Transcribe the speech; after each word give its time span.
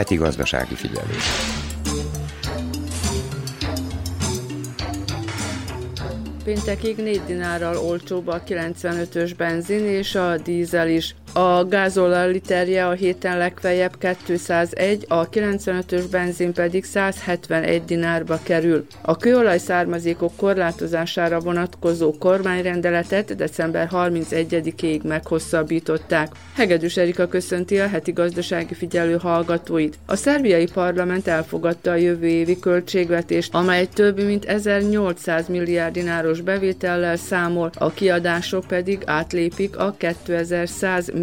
Heti 0.00 0.14
gazdasági 0.14 0.74
figyelés. 0.74 1.24
Péntekig 6.44 6.96
4 6.96 7.20
dinárral 7.26 7.76
olcsóbb 7.76 8.26
a 8.26 8.42
95-ös 8.42 9.32
benzin 9.36 9.84
és 9.84 10.14
a 10.14 10.36
dízel 10.36 10.88
is. 10.88 11.14
A 11.32 11.64
gázolaj 11.64 12.30
literje 12.30 12.86
a 12.86 12.92
héten 12.92 13.38
legfeljebb 13.38 13.96
201, 14.24 15.04
a 15.08 15.28
95-ös 15.28 16.04
benzin 16.10 16.52
pedig 16.52 16.84
171 16.84 17.84
dinárba 17.84 18.38
kerül. 18.42 18.86
A 19.02 19.16
kőolaj 19.16 19.58
származékok 19.58 20.36
korlátozására 20.36 21.40
vonatkozó 21.40 22.12
kormányrendeletet 22.18 23.36
december 23.36 23.88
31-ig 23.92 25.02
meghosszabbították. 25.02 26.32
Hegedűs 26.54 26.96
Erika 26.96 27.28
köszönti 27.28 27.78
a 27.78 27.88
heti 27.88 28.12
gazdasági 28.12 28.74
figyelő 28.74 29.16
hallgatóit. 29.16 29.98
A 30.06 30.16
szerbiai 30.16 30.66
parlament 30.72 31.26
elfogadta 31.26 31.90
a 31.90 31.94
jövő 31.94 32.26
évi 32.26 32.58
költségvetést, 32.58 33.54
amely 33.54 33.86
több 33.86 34.24
mint 34.24 34.44
1800 34.44 35.48
milliárd 35.48 35.92
dináros 35.92 36.40
bevétellel 36.40 37.16
számol, 37.16 37.70
a 37.78 37.90
kiadások 37.90 38.66
pedig 38.66 39.02
átlépik 39.04 39.78
a 39.78 39.94
2100 39.98 41.06
milliárd 41.06 41.18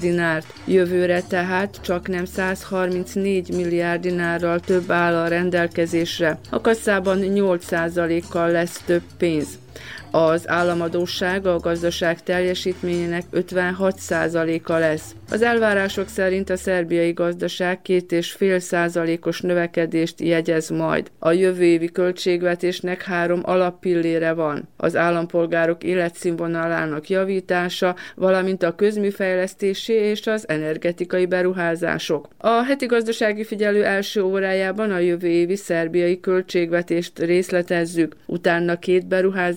dinárt. 0.00 0.46
Jövőre 0.64 1.22
tehát 1.22 1.78
csak 1.82 2.08
nem 2.08 2.24
134 2.24 3.54
milliárd 3.54 4.00
dinárral 4.00 4.60
több 4.60 4.90
áll 4.90 5.14
a 5.14 5.28
rendelkezésre. 5.28 6.38
A 6.50 6.60
kasszában 6.60 7.18
8%-kal 7.22 8.50
lesz 8.50 8.82
több 8.86 9.02
pénz. 9.18 9.61
Az 10.10 10.48
államadóság 10.48 11.46
a 11.46 11.58
gazdaság 11.58 12.22
teljesítményének 12.22 13.24
56%-a 13.32 14.72
lesz. 14.72 15.14
Az 15.30 15.42
elvárások 15.42 16.08
szerint 16.08 16.50
a 16.50 16.56
szerbiai 16.56 17.12
gazdaság 17.12 17.80
2,5 17.84 18.58
százalékos 18.58 19.40
növekedést 19.40 20.20
jegyez 20.20 20.68
majd. 20.68 21.10
A 21.18 21.32
jövő 21.32 21.62
évi 21.64 21.90
költségvetésnek 21.90 23.02
három 23.02 23.40
alappillére 23.42 24.32
van. 24.32 24.68
Az 24.76 24.96
állampolgárok 24.96 25.84
életszínvonalának 25.84 27.08
javítása, 27.08 27.96
valamint 28.14 28.62
a 28.62 28.74
közműfejlesztési 28.74 29.92
és 29.92 30.26
az 30.26 30.48
energetikai 30.48 31.26
beruházások. 31.26 32.28
A 32.38 32.62
heti 32.64 32.86
gazdasági 32.86 33.44
figyelő 33.44 33.84
első 33.84 34.22
órájában 34.22 34.90
a 34.90 34.98
jövő 34.98 35.28
évi 35.28 35.56
szerbiai 35.56 36.20
költségvetést 36.20 37.18
részletezzük. 37.18 38.16
Utána 38.26 38.78
két 38.78 39.06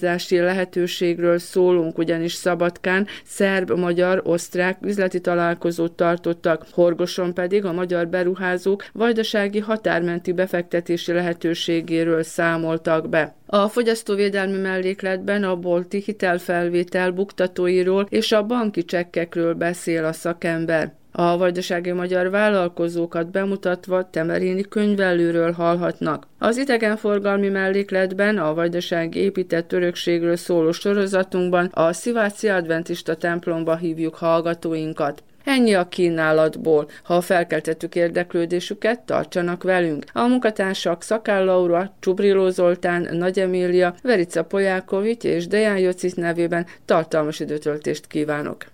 beruházási 0.05 0.39
lehetőségről 0.39 1.37
szólunk, 1.37 1.97
ugyanis 1.97 2.33
Szabadkán 2.33 3.07
szerb, 3.23 3.71
magyar, 3.71 4.21
osztrák 4.23 4.77
üzleti 4.81 5.21
találkozót 5.21 5.91
tartottak, 5.91 6.65
Horgoson 6.71 7.33
pedig 7.33 7.65
a 7.65 7.73
magyar 7.73 8.07
beruházók 8.07 8.85
vajdasági 8.93 9.59
határmenti 9.59 10.31
befektetési 10.31 11.11
lehetőségéről 11.11 12.23
számoltak 12.23 13.09
be. 13.09 13.35
A 13.45 13.67
fogyasztóvédelmi 13.67 14.57
mellékletben 14.57 15.43
a 15.43 15.55
bolti 15.55 16.01
hitelfelvétel 16.05 17.11
buktatóiról 17.11 18.05
és 18.09 18.31
a 18.31 18.45
banki 18.45 18.85
csekkekről 18.85 19.53
beszél 19.53 20.05
a 20.05 20.13
szakember. 20.13 20.93
A 21.17 21.37
vajdasági 21.37 21.91
magyar 21.91 22.29
vállalkozókat 22.29 23.31
bemutatva 23.31 24.09
Temerini 24.09 24.61
könyvelőről 24.61 25.51
hallhatnak. 25.51 26.27
Az 26.39 26.57
idegenforgalmi 26.57 27.49
mellékletben 27.49 28.37
a 28.37 28.53
vajdasági 28.53 29.19
épített 29.19 29.71
örökségről 29.73 30.35
szóló 30.35 30.71
sorozatunkban 30.71 31.65
a 31.65 31.93
Sziváci 31.93 32.47
Adventista 32.47 33.15
templomba 33.15 33.75
hívjuk 33.75 34.15
hallgatóinkat. 34.15 35.23
Ennyi 35.43 35.73
a 35.73 35.87
kínálatból. 35.87 36.87
Ha 37.03 37.21
felkeltettük 37.21 37.95
érdeklődésüket, 37.95 38.99
tartsanak 38.99 39.63
velünk. 39.63 40.05
A 40.13 40.27
munkatársak 40.27 41.01
Szakál 41.01 41.45
Laura, 41.45 41.93
Csubriló 41.99 42.49
Zoltán, 42.49 43.07
Nagy 43.11 43.39
Emília, 43.39 43.95
Verica 44.03 44.43
Polyákovics 44.43 45.23
és 45.23 45.47
Deján 45.47 45.77
Jocic 45.77 46.13
nevében 46.13 46.65
tartalmas 46.85 47.39
időtöltést 47.39 48.07
kívánok. 48.07 48.65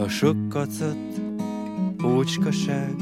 A 0.00 0.08
sok 0.08 0.48
kacat, 0.48 1.20
ócskaság 2.04 2.94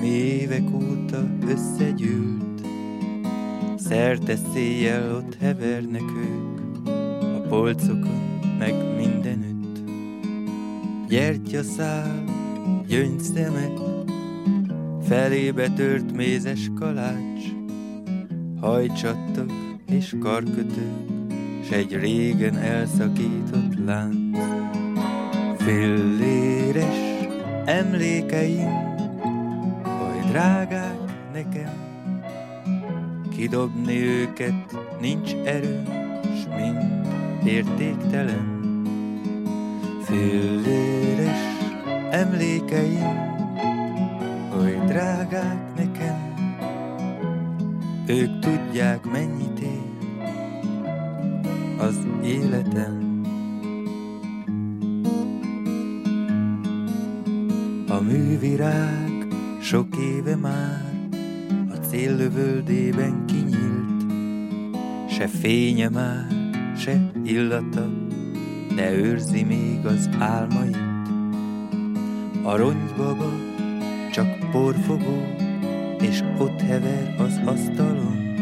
mi 0.00 0.08
évek 0.08 0.74
óta 0.74 1.28
összegyűlt. 1.46 2.66
Szerte 3.76 4.36
széjjel 4.52 5.14
ott 5.14 5.36
hevernek 5.40 6.02
ők, 6.02 6.88
a 7.22 7.40
polcokon 7.48 8.40
meg 8.58 8.74
mindenütt. 8.96 9.78
Gyertyaszál, 11.08 12.24
gyöngyszemek, 12.86 13.78
felébe 15.02 15.68
tört 15.68 16.12
mézes 16.12 16.70
kalács, 16.78 17.44
hajcsattok 18.60 19.52
és 19.86 20.16
karkötők, 20.20 21.08
s 21.64 21.70
egy 21.70 21.96
régen 21.96 22.56
elszakított 22.56 23.84
lánc. 23.84 24.59
Filléres 25.64 27.26
emlékeim, 27.64 28.96
oly 29.84 30.30
drágák 30.30 30.98
nekem, 31.32 31.72
kidobni 33.30 34.02
őket 34.02 34.76
nincs 35.00 35.34
erő, 35.34 35.82
s 36.22 36.46
mind 36.56 37.06
értéktelen. 37.44 38.58
Filléres 40.02 41.40
emlékeim, 42.10 43.38
oly 44.58 44.78
drágák 44.86 45.74
nekem, 45.76 46.34
ők 48.06 48.38
tudják 48.38 49.04
mennyit 49.04 49.60
ér 49.60 49.90
az 51.78 52.06
életem. 52.22 52.99
A 58.40 58.42
művirág 58.42 59.26
sok 59.62 59.86
éve 59.96 60.36
már 60.36 61.08
a 61.70 61.74
céllövöldében 61.74 63.24
kinyílt, 63.26 64.12
se 65.10 65.26
fénye 65.26 65.88
már, 65.88 66.26
se 66.76 67.10
illata, 67.24 67.88
de 68.74 68.92
őrzi 68.92 69.42
még 69.42 69.86
az 69.86 70.08
álmait. 70.18 70.76
A 72.42 72.56
ronygybaba 72.56 73.32
csak 74.12 74.50
porfogó, 74.50 75.22
és 76.00 76.20
ott 76.38 76.60
hever 76.60 77.14
az 77.18 77.40
asztalon. 77.44 78.34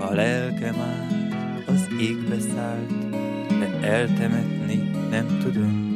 A 0.00 0.12
lelke 0.14 0.72
már 0.72 1.34
az 1.66 1.88
égbe 2.00 2.40
szállt, 2.54 3.08
de 3.58 3.88
eltemetni 3.88 4.90
nem 5.10 5.38
tudom. 5.42 5.88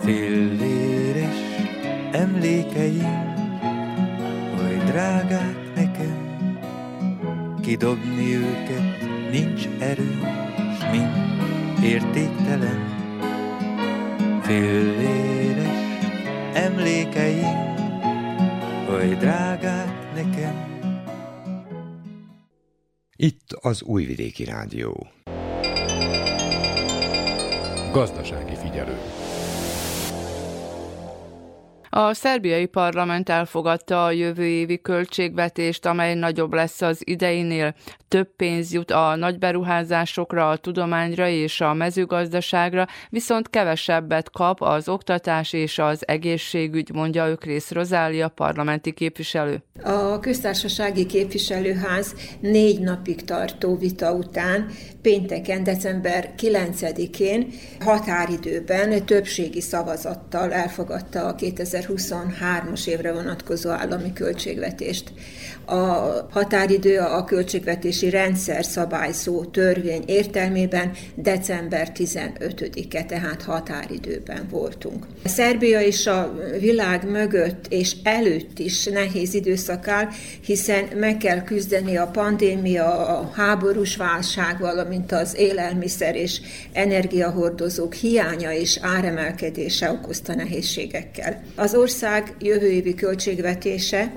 Filléres 0.00 0.93
emlékeim, 2.14 3.34
oly 4.58 4.76
drágák 4.86 5.74
nekem, 5.74 6.48
kidobni 7.62 8.34
őket 8.34 9.00
nincs 9.30 9.68
erő, 9.78 10.20
s 10.78 10.90
mind 10.90 11.12
értéktelen. 11.84 12.92
Filléres 14.42 15.98
emlékeim, 16.54 17.74
oly 18.90 19.14
drágák 19.18 20.14
nekem. 20.14 20.72
Itt 23.16 23.52
az 23.60 23.82
Újvidéki 23.82 24.44
Rádió. 24.44 25.06
Gazdasági 27.92 28.54
figyelő. 28.54 28.98
A 31.96 32.14
szerbiai 32.14 32.66
parlament 32.66 33.28
elfogadta 33.28 34.04
a 34.04 34.10
jövő 34.10 34.44
évi 34.44 34.80
költségvetést, 34.80 35.86
amely 35.86 36.14
nagyobb 36.14 36.52
lesz 36.52 36.80
az 36.80 37.02
ideinél. 37.04 37.74
Több 38.14 38.36
pénz 38.36 38.72
jut 38.72 38.90
a 38.90 39.16
nagyberuházásokra, 39.16 40.48
a 40.48 40.56
tudományra 40.56 41.28
és 41.28 41.60
a 41.60 41.72
mezőgazdaságra, 41.72 42.86
viszont 43.10 43.50
kevesebbet 43.50 44.30
kap 44.30 44.62
az 44.62 44.88
oktatás 44.88 45.52
és 45.52 45.78
az 45.78 46.08
egészségügy, 46.08 46.90
mondja 46.92 47.28
Ökrész 47.28 47.70
Rozália, 47.70 48.28
parlamenti 48.28 48.92
képviselő. 48.92 49.62
A 49.82 50.18
köztársasági 50.18 51.06
képviselőház 51.06 52.14
négy 52.40 52.80
napig 52.80 53.24
tartó 53.24 53.76
vita 53.76 54.12
után 54.12 54.70
pénteken, 55.02 55.64
december 55.64 56.34
9-én 56.38 57.46
határidőben 57.80 59.06
többségi 59.06 59.60
szavazattal 59.60 60.52
elfogadta 60.52 61.26
a 61.26 61.34
2000 61.34 61.84
2023-as 61.84 62.86
évre 62.86 63.12
vonatkozó 63.12 63.70
állami 63.70 64.12
költségvetést. 64.12 65.12
A 65.66 65.74
határidő 66.30 66.98
a 66.98 67.24
költségvetési 67.24 68.10
rendszer 68.10 68.64
szabályzó 68.64 69.44
törvény 69.44 70.02
értelmében 70.06 70.90
december 71.14 71.92
15-e, 71.94 73.04
tehát 73.04 73.42
határidőben 73.42 74.46
voltunk. 74.50 75.06
Szerbia 75.24 75.80
és 75.80 76.06
a 76.06 76.34
világ 76.60 77.10
mögött 77.10 77.66
és 77.68 77.96
előtt 78.02 78.58
is 78.58 78.84
nehéz 78.84 79.34
időszak 79.34 79.88
áll, 79.88 80.08
hiszen 80.44 80.84
meg 80.94 81.16
kell 81.16 81.42
küzdeni 81.42 81.96
a 81.96 82.06
pandémia, 82.06 83.06
a 83.18 83.30
háborús 83.34 83.96
válság, 83.96 84.58
valamint 84.58 85.12
az 85.12 85.36
élelmiszer 85.36 86.16
és 86.16 86.40
energiahordozók 86.72 87.94
hiánya 87.94 88.52
és 88.52 88.78
áremelkedése 88.82 89.90
okozta 89.90 90.34
nehézségekkel. 90.34 91.42
Az 91.56 91.74
ország 91.74 92.34
jövő 92.38 92.70
évi 92.70 92.94
költségvetése 92.94 94.12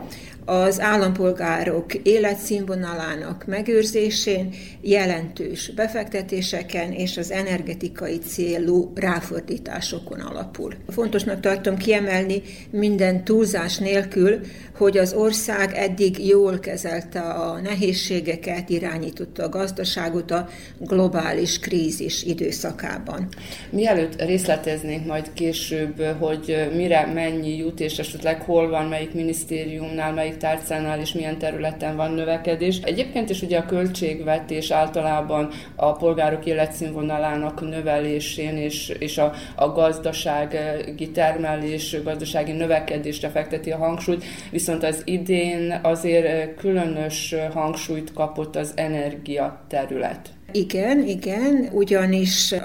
az 0.50 0.80
állampolgárok 0.80 1.94
életszínvonalának 1.94 3.46
megőrzésén, 3.46 4.54
jelentős 4.82 5.72
befektetéseken 5.76 6.92
és 6.92 7.18
az 7.18 7.32
energetikai 7.32 8.18
célú 8.18 8.92
ráfordításokon 8.96 10.20
alapul. 10.20 10.74
Fontosnak 10.90 11.40
tartom 11.40 11.78
kiemelni 11.78 12.42
minden 12.70 13.24
túlzás 13.24 13.78
nélkül, 13.78 14.40
hogy 14.78 14.98
az 14.98 15.14
ország 15.14 15.74
eddig 15.76 16.28
jól 16.28 16.60
kezelte 16.60 17.20
a 17.20 17.60
nehézségeket, 17.60 18.70
irányította 18.70 19.44
a 19.44 19.50
gazdaságot 19.50 20.32
a 20.32 20.50
globális 20.80 21.60
krízis 21.60 22.24
időszakában. 22.24 23.28
Mielőtt 23.70 24.22
részleteznénk 24.22 25.06
majd 25.06 25.34
később, 25.34 26.02
hogy 26.20 26.70
mire 26.76 27.06
mennyi 27.14 27.58
jut, 27.58 27.80
és 27.80 28.00
esetleg 28.00 28.42
hol 28.42 28.70
van, 28.70 28.86
melyik 28.86 29.14
minisztériumnál, 29.14 30.14
melyik 30.14 30.37
tárcánál 30.38 31.00
és 31.00 31.14
milyen 31.14 31.38
területen 31.38 31.96
van 31.96 32.12
növekedés. 32.12 32.80
Egyébként 32.82 33.30
is 33.30 33.42
ugye 33.42 33.58
a 33.58 33.66
költségvetés 33.66 34.72
általában 34.72 35.50
a 35.76 35.92
polgárok 35.92 36.46
életszínvonalának 36.46 37.70
növelésén 37.70 38.58
és, 38.58 38.90
és 38.90 39.18
a, 39.18 39.34
a 39.56 39.72
gazdasági 39.72 41.12
termelés, 41.12 42.04
gazdasági 42.04 42.52
növekedésre 42.52 43.30
fekteti 43.30 43.72
a 43.72 43.78
hangsúlyt, 43.78 44.24
viszont 44.52 44.84
az 44.84 45.02
idén 45.06 45.80
azért 45.84 46.56
különös 46.56 47.36
hangsúlyt 47.54 48.14
kapott 48.14 48.56
az 48.56 48.72
energia 48.76 49.60
terület. 49.68 50.37
Igen, 50.52 51.04
igen, 51.08 51.70
ugyanis 51.72 52.56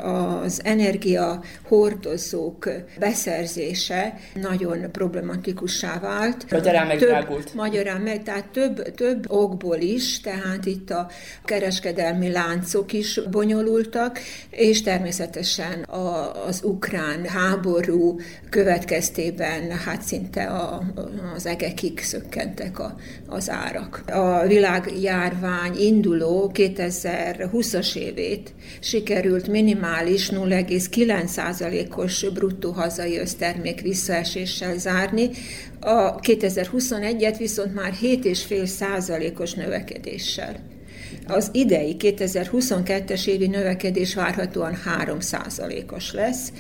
az 0.43 0.61
energia 0.65 1.43
hordozók 1.63 2.69
beszerzése 2.99 4.15
nagyon 4.35 4.91
problematikussá 4.93 5.99
vált. 6.01 6.51
Magyarán 6.51 6.87
megdrágult. 6.87 7.55
Magyarán 7.55 8.01
meg, 8.01 8.23
tehát 8.23 8.47
több, 8.47 8.95
több 8.95 9.25
okból 9.29 9.77
is, 9.77 10.21
tehát 10.21 10.67
itt 10.67 10.91
a 10.91 11.11
kereskedelmi 11.45 12.31
láncok 12.31 12.93
is 12.93 13.21
bonyolultak, 13.31 14.19
és 14.51 14.83
természetesen 14.83 15.83
a, 15.83 16.45
az 16.47 16.63
ukrán 16.65 17.25
háború 17.25 18.21
következtében 18.51 19.71
hát 19.71 20.03
szinte 20.03 20.45
a, 20.45 20.83
az 21.35 21.47
egekig 21.47 22.01
szökkentek 22.01 22.79
a, 22.79 22.97
az 23.27 23.51
árak. 23.51 24.03
A 24.13 24.47
világjárvány 24.47 25.77
induló 25.77 26.51
2020 26.53 27.72
20-as 27.73 27.97
évét 27.97 28.55
sikerült 28.81 29.49
minimális 29.49 30.29
0,9%-os 30.29 32.27
bruttó 32.33 32.71
hazai 32.71 33.19
össztermék 33.19 33.81
visszaeséssel 33.81 34.79
zárni, 34.79 35.31
a 35.81 36.15
2021-et 36.21 37.35
viszont 37.39 37.75
már 37.75 37.93
7,5%-os 38.03 39.53
növekedéssel. 39.55 40.57
Az 41.27 41.49
idei 41.53 41.97
2022-es 41.99 43.27
évi 43.27 43.47
növekedés 43.47 44.15
várhatóan 44.15 44.77
3%-os 45.07 46.13
lesz, 46.13 46.53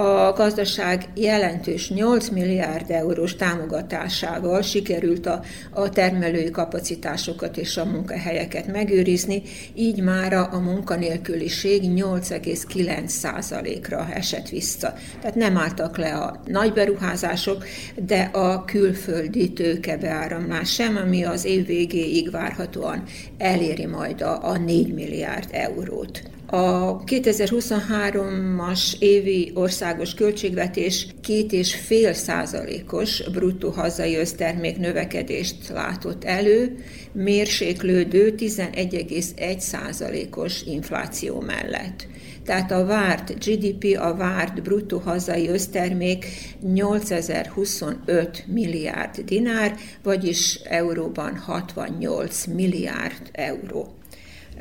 a 0.00 0.32
gazdaság 0.32 1.08
jelentős 1.14 1.90
8 1.90 2.28
milliárd 2.28 2.90
eurós 2.90 3.36
támogatásával 3.36 4.62
sikerült 4.62 5.26
a, 5.26 5.42
a 5.70 5.88
termelői 5.88 6.50
kapacitásokat 6.50 7.56
és 7.56 7.76
a 7.76 7.84
munkahelyeket 7.84 8.66
megőrizni, 8.66 9.42
így 9.74 10.02
már 10.02 10.32
a 10.32 10.58
munkanélküliség 10.58 11.82
8,9%-ra 11.82 14.08
esett 14.12 14.48
vissza. 14.48 14.94
Tehát 15.20 15.36
nem 15.36 15.56
álltak 15.56 15.96
le 15.96 16.16
a 16.16 16.40
nagy 16.46 16.72
beruházások, 16.72 17.64
de 17.94 18.30
a 18.32 18.64
külföldi 18.64 19.52
tőkebeáramlás 19.52 20.72
sem, 20.72 20.96
ami 20.96 21.24
az 21.24 21.44
év 21.44 21.66
végéig 21.66 22.30
várhatóan 22.30 23.02
eléri 23.38 23.86
majd 23.86 24.20
a, 24.20 24.48
a 24.48 24.56
4 24.56 24.94
milliárd 24.94 25.48
eurót. 25.50 26.22
A 26.52 27.04
2023-as 27.04 28.98
évi 28.98 29.50
országos 29.54 30.14
költségvetés 30.14 31.06
két 31.20 31.52
és 31.52 31.74
fél 31.74 32.12
százalékos 32.12 33.30
bruttó 33.30 33.70
hazai 33.70 34.16
össztermék 34.16 34.78
növekedést 34.78 35.68
látott 35.68 36.24
elő, 36.24 36.84
mérséklődő 37.12 38.34
11,1 38.36 39.58
százalékos 39.58 40.62
infláció 40.62 41.40
mellett. 41.40 42.06
Tehát 42.44 42.70
a 42.70 42.84
várt 42.84 43.44
GDP, 43.44 43.98
a 44.00 44.14
várt 44.14 44.62
bruttó 44.62 44.98
hazai 44.98 45.48
össztermék 45.48 46.26
8025 46.60 48.44
milliárd 48.46 49.20
dinár, 49.20 49.76
vagyis 50.02 50.54
euróban 50.54 51.36
68 51.36 52.46
milliárd 52.46 53.30
euró. 53.32 53.99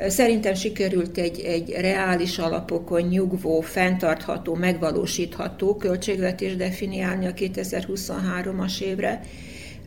Szerintem 0.07 0.53
sikerült 0.53 1.17
egy, 1.17 1.39
egy 1.39 1.69
reális 1.69 2.37
alapokon 2.37 3.01
nyugvó, 3.01 3.61
fenntartható, 3.61 4.53
megvalósítható 4.53 5.75
költségvetés 5.75 6.55
definiálni 6.55 7.25
a 7.25 7.33
2023-as 7.33 8.81
évre. 8.81 9.21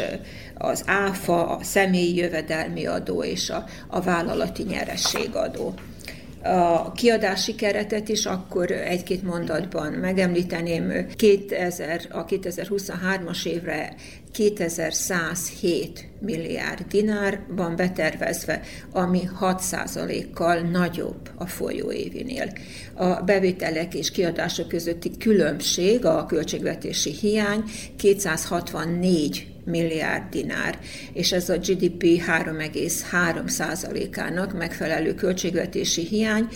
az 0.54 0.82
áfa, 0.86 1.56
a 1.56 1.62
személyi 1.62 2.16
jövedelmi 2.16 2.86
adó 2.86 3.22
és 3.22 3.50
a, 3.50 3.64
a 3.88 4.00
vállalati 4.00 4.62
nyerességadó 4.62 5.74
a 6.44 6.92
kiadási 6.92 7.54
keretet 7.54 8.08
is 8.08 8.26
akkor 8.26 8.70
egy-két 8.70 9.22
mondatban 9.22 9.92
megemlíteném. 9.92 11.06
2000, 11.16 12.00
a 12.10 12.24
2023-as 12.24 13.46
évre 13.46 13.94
2107 14.32 16.08
milliárd 16.20 16.86
dinár 16.88 17.40
van 17.48 17.76
betervezve, 17.76 18.60
ami 18.92 19.28
6%-kal 19.40 20.58
nagyobb 20.58 21.30
a 21.34 21.46
folyóévinél. 21.46 22.52
A 22.94 23.06
bevételek 23.06 23.94
és 23.94 24.10
kiadások 24.10 24.68
közötti 24.68 25.10
különbség, 25.18 26.04
a 26.04 26.26
költségvetési 26.26 27.10
hiány 27.10 27.62
264 27.96 29.53
milliárd 29.64 30.28
dinár, 30.30 30.78
és 31.12 31.32
ez 31.32 31.48
a 31.48 31.58
GDP 31.58 32.04
3,3%-ának 32.04 34.58
megfelelő 34.58 35.14
költségvetési 35.14 36.02
hiány. 36.02 36.48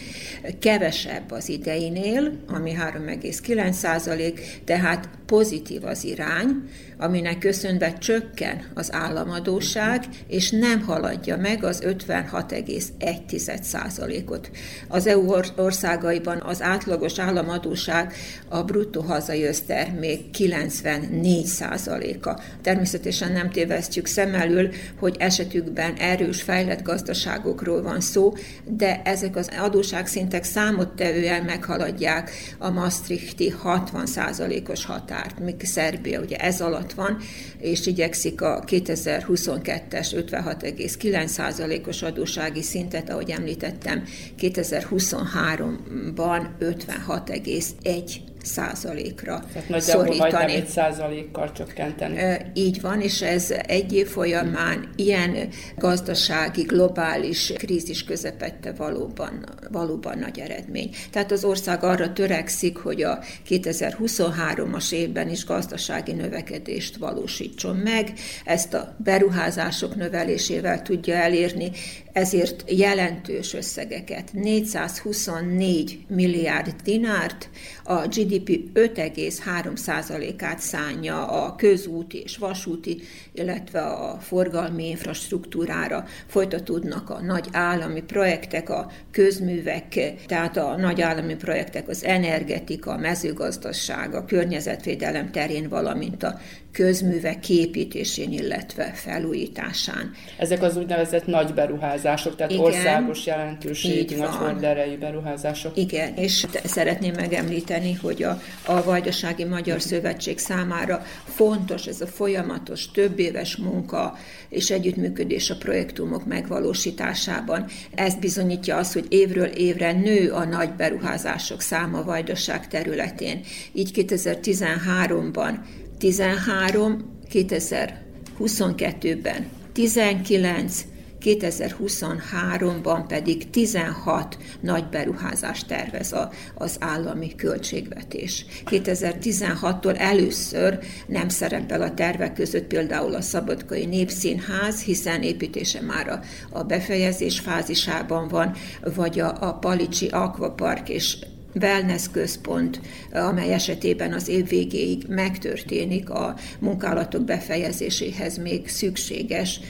Kevesebb 0.58 1.30
az 1.30 1.48
ideinél, 1.48 2.32
ami 2.46 2.74
3,9%, 2.78 4.40
tehát 4.64 5.08
pozitív 5.26 5.84
az 5.84 6.04
irány, 6.04 6.62
aminek 6.98 7.38
köszönve 7.38 7.92
csökken 7.92 8.64
az 8.74 8.92
államadóság, 8.92 10.04
és 10.26 10.50
nem 10.50 10.80
haladja 10.80 11.36
meg 11.36 11.64
az 11.64 11.82
56,1%-ot. 11.86 14.50
Az 14.88 15.06
EU 15.06 15.34
országaiban 15.56 16.40
az 16.40 16.62
átlagos 16.62 17.18
államadóság 17.18 18.14
a 18.48 18.62
bruttó 18.62 19.00
hazai 19.00 19.44
össztermék 19.44 20.24
94%-a. 20.38 22.40
Természetesen 22.62 22.96
természetesen 22.98 23.32
nem 23.32 23.50
tévesztjük 23.50 24.06
szem 24.06 24.34
elől, 24.34 24.72
hogy 24.98 25.16
esetükben 25.18 25.94
erős, 25.94 26.42
fejlett 26.42 26.82
gazdaságokról 26.82 27.82
van 27.82 28.00
szó, 28.00 28.34
de 28.64 29.02
ezek 29.04 29.36
az 29.36 29.50
adóságszintek 29.58 30.44
számottevően 30.44 31.44
meghaladják 31.44 32.30
a 32.58 32.70
Maastrichti 32.70 33.54
60%-os 33.64 34.84
határt, 34.84 35.38
míg 35.38 35.64
Szerbia 35.64 36.20
ugye 36.20 36.36
ez 36.36 36.60
alatt 36.60 36.87
van, 36.92 37.18
és 37.60 37.86
igyekszik 37.86 38.40
a 38.40 38.64
2022-es 38.66 40.14
56,9%-os 40.14 42.02
adósági 42.02 42.62
szintet, 42.62 43.10
ahogy 43.10 43.30
említettem, 43.30 44.04
2023-ban 44.40 46.48
56,1 46.60 48.27
százalékra 48.48 49.42
Tehát 49.52 49.80
szorítani. 49.80 50.18
majdnem 50.18 50.66
százalékkal 50.66 51.52
csökkenteni. 51.52 52.36
Így 52.54 52.80
van, 52.80 53.00
és 53.00 53.22
ez 53.22 53.50
egy 53.66 53.92
év 53.92 54.06
folyamán 54.06 54.88
ilyen 54.96 55.48
gazdasági, 55.76 56.62
globális 56.62 57.52
krízis 57.56 58.04
közepette 58.04 58.72
valóban, 58.72 59.44
valóban 59.70 60.18
nagy 60.18 60.38
eredmény. 60.38 60.90
Tehát 61.10 61.32
az 61.32 61.44
ország 61.44 61.82
arra 61.82 62.12
törekszik, 62.12 62.76
hogy 62.76 63.02
a 63.02 63.18
2023-as 63.48 64.92
évben 64.92 65.30
is 65.30 65.44
gazdasági 65.44 66.12
növekedést 66.12 66.96
valósítson 66.96 67.76
meg, 67.76 68.12
ezt 68.44 68.74
a 68.74 68.96
beruházások 69.04 69.94
növelésével 69.94 70.82
tudja 70.82 71.14
elérni, 71.14 71.70
ezért 72.18 72.64
jelentős 72.70 73.54
összegeket, 73.54 74.32
424 74.32 75.98
milliárd 76.08 76.74
dinárt, 76.84 77.48
a 77.84 78.06
GDP 78.06 78.60
5,3%-át 78.74 80.60
szánja 80.60 81.26
a 81.26 81.54
közúti 81.54 82.18
és 82.18 82.36
vasúti, 82.36 83.00
illetve 83.32 83.80
a 83.80 84.18
forgalmi 84.20 84.88
infrastruktúrára. 84.88 86.04
Folytatódnak 86.26 87.10
a 87.10 87.20
nagy 87.20 87.48
állami 87.52 88.02
projektek, 88.02 88.70
a 88.70 88.90
közművek, 89.10 90.14
tehát 90.26 90.56
a 90.56 90.76
nagy 90.76 91.00
állami 91.00 91.34
projektek 91.34 91.88
az 91.88 92.04
energetika, 92.04 92.90
a 92.90 92.98
mezőgazdaság, 92.98 94.14
a 94.14 94.24
környezetvédelem 94.24 95.30
terén, 95.30 95.68
valamint 95.68 96.22
a 96.22 96.38
közművek 96.72 97.40
képítésén, 97.40 98.32
illetve 98.32 98.92
felújításán. 98.94 100.10
Ezek 100.38 100.62
az 100.62 100.76
úgynevezett 100.76 101.26
nagy 101.26 101.54
beruházások, 101.54 102.36
tehát 102.36 102.52
Igen, 102.52 102.64
országos 102.64 103.26
jelentőségű, 103.26 104.16
nagy 104.16 104.34
horderejű 104.34 104.98
beruházások. 104.98 105.76
Igen, 105.76 106.14
és 106.14 106.46
szeretném 106.64 107.14
megemlíteni, 107.14 107.92
hogy 107.92 108.22
a, 108.22 108.40
a 108.66 108.82
Vajdasági 108.82 109.44
Magyar 109.44 109.80
Szövetség 109.80 110.38
számára 110.38 111.02
fontos 111.24 111.86
ez 111.86 112.00
a 112.00 112.06
folyamatos, 112.06 112.90
több 112.90 113.18
éves 113.18 113.56
munka 113.56 114.16
és 114.48 114.70
együttműködés 114.70 115.50
a 115.50 115.56
projektumok 115.56 116.26
megvalósításában. 116.26 117.64
Ez 117.94 118.14
bizonyítja 118.14 118.76
azt, 118.76 118.92
hogy 118.92 119.06
évről 119.08 119.46
évre 119.46 119.92
nő 119.92 120.30
a 120.30 120.44
nagy 120.44 120.72
beruházások 120.72 121.60
száma 121.60 122.02
Vajdaság 122.02 122.68
területén. 122.68 123.40
Így 123.72 123.90
2013-ban 123.94 125.54
13, 125.98 127.16
2022-ben 127.32 129.48
19, 129.72 130.84
2023-ban 131.20 133.04
pedig 133.08 133.50
16 133.50 134.38
nagy 134.60 134.88
beruházást 134.88 135.66
tervez 135.66 136.12
a, 136.12 136.30
az 136.54 136.76
állami 136.80 137.34
költségvetés. 137.34 138.44
2016-tól 138.64 139.98
először 139.98 140.78
nem 141.06 141.28
szerepel 141.28 141.82
a 141.82 141.94
tervek 141.94 142.32
között 142.32 142.66
például 142.66 143.14
a 143.14 143.20
Szabadkai 143.20 143.86
Népszínház, 143.86 144.82
hiszen 144.82 145.22
építése 145.22 145.80
már 145.80 146.08
a, 146.08 146.20
a 146.50 146.62
befejezés 146.62 147.40
fázisában 147.40 148.28
van, 148.28 148.54
vagy 148.94 149.20
a, 149.20 149.36
a 149.40 149.52
Palicsi 149.52 150.06
Aquapark 150.06 150.88
és 150.88 151.16
wellness 151.60 152.08
központ, 152.12 152.80
amely 153.12 153.52
esetében 153.52 154.12
az 154.12 154.28
év 154.28 154.48
végéig 154.48 155.04
megtörténik 155.08 156.10
a 156.10 156.34
munkálatok 156.58 157.24
befejezéséhez 157.24 158.36
még 158.36 158.68
szükséges 158.68 159.60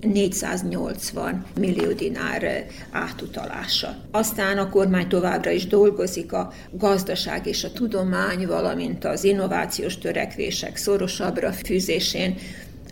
480 0.00 1.44
millió 1.60 1.92
dinár 1.92 2.66
átutalása. 2.90 3.96
Aztán 4.10 4.58
a 4.58 4.68
kormány 4.68 5.08
továbbra 5.08 5.50
is 5.50 5.66
dolgozik 5.66 6.32
a 6.32 6.52
gazdaság 6.70 7.46
és 7.46 7.64
a 7.64 7.72
tudomány, 7.72 8.46
valamint 8.46 9.04
az 9.04 9.24
innovációs 9.24 9.98
törekvések 9.98 10.76
szorosabbra 10.76 11.52
fűzésén, 11.52 12.34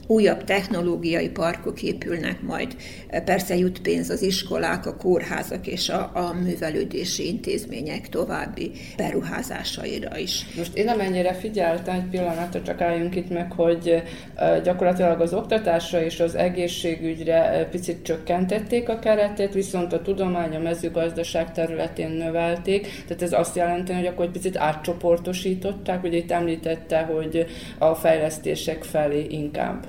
újabb 0.06 0.44
technológiai 0.44 1.28
parkok 1.28 1.82
épülnek 1.82 2.42
majd. 2.42 2.76
Persze 3.24 3.56
jut 3.56 3.80
pénz 3.80 4.10
az 4.10 4.22
iskolák, 4.22 4.86
a 4.86 4.96
kórházak 4.96 5.66
és 5.66 5.88
a, 5.88 6.10
a 6.14 6.34
művelődési 6.42 7.26
intézmények 7.26 8.08
további 8.08 8.70
beruházásaira 8.96 10.18
is. 10.18 10.46
Most 10.56 10.76
én 10.76 10.84
nem 10.84 11.00
ennyire 11.00 11.34
figyeltem 11.34 11.94
egy 11.94 12.08
pillanatra, 12.10 12.62
csak 12.62 12.80
álljunk 12.80 13.16
itt 13.16 13.30
meg, 13.30 13.52
hogy 13.52 14.02
gyakorlatilag 14.64 15.20
az 15.20 15.32
oktatásra 15.32 16.02
és 16.02 16.20
az 16.20 16.34
egészségügyre 16.34 17.68
picit 17.70 18.02
csökkentették 18.02 18.88
a 18.88 18.98
keretét, 18.98 19.52
viszont 19.52 19.92
a 19.92 20.02
tudomány, 20.02 20.54
a 20.54 20.58
mezőgazdaság 20.58 21.52
területén 21.52 22.10
növelték, 22.10 23.04
tehát 23.06 23.22
ez 23.22 23.32
azt 23.32 23.56
jelenti, 23.56 23.92
hogy 23.92 24.06
akkor 24.06 24.24
egy 24.24 24.30
picit 24.30 24.56
átcsoportosították, 24.56 26.04
ugye 26.04 26.16
itt 26.16 26.30
említette, 26.30 26.98
hogy 26.98 27.46
a 27.78 27.94
fejlesztések 27.94 28.82
felé 28.82 29.26
inkább. 29.28 29.86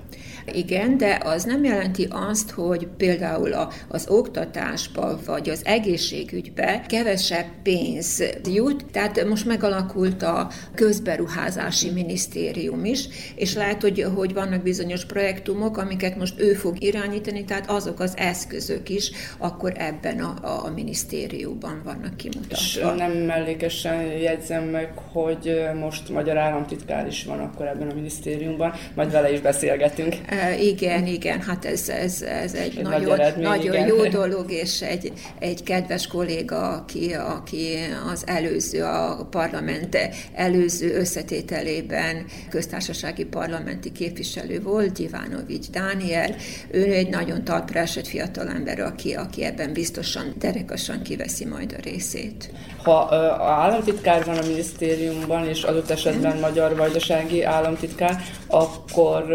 Igen, 0.53 0.97
de 0.97 1.19
az 1.23 1.43
nem 1.43 1.63
jelenti 1.63 2.07
azt, 2.09 2.49
hogy 2.51 2.87
például 2.97 3.53
a, 3.53 3.69
az 3.87 4.07
oktatásba 4.09 5.19
vagy 5.25 5.49
az 5.49 5.61
egészségügybe 5.65 6.83
kevesebb 6.87 7.45
pénz 7.63 8.23
jut, 8.53 8.85
tehát 8.91 9.25
most 9.27 9.45
megalakult 9.45 10.23
a 10.23 10.49
közberuházási 10.75 11.91
minisztérium 11.91 12.85
is, 12.85 13.07
és 13.35 13.53
lehet, 13.53 13.81
hogy, 13.81 14.05
hogy 14.15 14.33
vannak 14.33 14.61
bizonyos 14.63 15.05
projektumok, 15.05 15.77
amiket 15.77 16.17
most 16.17 16.39
ő 16.39 16.53
fog 16.53 16.83
irányítani, 16.83 17.45
tehát 17.45 17.69
azok 17.69 17.99
az 17.99 18.13
eszközök 18.17 18.89
is 18.89 19.11
akkor 19.37 19.73
ebben 19.77 20.19
a, 20.19 20.65
a 20.65 20.71
minisztériumban 20.75 21.81
vannak 21.83 22.17
kimutatva. 22.17 22.55
És 22.55 22.83
nem 22.97 23.11
mellékesen 23.11 24.03
jegyzem 24.03 24.63
meg, 24.63 24.91
hogy 25.11 25.61
most 25.79 26.09
magyar 26.09 26.37
államtitkár 26.37 27.07
is 27.07 27.23
van 27.23 27.39
akkor 27.39 27.67
ebben 27.67 27.89
a 27.89 27.93
minisztériumban, 27.93 28.73
majd 28.95 29.11
vele 29.11 29.31
is 29.31 29.39
beszélgetünk. 29.41 30.15
Igen, 30.61 31.07
igen, 31.07 31.41
hát 31.41 31.65
ez, 31.65 31.89
ez, 31.89 32.21
ez 32.21 32.53
egy, 32.53 32.77
egy 32.77 32.83
nagyon, 32.83 33.19
eredmény, 33.19 33.47
nagyon 33.47 33.73
igen. 33.73 33.87
jó 33.87 34.07
dolog, 34.07 34.51
és 34.51 34.81
egy, 34.81 35.11
egy 35.39 35.63
kedves 35.63 36.07
kolléga, 36.07 36.69
aki, 36.69 37.13
aki 37.13 37.75
az 38.11 38.23
előző, 38.25 38.83
a 38.83 39.27
parlament 39.29 39.97
előző 40.33 40.95
összetételében 40.95 42.25
köztársasági 42.49 43.25
parlamenti 43.25 43.91
képviselő 43.91 44.61
volt, 44.61 44.91
Divánovics 44.91 45.69
Dániel. 45.69 46.35
Ő 46.71 46.83
egy 46.83 47.09
nagyon 47.09 47.43
talpra 47.43 47.79
esett 47.79 48.07
fiatalember, 48.07 48.79
aki, 48.79 49.13
aki 49.13 49.43
ebben 49.43 49.73
biztosan 49.73 50.33
derekasan 50.39 51.01
kiveszi 51.01 51.45
majd 51.45 51.75
a 51.77 51.81
részét. 51.83 52.51
Ha 52.83 52.99
a 52.99 53.51
államtitkár 53.51 54.25
van 54.25 54.37
a 54.37 54.45
minisztériumban, 54.47 55.47
és 55.47 55.63
adott 55.63 55.89
esetben 55.89 56.37
magyar 56.37 56.75
vajdasági 56.75 57.43
államtitkár, 57.43 58.21
akkor 58.47 59.25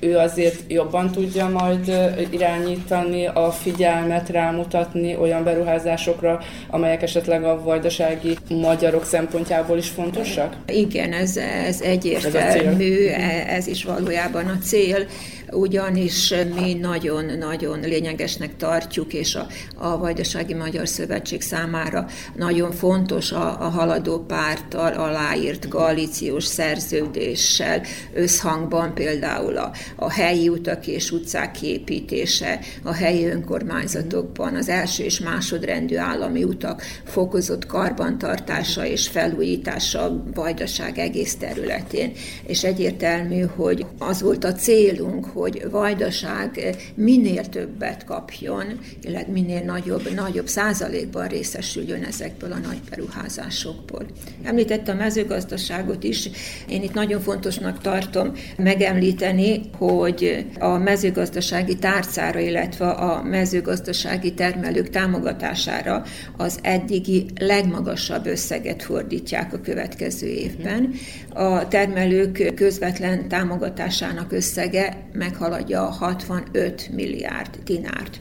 ő 0.00 0.16
azért 0.16 0.72
jobban 0.72 1.10
tudja 1.10 1.48
majd 1.48 1.92
irányítani 2.30 3.26
a 3.26 3.50
figyelmet, 3.50 4.28
rámutatni 4.28 5.16
olyan 5.16 5.44
beruházásokra, 5.44 6.40
amelyek 6.70 7.02
esetleg 7.02 7.44
a 7.44 7.62
vajdasági 7.62 8.36
magyarok 8.48 9.04
szempontjából 9.04 9.78
is 9.78 9.88
fontosak? 9.88 10.56
Igen, 10.66 11.12
ez, 11.12 11.36
ez 11.66 11.80
egyértelmű, 11.80 13.06
ez, 13.06 13.46
ez 13.48 13.66
is 13.66 13.84
valójában 13.84 14.46
a 14.46 14.58
cél 14.62 15.06
ugyanis 15.50 16.34
mi 16.54 16.74
nagyon-nagyon 16.74 17.80
lényegesnek 17.80 18.56
tartjuk, 18.56 19.12
és 19.12 19.34
a, 19.34 19.46
a 19.76 19.98
Vajdasági 19.98 20.54
Magyar 20.54 20.88
Szövetség 20.88 21.42
számára 21.42 22.06
nagyon 22.36 22.72
fontos 22.72 23.32
a, 23.32 23.60
a 23.60 23.68
haladó 23.68 24.18
párttal 24.18 24.92
aláírt 24.92 25.68
koalíciós 25.68 26.44
szerződéssel 26.44 27.82
összhangban 28.14 28.94
például 28.94 29.56
a, 29.56 29.72
a 29.96 30.10
helyi 30.10 30.48
utak 30.48 30.86
és 30.86 31.10
utcák 31.10 31.50
kiépítése, 31.50 32.60
a 32.82 32.92
helyi 32.92 33.26
önkormányzatokban 33.26 34.54
az 34.54 34.68
első 34.68 35.04
és 35.04 35.20
másodrendű 35.20 35.96
állami 35.96 36.44
utak 36.44 36.82
fokozott 37.04 37.66
karbantartása 37.66 38.86
és 38.86 39.08
felújítása 39.08 40.02
a 40.02 40.22
Vajdaság 40.34 40.98
egész 40.98 41.36
területén. 41.36 42.12
És 42.46 42.64
egyértelmű, 42.64 43.40
hogy 43.40 43.86
az 43.98 44.22
volt 44.22 44.44
a 44.44 44.52
célunk, 44.52 45.26
hogy 45.34 45.70
Vajdaság 45.70 46.76
minél 46.94 47.48
többet 47.48 48.04
kapjon, 48.04 48.64
illetve 49.02 49.32
minél 49.32 49.62
nagyobb, 49.64 50.14
nagyobb 50.14 50.46
százalékban 50.46 51.26
részesüljön 51.26 52.02
ezekből 52.02 52.52
a 52.52 52.58
nagy 52.58 52.80
beruházásokból. 52.90 54.06
Említette 54.42 54.92
a 54.92 54.94
mezőgazdaságot 54.94 56.04
is, 56.04 56.28
én 56.68 56.82
itt 56.82 56.94
nagyon 56.94 57.20
fontosnak 57.20 57.80
tartom 57.80 58.32
megemlíteni, 58.56 59.60
hogy 59.78 60.46
a 60.58 60.78
mezőgazdasági 60.78 61.76
tárcára, 61.76 62.38
illetve 62.38 62.88
a 62.88 63.22
mezőgazdasági 63.22 64.34
termelők 64.34 64.90
támogatására 64.90 66.02
az 66.36 66.58
eddigi 66.62 67.26
legmagasabb 67.40 68.26
összeget 68.26 68.82
fordítják 68.82 69.52
a 69.52 69.60
következő 69.60 70.26
évben. 70.26 70.92
A 71.32 71.68
termelők 71.68 72.54
közvetlen 72.54 73.28
támogatásának 73.28 74.32
összege 74.32 74.96
meghaladja 75.24 75.82
a 75.82 75.90
65 75.90 76.88
milliárd 76.92 77.58
dinárt 77.64 78.16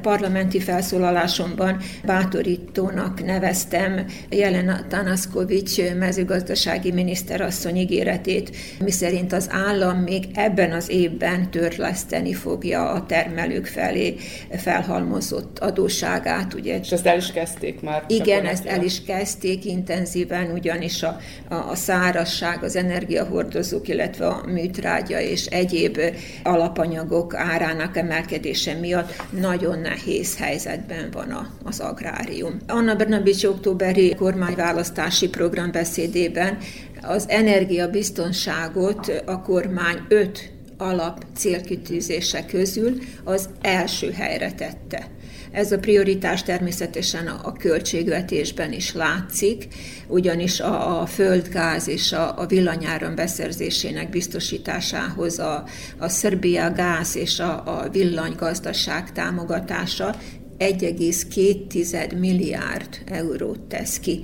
parlamenti 0.00 0.60
felszólalásomban 0.60 1.76
bátorítónak 2.04 3.24
neveztem 3.24 4.06
Jelena 4.30 4.86
Tanaszkovics 4.88 5.92
mezőgazdasági 5.98 6.92
miniszterasszony 6.92 7.76
ígéretét, 7.76 8.56
miszerint 8.78 9.32
az 9.32 9.48
állam 9.50 9.98
még 9.98 10.24
ebben 10.34 10.72
az 10.72 10.88
évben 10.88 11.50
törleszteni 11.50 12.32
fogja 12.32 12.90
a 12.90 13.06
termelők 13.06 13.66
felé 13.66 14.16
felhalmozott 14.56 15.58
adóságát. 15.58 16.54
Ugye. 16.54 16.78
És 16.78 16.90
ezt 16.90 17.06
el 17.06 17.16
is 17.16 17.32
kezdték 17.32 17.80
már? 17.80 18.04
Igen, 18.06 18.46
ezt 18.46 18.66
el 18.66 18.82
is 18.82 19.04
kezdték 19.04 19.64
intenzíven, 19.64 20.50
ugyanis 20.52 21.02
a, 21.02 21.18
a, 21.48 21.54
a 21.54 21.74
szárasság, 21.74 22.64
az 22.64 22.76
energiahordozók, 22.76 23.88
illetve 23.88 24.26
a 24.26 24.42
műtrágya 24.46 25.20
és 25.20 25.46
egyéb 25.46 26.00
alapanyagok 26.42 27.34
árának 27.34 27.96
emelkedése 27.96 28.74
miatt 28.74 29.22
nagyon 29.30 29.78
nehéz 29.90 30.36
helyzetben 30.36 31.10
van 31.10 31.48
az 31.64 31.80
agrárium. 31.80 32.56
Anna 32.66 32.94
Bernabics 32.94 33.44
októberi 33.44 34.14
kormányválasztási 34.14 35.28
programbeszédében 35.28 36.58
az 37.02 37.24
energiabiztonságot 37.28 39.22
a 39.26 39.42
kormány 39.42 39.98
öt 40.08 40.52
alap 40.76 41.24
célkitűzése 41.36 42.44
közül 42.44 42.98
az 43.24 43.48
első 43.60 44.10
helyre 44.10 44.52
tette. 44.52 45.08
Ez 45.52 45.72
a 45.72 45.78
prioritás 45.78 46.42
természetesen 46.42 47.26
a 47.26 47.52
költségvetésben 47.52 48.72
is 48.72 48.94
látszik, 48.94 49.66
ugyanis 50.06 50.60
a, 50.60 51.00
a 51.00 51.06
földgáz 51.06 51.88
és 51.88 52.12
a, 52.12 52.38
a 52.38 52.46
villanyáram 52.46 53.14
beszerzésének 53.14 54.10
biztosításához 54.10 55.38
a, 55.38 55.64
a 55.98 56.08
Szerbia 56.08 56.72
gáz 56.72 57.16
és 57.16 57.38
a, 57.38 57.62
a 57.64 57.88
villanygazdaság 57.88 59.12
támogatása 59.12 60.16
1,2 60.60 62.18
milliárd 62.18 62.88
eurót 63.04 63.60
tesz 63.60 63.98
ki. 63.98 64.20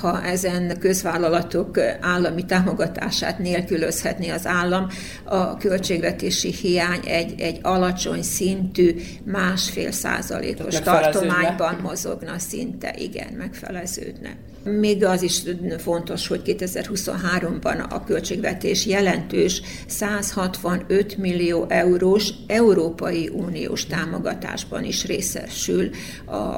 Ha 0.00 0.24
ezen 0.24 0.78
közvállalatok 0.78 1.78
állami 2.00 2.44
támogatását 2.44 3.38
nélkülözhetné 3.38 4.28
az 4.28 4.46
állam, 4.46 4.86
a 5.24 5.56
költségvetési 5.56 6.52
hiány 6.52 7.00
egy, 7.04 7.40
egy 7.40 7.58
alacsony 7.62 8.22
szintű 8.22 8.94
másfél 9.24 9.92
százalékos 9.92 10.80
tartományban 10.80 11.78
mozogna 11.82 12.38
szinte, 12.38 12.94
igen, 12.98 13.32
megfeleződne. 13.32 14.36
Még 14.64 15.04
az 15.04 15.22
is 15.22 15.42
fontos, 15.78 16.26
hogy 16.26 16.42
2023-ban 16.44 17.88
a 17.88 18.04
költségvetés 18.04 18.86
jelentős 18.86 19.62
165 19.86 21.16
millió 21.16 21.66
eurós 21.68 22.30
Európai 22.46 23.28
Uniós 23.28 23.86
támogatásban 23.86 24.84
is 24.84 25.04
részesül 25.04 25.75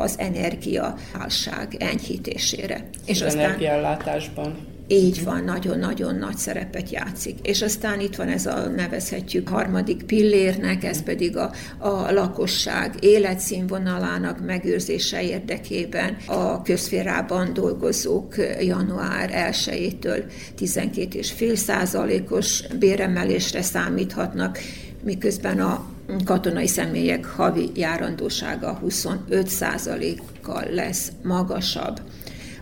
az 0.02 0.14
energiaválság 0.18 1.76
enyhítésére. 1.78 2.88
És 3.06 3.20
az 3.20 3.26
aztán 3.26 3.44
energiállátásban. 3.44 4.76
Így 4.90 5.24
van, 5.24 5.44
nagyon-nagyon 5.44 6.14
nagy 6.14 6.36
szerepet 6.36 6.90
játszik. 6.90 7.38
És 7.42 7.62
aztán 7.62 8.00
itt 8.00 8.16
van 8.16 8.28
ez 8.28 8.46
a 8.46 8.68
nevezhetjük 8.68 9.48
harmadik 9.48 10.02
pillérnek, 10.02 10.84
ez 10.84 11.02
pedig 11.02 11.36
a, 11.36 11.50
a 11.78 12.12
lakosság 12.12 12.94
életszínvonalának 13.00 14.44
megőrzése 14.44 15.22
érdekében 15.22 16.16
a 16.26 16.62
közférában 16.62 17.52
dolgozók 17.52 18.34
január 18.60 19.52
1-től 19.64 20.22
12,5 20.58 21.54
százalékos 21.54 22.62
béremelésre 22.78 23.62
számíthatnak, 23.62 24.58
miközben 25.02 25.60
a 25.60 25.97
katonai 26.24 26.66
személyek 26.66 27.26
havi 27.26 27.70
járandósága 27.74 28.72
25 28.72 29.48
százalékkal 29.48 30.64
lesz 30.70 31.12
magasabb 31.22 32.00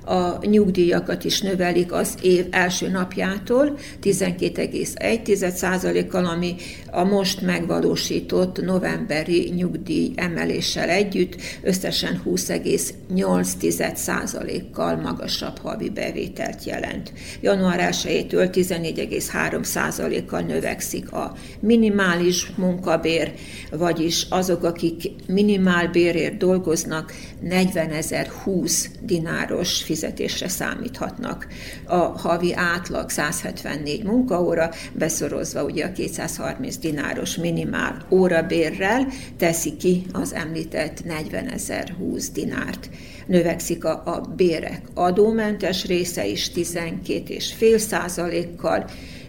a 0.06 0.38
nyugdíjakat 0.46 1.24
is 1.24 1.40
növelik 1.40 1.92
az 1.92 2.14
év 2.22 2.46
első 2.50 2.88
napjától 2.88 3.78
12,1%-kal, 4.02 6.24
ami 6.24 6.54
a 6.90 7.04
most 7.04 7.40
megvalósított 7.40 8.64
novemberi 8.64 9.52
nyugdíj 9.54 10.12
emeléssel 10.14 10.88
együtt 10.88 11.36
összesen 11.62 12.22
20,8%-kal 12.26 14.96
magasabb 14.96 15.58
havi 15.58 15.90
bevételt 15.90 16.64
jelent. 16.64 17.12
Január 17.40 17.90
1-től 17.92 18.50
14,3%-kal 18.52 20.40
növekszik 20.40 21.12
a 21.12 21.36
minimális 21.60 22.52
munkabér, 22.56 23.32
vagyis 23.70 24.26
azok, 24.30 24.64
akik 24.64 25.10
minimálbérért 25.26 26.36
dolgoznak, 26.36 27.12
40.020 27.44 28.86
dináros 29.00 29.82
fizetését 29.82 29.94
fizetésre 29.96 30.48
számíthatnak. 30.48 31.46
A 31.84 31.94
havi 31.94 32.54
átlag 32.54 33.10
174 33.10 34.02
munkaóra, 34.02 34.70
beszorozva 34.92 35.64
ugye 35.64 35.84
a 35.84 35.92
230 35.92 36.76
dináros 36.76 37.36
minimál 37.36 38.06
órabérrel 38.10 39.06
teszi 39.36 39.76
ki 39.76 40.06
az 40.12 40.34
említett 40.34 41.04
40 41.04 41.48
ezer 41.48 41.94
20 41.98 42.30
dinárt. 42.30 42.90
Növekszik 43.26 43.84
a, 43.84 44.02
a 44.04 44.20
bérek 44.36 44.82
adómentes 44.94 45.86
része 45.86 46.26
is 46.26 46.50
12,5 46.54 47.78
százalékkal, 47.78 48.84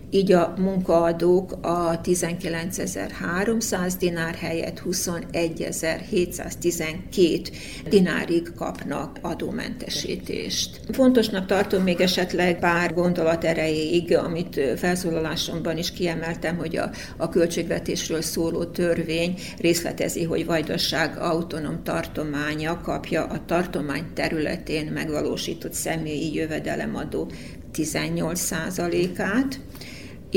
így 0.10 0.32
a 0.32 0.54
munkaadók 0.58 1.52
a 1.62 2.02
19.300 2.02 3.94
dinár 4.00 4.36
helyett 4.36 4.82
21.712 4.86 7.48
dinárig 7.90 8.54
kapnak 8.56 9.18
adómentesítést. 9.22 10.80
Fontosnak 10.92 11.46
tartom 11.46 11.84
még 11.84 12.00
esetleg 12.00 12.60
pár 12.60 12.94
gondolat 12.94 13.44
erejéig, 13.44 14.18
amit 14.18 14.62
felszólalásomban 14.78 15.78
is 15.78 15.92
kiemeltem, 15.92 16.58
hogy 16.58 16.78
a, 16.78 16.90
a 17.18 17.30
költségvetésről 17.30 18.22
szóló 18.22 18.64
törvény 18.64 19.40
részletezi, 19.60 20.24
hogy 20.24 20.46
Vajdaság 20.46 21.18
autonóm 21.18 21.84
tartománya 21.84 22.82
kapja 22.82 23.26
a 23.26 23.46
tartomány 23.46 24.06
területén 24.14 24.86
megvalósított 24.86 25.74
személyi 25.74 26.34
jövedelemadó 26.34 27.32
18%-át, 27.74 29.60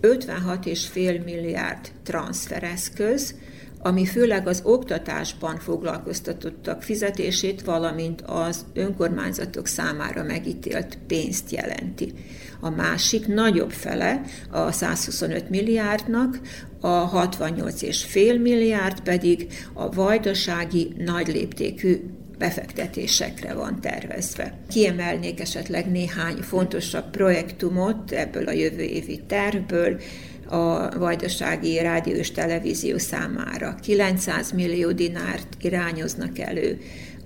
56,5 0.00 1.24
milliárd 1.24 1.92
transfereszköz, 2.02 3.34
ami 3.78 4.06
főleg 4.06 4.46
az 4.46 4.60
oktatásban 4.64 5.58
foglalkoztatottak 5.58 6.82
fizetését, 6.82 7.62
valamint 7.62 8.20
az 8.20 8.64
önkormányzatok 8.74 9.66
számára 9.66 10.22
megítélt 10.22 10.98
pénzt 11.06 11.50
jelenti. 11.50 12.12
A 12.60 12.70
másik 12.70 13.26
nagyobb 13.26 13.70
fele 13.70 14.20
a 14.50 14.72
125 14.72 15.50
milliárdnak, 15.50 16.40
a 16.80 17.10
68,5 17.10 18.40
milliárd 18.40 19.00
pedig 19.00 19.46
a 19.72 19.88
vajdasági 19.88 20.94
nagyléptékű 20.98 22.00
befektetésekre 22.42 23.54
van 23.54 23.80
tervezve. 23.80 24.58
Kiemelnék 24.68 25.40
esetleg 25.40 25.90
néhány 25.90 26.36
fontosabb 26.36 27.10
projektumot 27.10 28.12
ebből 28.12 28.46
a 28.46 28.52
jövő 28.52 28.82
évi 28.82 29.20
tervből, 29.26 30.00
a 30.48 30.98
vajdasági 30.98 31.78
rádió 31.78 32.14
és 32.14 32.30
televízió 32.30 32.98
számára. 32.98 33.74
900 33.82 34.52
millió 34.52 34.92
dinárt 34.92 35.56
irányoznak 35.60 36.38
elő 36.38 36.80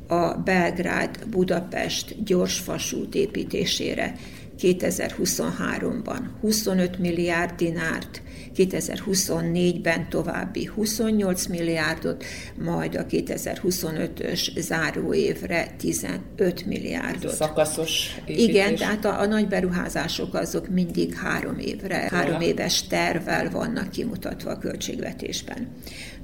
a 0.06 0.34
Belgrád-Budapest 0.34 2.24
gyorsvasút 2.24 3.14
építésére 3.14 4.14
2023-ban. 4.60 6.20
25 6.40 6.98
milliárd 6.98 7.54
dinárt 7.56 8.22
2024-ben 8.56 10.08
további 10.08 10.64
28 10.64 11.46
milliárdot, 11.46 12.24
majd 12.64 12.94
a 12.94 13.06
2025-ös 13.06 14.60
záróévre 14.60 15.66
15 15.78 16.66
milliárdot. 16.66 17.34
Szakaszos 17.34 18.16
építés. 18.26 18.44
Igen, 18.44 18.74
tehát 18.74 19.04
a, 19.04 19.20
a 19.20 19.26
nagy 19.26 19.48
beruházások 19.48 20.34
azok 20.34 20.68
mindig 20.68 21.14
három 21.14 21.58
évre, 21.58 22.08
három 22.10 22.40
éves 22.40 22.86
tervvel 22.86 23.50
vannak 23.50 23.90
kimutatva 23.90 24.50
a 24.50 24.58
költségvetésben. 24.58 25.68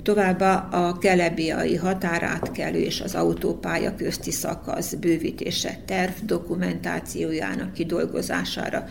Továbbá 0.02 0.54
a 0.54 0.98
kelebiai 0.98 1.76
határátkelő 1.76 2.78
és 2.78 3.00
az 3.00 3.14
autópálya 3.14 3.94
közti 3.94 4.30
szakasz 4.30 4.94
bővítése 4.94 5.78
terv 5.86 6.12
dokumentációjának 6.24 7.72
kidolgozására 7.72 8.88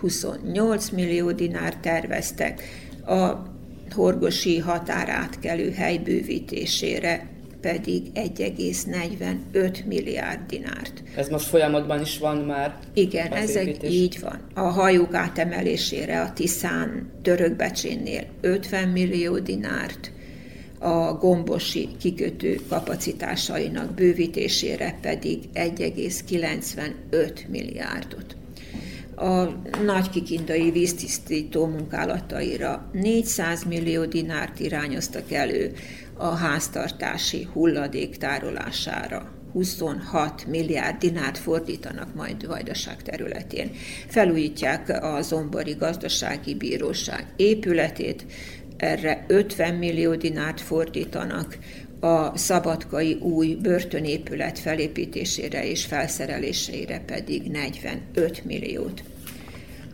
28 0.00 0.90
millió 0.90 1.32
dinár 1.32 1.76
terveztek, 1.76 2.62
a 3.06 3.52
horgosi 3.94 4.58
határátkelő 4.58 5.70
hely 5.70 5.98
bővítésére 5.98 7.28
pedig 7.60 8.02
1,45 8.14 9.84
milliárd 9.86 10.40
dinárt. 10.46 11.02
Ez 11.16 11.28
most 11.28 11.46
folyamatban 11.46 12.00
is 12.00 12.18
van 12.18 12.36
már? 12.36 12.78
Igen, 12.94 13.32
ez 13.32 13.56
egy, 13.56 13.84
így 13.92 14.20
van. 14.20 14.40
A 14.54 14.60
hajók 14.60 15.14
átemelésére 15.14 16.20
a 16.20 16.32
Tiszán 16.32 17.10
törökbecsénnél 17.22 18.24
50 18.40 18.88
millió 18.88 19.38
dinárt, 19.38 20.12
a 20.78 21.12
gombosi 21.12 21.88
kikötő 22.00 22.60
kapacitásainak 22.68 23.94
bővítésére 23.94 24.98
pedig 25.00 25.38
1,95 25.54 27.48
milliárdot 27.48 28.36
a 29.16 29.44
nagy 29.84 30.10
kikindai 30.10 30.70
víztisztító 30.70 31.66
munkálataira 31.66 32.90
400 32.92 33.64
millió 33.64 34.04
dinárt 34.04 34.60
irányoztak 34.60 35.32
elő 35.32 35.72
a 36.16 36.26
háztartási 36.26 37.48
hulladék 37.52 38.16
tárolására. 38.16 39.32
26 39.52 40.46
milliárd 40.46 40.98
dinárt 40.98 41.38
fordítanak 41.38 42.14
majd 42.14 42.46
Vajdaság 42.46 43.02
területén. 43.02 43.70
Felújítják 44.08 44.88
a 45.04 45.22
Zombori 45.22 45.72
Gazdasági 45.72 46.54
Bíróság 46.54 47.26
épületét, 47.36 48.26
erre 48.76 49.24
50 49.28 49.74
millió 49.74 50.14
dinárt 50.14 50.60
fordítanak, 50.60 51.58
a 52.04 52.32
szabadkai 52.34 53.14
új 53.20 53.54
börtönépület 53.62 54.58
felépítésére 54.58 55.68
és 55.68 55.84
felszerelésére 55.84 57.02
pedig 57.06 57.50
45 57.50 58.44
milliót. 58.44 59.02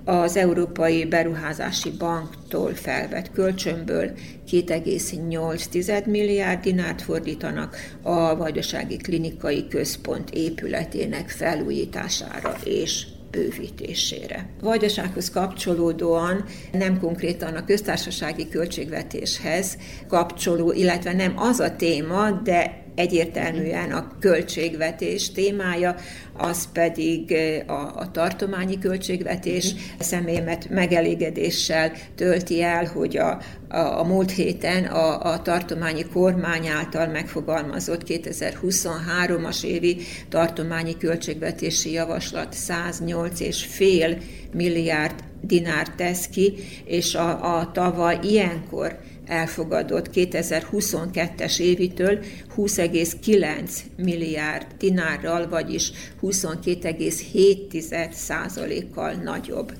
Az 0.04 0.36
Európai 0.36 1.04
Beruházási 1.04 1.90
Banktól 1.90 2.74
felvett 2.74 3.30
kölcsönből 3.32 4.10
2,8 4.50 6.04
milliárd 6.06 6.60
dinárt 6.62 7.02
fordítanak 7.02 7.76
a 8.02 8.36
Vajdasági 8.36 8.96
Klinikai 8.96 9.68
Központ 9.68 10.30
épületének 10.30 11.28
felújítására 11.28 12.56
és 12.64 13.06
bővítésére. 13.30 14.46
Vajdasághoz 14.60 15.30
kapcsolódóan 15.30 16.44
nem 16.72 16.98
konkrétan 16.98 17.54
a 17.54 17.64
köztársasági 17.64 18.48
költségvetéshez 18.48 19.78
kapcsoló, 20.08 20.72
illetve 20.72 21.12
nem 21.12 21.38
az 21.38 21.60
a 21.60 21.76
téma, 21.76 22.30
de 22.30 22.82
egyértelműen 22.94 23.92
a 23.92 24.12
költségvetés 24.20 25.32
témája, 25.32 25.94
az 26.40 26.68
pedig 26.72 27.34
a, 27.66 27.72
a 27.72 28.10
tartományi 28.12 28.78
költségvetés 28.78 29.74
személyemet 29.98 30.68
megelégedéssel 30.68 31.92
tölti 32.14 32.62
el, 32.62 32.84
hogy 32.84 33.16
a, 33.16 33.40
a, 33.68 33.78
a 33.78 34.04
múlt 34.04 34.30
héten 34.30 34.84
a, 34.84 35.32
a 35.32 35.42
tartományi 35.42 36.04
kormány 36.04 36.66
által 36.66 37.06
megfogalmazott 37.06 38.02
2023-as 38.06 39.64
évi 39.64 39.96
tartományi 40.28 40.96
költségvetési 40.96 41.92
javaslat 41.92 42.54
108,5 42.68 44.22
milliárd 44.52 45.14
dinár 45.40 45.88
tesz 45.88 46.28
ki, 46.28 46.54
és 46.84 47.14
a, 47.14 47.58
a 47.58 47.70
tavaly 47.72 48.18
ilyenkor 48.22 48.98
elfogadott 49.30 50.10
2022-es 50.14 51.60
évitől 51.60 52.18
20,9 52.56 53.70
milliárd 53.96 54.66
dinárral, 54.78 55.48
vagyis 55.48 55.92
22,7 56.22 58.10
százalékkal 58.10 59.12
nagyobb. 59.12 59.72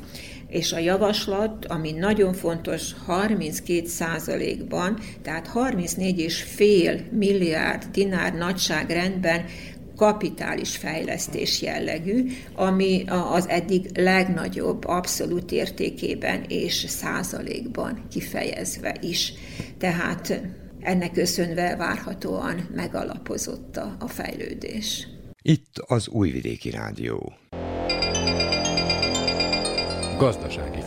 És 0.49 0.73
a 0.73 0.79
javaslat, 0.79 1.67
ami 1.67 1.93
nagyon 1.93 2.33
fontos, 2.33 2.91
32 3.07 3.87
százalékban, 3.87 4.99
tehát 5.23 5.51
34,5 5.55 7.11
milliárd 7.11 7.85
dinár 7.93 8.35
nagyságrendben 8.35 9.45
kapitális 10.01 10.77
fejlesztés 10.77 11.63
jellegű, 11.63 12.27
ami 12.55 13.05
az 13.33 13.49
eddig 13.49 13.91
legnagyobb 13.95 14.85
abszolút 14.85 15.53
értékében 15.53 16.45
és 16.49 16.75
százalékban 16.75 18.07
kifejezve 18.11 18.97
is. 19.01 19.33
Tehát 19.79 20.43
ennek 20.81 21.13
köszönve 21.13 21.77
várhatóan 21.77 22.69
megalapozott 22.75 23.77
a 23.99 24.09
fejlődés. 24.09 25.09
Itt 25.43 25.79
az 25.87 26.09
Újvidéki 26.09 26.71
Rádió. 26.71 27.33
Gazdasági 30.19 30.80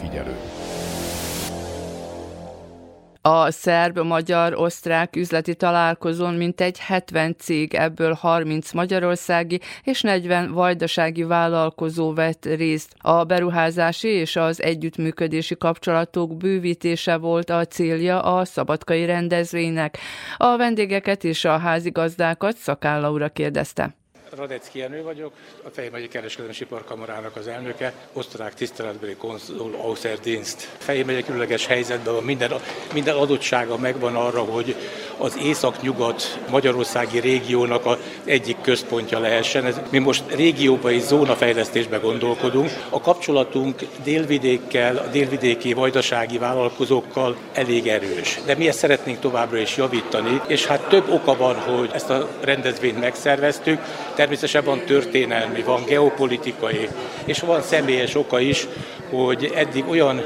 A 3.25 3.51
szerb-magyar-osztrák 3.51 5.15
üzleti 5.15 5.55
találkozón 5.55 6.33
mintegy 6.33 6.79
70 6.79 7.36
cég, 7.39 7.73
ebből 7.73 8.13
30 8.13 8.71
magyarországi 8.71 9.59
és 9.83 10.01
40 10.01 10.51
vajdasági 10.51 11.23
vállalkozó 11.23 12.13
vett 12.13 12.45
részt. 12.45 12.95
A 12.97 13.23
beruházási 13.23 14.07
és 14.07 14.36
az 14.36 14.62
együttműködési 14.62 15.57
kapcsolatok 15.57 16.38
bővítése 16.38 17.17
volt 17.17 17.49
a 17.49 17.65
célja 17.65 18.21
a 18.21 18.45
szabadkai 18.45 19.05
rendezvénynek. 19.05 19.97
A 20.38 20.57
vendégeket 20.57 21.23
és 21.23 21.45
a 21.45 21.57
házigazdákat 21.57 22.57
Szakállaura 22.57 23.29
kérdezte. 23.29 23.95
Radecki 24.38 24.80
Jenő 24.80 25.04
vagyok, 25.04 25.32
a 25.63 25.69
Fejmegyi 25.69 26.08
Kereskedelmi 26.08 26.54
Iparkamarának 26.60 27.36
az 27.36 27.48
elnöke, 27.48 27.93
osztrák 28.13 28.54
tiszteletbeli 28.54 29.15
konzul 29.15 29.76
Außerdienst. 29.82 30.69
Fejmegye 30.78 31.22
különleges 31.22 31.65
helyzetben 31.65 32.13
van, 32.13 32.24
minden, 32.24 32.52
minden 32.93 33.15
adottsága 33.15 33.78
megvan 33.78 34.15
arra, 34.15 34.39
hogy 34.39 34.76
az 35.17 35.38
észak-nyugat 35.38 36.39
magyarországi 36.50 37.19
régiónak 37.19 37.86
a 37.86 37.98
egyik 38.24 38.62
központja 38.62 39.19
lehessen. 39.19 39.65
Ez, 39.65 39.80
mi 39.89 39.98
most 39.98 40.24
régióba 40.28 40.91
és 40.91 41.02
zónafejlesztésbe 41.02 41.98
gondolkodunk. 41.98 42.69
A 42.89 43.02
kapcsolatunk 43.02 43.82
délvidékkel, 44.04 44.98
a 44.98 45.08
délvidéki 45.08 45.74
vajdasági 45.74 46.38
vállalkozókkal 46.38 47.36
elég 47.54 47.88
erős. 47.88 48.39
De 48.46 48.56
mi 48.56 48.67
ezt 48.67 48.78
szeretnénk 48.78 49.19
továbbra 49.19 49.58
is 49.58 49.78
javítani, 49.78 50.41
és 50.48 50.65
hát 50.65 50.88
több 50.88 51.10
oka 51.10 51.36
van, 51.36 51.56
hogy 51.56 51.89
ezt 51.93 52.10
a 52.10 52.30
rendezvényt 52.41 53.00
megszerveztük. 53.00 53.80
Természetesen 54.15 54.63
van 54.63 54.80
történelmi, 54.86 55.62
van 55.62 55.84
geopolitikai, 55.86 56.89
és 57.26 57.39
van 57.39 57.62
személyes 57.62 58.15
oka 58.15 58.39
is, 58.39 58.67
hogy 59.10 59.52
eddig 59.56 59.88
olyan 59.89 60.21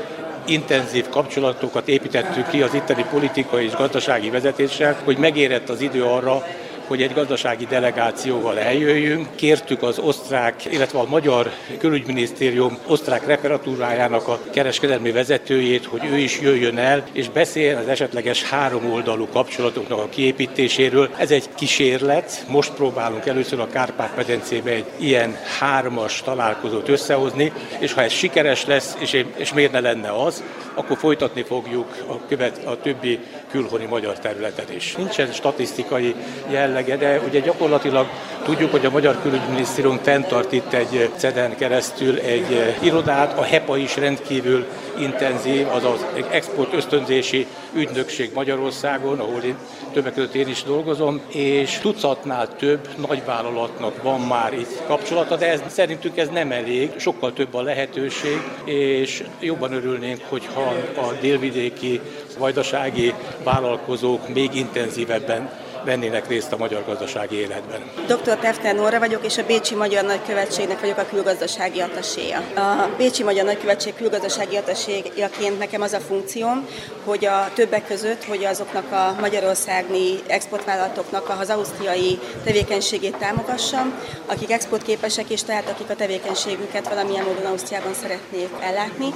intenzív 0.45 1.09
kapcsolatokat 1.09 1.87
építettük 1.87 2.49
ki 2.49 2.61
az 2.61 2.73
itteni 2.73 3.05
politikai 3.11 3.65
és 3.65 3.75
gazdasági 3.75 4.29
vezetéssel, 4.29 4.97
hogy 5.03 5.17
megérett 5.17 5.69
az 5.69 5.81
idő 5.81 6.03
arra, 6.03 6.43
hogy 6.87 7.01
egy 7.01 7.13
gazdasági 7.13 7.65
delegációval 7.65 8.59
eljöjjünk. 8.59 9.27
Kértük 9.35 9.83
az 9.83 9.99
osztrák, 9.99 10.65
illetve 10.65 10.99
a 10.99 11.07
magyar 11.07 11.51
külügyminisztérium 11.77 12.77
osztrák 12.87 13.25
referatúrájának 13.25 14.27
a 14.27 14.39
kereskedelmi 14.51 15.11
vezetőjét, 15.11 15.85
hogy 15.85 16.01
ő 16.11 16.17
is 16.17 16.39
jöjjön 16.39 16.77
el, 16.77 17.03
és 17.11 17.29
beszéljen 17.29 17.77
az 17.77 17.87
esetleges 17.87 18.43
három 18.43 18.91
oldalú 18.91 19.27
kapcsolatoknak 19.27 19.99
a 19.99 20.09
kiépítéséről. 20.09 21.09
Ez 21.17 21.31
egy 21.31 21.49
kísérlet, 21.55 22.45
most 22.47 22.73
próbálunk 22.73 23.25
először 23.25 23.59
a 23.59 23.67
Kárpát-medencébe 23.67 24.71
egy 24.71 24.85
ilyen 24.97 25.37
hármas 25.59 26.21
találkozót 26.21 26.89
összehozni, 26.89 27.51
és 27.79 27.93
ha 27.93 28.01
ez 28.01 28.11
sikeres 28.11 28.65
lesz, 28.65 28.95
és, 28.99 29.25
és 29.35 29.53
miért 29.53 29.71
ne 29.71 29.79
lenne 29.79 30.23
az, 30.23 30.43
akkor 30.73 30.97
folytatni 30.97 31.43
fogjuk 31.43 32.05
a, 32.07 32.25
követ, 32.27 32.65
a 32.65 32.77
többi 32.81 33.19
külhoni 33.51 33.85
magyar 33.85 34.19
területen 34.19 34.65
is. 34.75 34.95
Nincsen 34.95 35.31
statisztikai 35.31 36.15
jellege, 36.49 36.97
de 36.97 37.21
ugye 37.27 37.39
gyakorlatilag 37.39 38.07
tudjuk, 38.43 38.71
hogy 38.71 38.85
a 38.85 38.89
Magyar 38.89 39.21
Külügyminisztérium 39.21 39.99
fenntart 40.03 40.51
itt 40.51 40.73
egy 40.73 41.09
CEDEN 41.17 41.55
keresztül 41.55 42.19
egy 42.19 42.75
irodát, 42.81 43.37
a 43.37 43.43
HEPA 43.43 43.77
is 43.77 43.95
rendkívül 43.97 44.65
intenzív, 44.99 45.67
az 45.67 45.83
az 45.83 46.05
export 46.31 46.73
ösztönzési 46.73 47.47
ügynökség 47.73 48.31
Magyarországon, 48.33 49.19
ahol 49.19 49.41
én 49.41 49.55
többek 49.93 50.13
között 50.13 50.33
én 50.33 50.47
is 50.47 50.63
dolgozom, 50.63 51.21
és 51.27 51.77
tucatnál 51.77 52.55
több 52.55 52.89
nagyvállalatnak 53.07 54.03
van 54.03 54.19
már 54.19 54.53
itt 54.53 54.83
kapcsolata, 54.87 55.35
de 55.35 55.51
ez, 55.51 55.61
szerintünk 55.67 56.17
ez 56.17 56.29
nem 56.29 56.51
elég, 56.51 56.91
sokkal 56.97 57.33
több 57.33 57.53
a 57.53 57.61
lehetőség, 57.61 58.41
és 58.63 59.23
jobban 59.39 59.73
örülnénk, 59.73 60.21
hogyha 60.29 60.73
a 60.95 61.11
délvidéki 61.21 62.01
vajdasági 62.37 63.13
vállalkozók 63.43 64.33
még 64.33 64.55
intenzívebben 64.55 65.49
vennének 65.87 66.27
részt 66.27 66.51
a 66.51 66.57
magyar 66.57 66.85
gazdasági 66.85 67.35
életben. 67.35 67.91
Dr. 68.07 68.39
Pefter 68.39 68.75
Nóra 68.75 68.99
vagyok, 68.99 69.25
és 69.25 69.37
a 69.37 69.45
Bécsi 69.45 69.75
Magyar 69.75 70.03
Nagykövetségnek 70.03 70.79
vagyok 70.79 70.97
a 70.97 71.05
külgazdasági 71.05 71.79
ataséja. 71.79 72.37
A 72.55 72.89
Bécsi 72.97 73.23
Magyar 73.23 73.45
Nagykövetség 73.45 73.95
külgazdasági 73.95 74.55
ataséjaként 74.55 75.59
nekem 75.59 75.81
az 75.81 75.93
a 75.93 75.99
funkcióm, 75.99 76.67
hogy 77.03 77.25
a 77.25 77.51
többek 77.53 77.87
között, 77.87 78.23
hogy 78.23 78.45
azoknak 78.45 78.91
a 78.91 79.15
magyarországi 79.19 80.19
exportvállalatoknak 80.27 81.35
az 81.39 81.49
ausztriai 81.49 82.19
tevékenységét 82.43 83.17
támogassam, 83.17 83.93
akik 84.25 84.51
exportképesek, 84.51 85.29
és 85.29 85.43
tehát 85.43 85.69
akik 85.69 85.89
a 85.89 85.95
tevékenységüket 85.95 86.89
valamilyen 86.89 87.25
módon 87.25 87.45
Ausztriában 87.45 87.93
szeretnék 87.93 88.49
ellátni. 88.59 89.13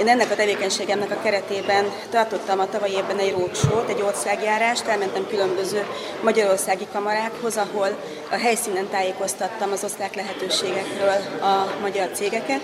Én 0.00 0.08
ennek 0.08 0.30
a 0.30 0.34
tevékenységemnek 0.34 1.10
a 1.10 1.22
keretében 1.22 1.84
tartottam 2.10 2.58
a 2.58 2.68
tavalyi 2.68 2.92
évben 2.92 3.18
egy 3.18 3.30
rócsót, 3.30 3.88
egy 3.88 4.02
országjárást, 4.02 4.86
elmentem 4.86 5.26
különböző 5.28 5.86
magyarországi 6.22 6.86
kamarákhoz, 6.92 7.56
ahol 7.56 7.88
a 8.30 8.36
helyszínen 8.36 8.88
tájékoztattam 8.88 9.72
az 9.72 9.84
osztrák 9.84 10.14
lehetőségekről 10.14 11.40
a 11.40 11.80
magyar 11.80 12.08
cégeket. 12.12 12.60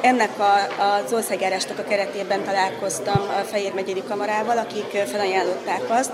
Ennek 0.00 0.30
a, 0.38 0.52
az 1.04 1.12
országjárásnak 1.12 1.78
a 1.78 1.84
keretében 1.84 2.44
találkoztam 2.44 3.28
a 3.28 3.44
Fejér 3.44 3.72
megyeri 3.74 4.02
kamarával, 4.08 4.58
akik 4.58 4.90
felajánlották 5.06 5.82
azt, 5.88 6.12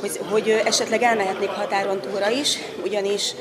hogy, 0.00 0.20
hogy 0.30 0.62
esetleg 0.64 1.02
elmehetnék 1.02 1.48
határon 1.48 2.00
túlra 2.00 2.30
is, 2.30 2.58
ugyanis 2.84 3.34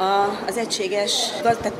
a, 0.00 0.38
az 0.46 0.56
egységes, 0.56 1.30
tehát 1.42 1.72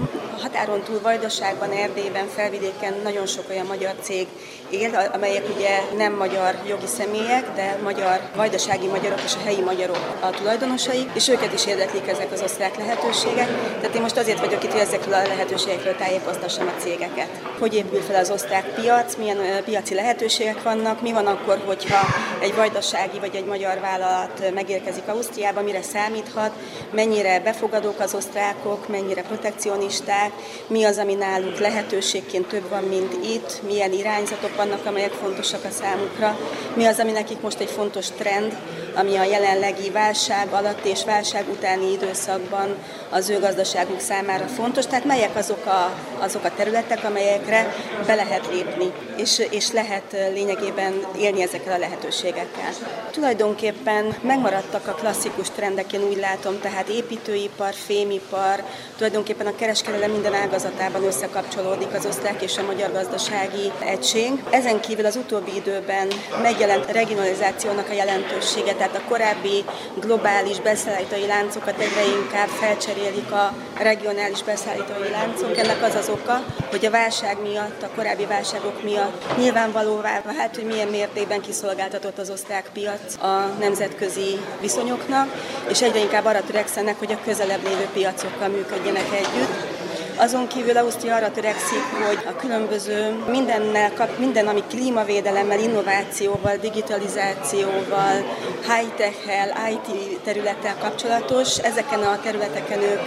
határon 0.43 0.83
túl 0.83 1.01
Vajdaságban, 1.03 1.71
Erdélyben, 1.71 2.29
Felvidéken 2.29 2.95
nagyon 3.03 3.27
sok 3.27 3.45
olyan 3.51 3.67
magyar 3.67 3.95
cég 4.01 4.27
él, 4.71 5.11
amelyek 5.13 5.49
ugye 5.57 5.81
nem 5.97 6.13
magyar 6.13 6.55
jogi 6.69 6.87
személyek, 6.87 7.55
de 7.55 7.79
magyar, 7.83 8.21
vajdasági 8.37 8.87
magyarok 8.87 9.21
és 9.25 9.35
a 9.35 9.45
helyi 9.45 9.61
magyarok 9.61 10.17
a 10.21 10.31
tulajdonosai, 10.31 11.09
és 11.15 11.29
őket 11.29 11.53
is 11.53 11.67
érdeklik 11.67 12.09
ezek 12.09 12.33
az 12.33 12.43
osztrák 12.43 12.77
lehetőségek. 12.77 13.49
Tehát 13.81 13.95
én 13.95 14.01
most 14.01 14.17
azért 14.17 14.41
vagyok 14.41 14.65
itt, 14.65 14.71
hogy 14.71 14.81
ezekről 14.81 15.15
a 15.15 15.27
lehetőségekről 15.27 15.97
tájékoztassam 15.97 16.67
a 16.67 16.81
cégeket. 16.81 17.29
Hogy 17.59 17.75
épül 17.75 18.01
fel 18.01 18.21
az 18.21 18.31
osztrák 18.31 18.75
piac, 18.75 19.17
milyen 19.17 19.65
piaci 19.65 19.95
lehetőségek 19.95 20.63
vannak, 20.63 21.03
mi 21.03 21.13
van 21.13 21.27
akkor, 21.27 21.63
hogyha 21.67 22.07
egy 22.41 22.55
vajdasági 22.55 23.19
vagy 23.19 23.35
egy 23.35 23.45
magyar 23.45 23.81
vállalat 23.81 24.53
megérkezik 24.55 25.09
Ausztriába, 25.09 25.63
mire 25.63 25.83
számíthat, 25.83 26.51
mennyire 26.91 27.41
befogadók 27.41 28.01
az 28.01 28.10
osztrákok, 28.15 28.89
mennyire 28.89 29.23
protekcionisták, 29.23 30.33
mi 30.67 30.85
az, 30.85 30.99
ami 30.99 31.15
náluk 31.15 31.59
lehetőségként 31.59 32.47
több 32.47 32.69
van, 32.69 32.83
mint 32.83 33.13
itt, 33.25 33.63
milyen 33.67 33.93
irányzatok 33.93 34.57
vannak, 34.57 34.87
amelyek 34.87 35.13
fontosak 35.13 35.65
a 35.65 35.71
számukra, 35.71 36.39
mi 36.75 36.85
az, 36.85 36.99
ami 36.99 37.13
nekik 37.13 37.41
most 37.41 37.61
egy 37.61 37.71
fontos 37.71 38.07
trend, 38.07 38.57
ami 38.95 39.17
a 39.17 39.25
jelenlegi 39.25 39.91
válság 39.91 40.53
alatt 40.53 40.85
és 40.85 41.05
válság 41.05 41.49
utáni 41.49 41.93
időszakban 41.93 42.77
az 43.11 43.29
ő 43.29 43.39
gazdaságuk 43.39 44.01
számára 44.01 44.47
fontos, 44.47 44.87
tehát 44.87 45.05
melyek 45.05 45.37
azok 45.37 45.67
a, 45.67 45.95
azok 46.19 46.45
a 46.45 46.55
területek, 46.57 47.05
amelyekre 47.05 47.75
be 48.07 48.15
lehet 48.15 48.49
lépni, 48.53 48.93
és, 49.17 49.43
és 49.51 49.73
lehet 49.73 50.17
lényegében 50.33 51.07
élni 51.19 51.43
ezekkel 51.43 51.75
a 51.75 51.79
lehetőségekkel. 51.79 52.71
Tulajdonképpen 53.11 54.15
megmaradtak 54.23 54.87
a 54.87 54.95
klasszikus 54.95 55.51
trendek, 55.51 55.93
én 55.93 56.03
úgy 56.03 56.19
látom, 56.19 56.61
tehát 56.61 56.89
építőipar, 56.89 57.75
fémipar, 58.01 58.63
tulajdonképpen 58.97 59.47
a 59.47 59.55
kereskedelem 59.57 60.11
minden 60.11 60.35
ágazatában 60.35 61.05
összekapcsolódik 61.05 61.95
az 61.95 62.07
osztrák 62.07 62.43
és 62.43 62.57
a 62.59 62.63
magyar 62.63 62.93
gazdasági 62.93 63.73
egység. 63.79 64.31
Ezen 64.51 64.81
kívül 64.81 65.07
az 65.07 65.17
utóbbi 65.17 65.55
időben 65.55 66.09
megjelent 66.43 66.89
a 66.89 66.93
regionalizációnak 66.93 67.89
a 67.89 67.93
jelentősége, 67.93 68.75
tehát 68.75 68.97
a 68.97 69.09
korábbi 69.09 69.65
globális 70.01 70.61
beszállítói 70.61 71.27
láncokat 71.27 71.79
egyre 71.79 72.05
inkább 72.07 72.49
felcserélik 72.49 73.33
a 73.33 73.55
regionális 73.79 74.43
beszállítói 74.43 75.11
láncok. 75.11 75.59
Ennek 75.59 75.83
az 75.83 75.95
az 75.95 76.09
oka, 76.09 76.45
hogy 76.71 76.87
a 76.87 76.91
válság 76.91 77.37
miatt, 77.43 77.83
a 77.83 77.91
korábbi 77.95 78.27
válságok 78.27 78.83
miatt 78.83 79.39
nyilvánvalóvá 79.39 80.23
vált, 80.25 80.55
hogy 80.55 80.67
milyen 80.67 80.89
mértékben 80.89 81.41
kiszolgáltatott 81.41 82.19
az 82.19 82.31
osztrák 82.31 82.71
piac 82.73 83.23
a 83.23 83.55
nemzetközi 83.59 84.39
viszonyoknak, 84.61 85.29
és 85.69 85.83
egyre 85.83 85.99
inkább 85.99 86.25
arra 86.25 86.43
törekszenek, 86.43 86.99
hogy 86.99 87.13
a 87.13 87.25
közelebb 87.25 87.63
lévő 87.63 87.80
piacokkal 87.87 88.49
működjenek 88.49 89.13
együtt. 89.13 89.80
Azon 90.21 90.47
kívül 90.47 90.77
Ausztria 90.77 91.15
arra 91.15 91.31
törekszik, 91.31 91.83
hogy 92.07 92.19
a 92.27 92.37
különböző 92.37 93.25
mindennel 93.31 93.93
minden, 94.19 94.47
ami 94.47 94.63
klímavédelemmel, 94.69 95.59
innovációval, 95.59 96.57
digitalizációval, 96.57 98.25
high-tech-hel, 98.67 99.71
IT 99.71 100.21
területtel 100.25 100.77
kapcsolatos, 100.79 101.59
ezeken 101.59 102.01
a 102.01 102.21
területeken 102.23 102.79
ők 102.81 103.07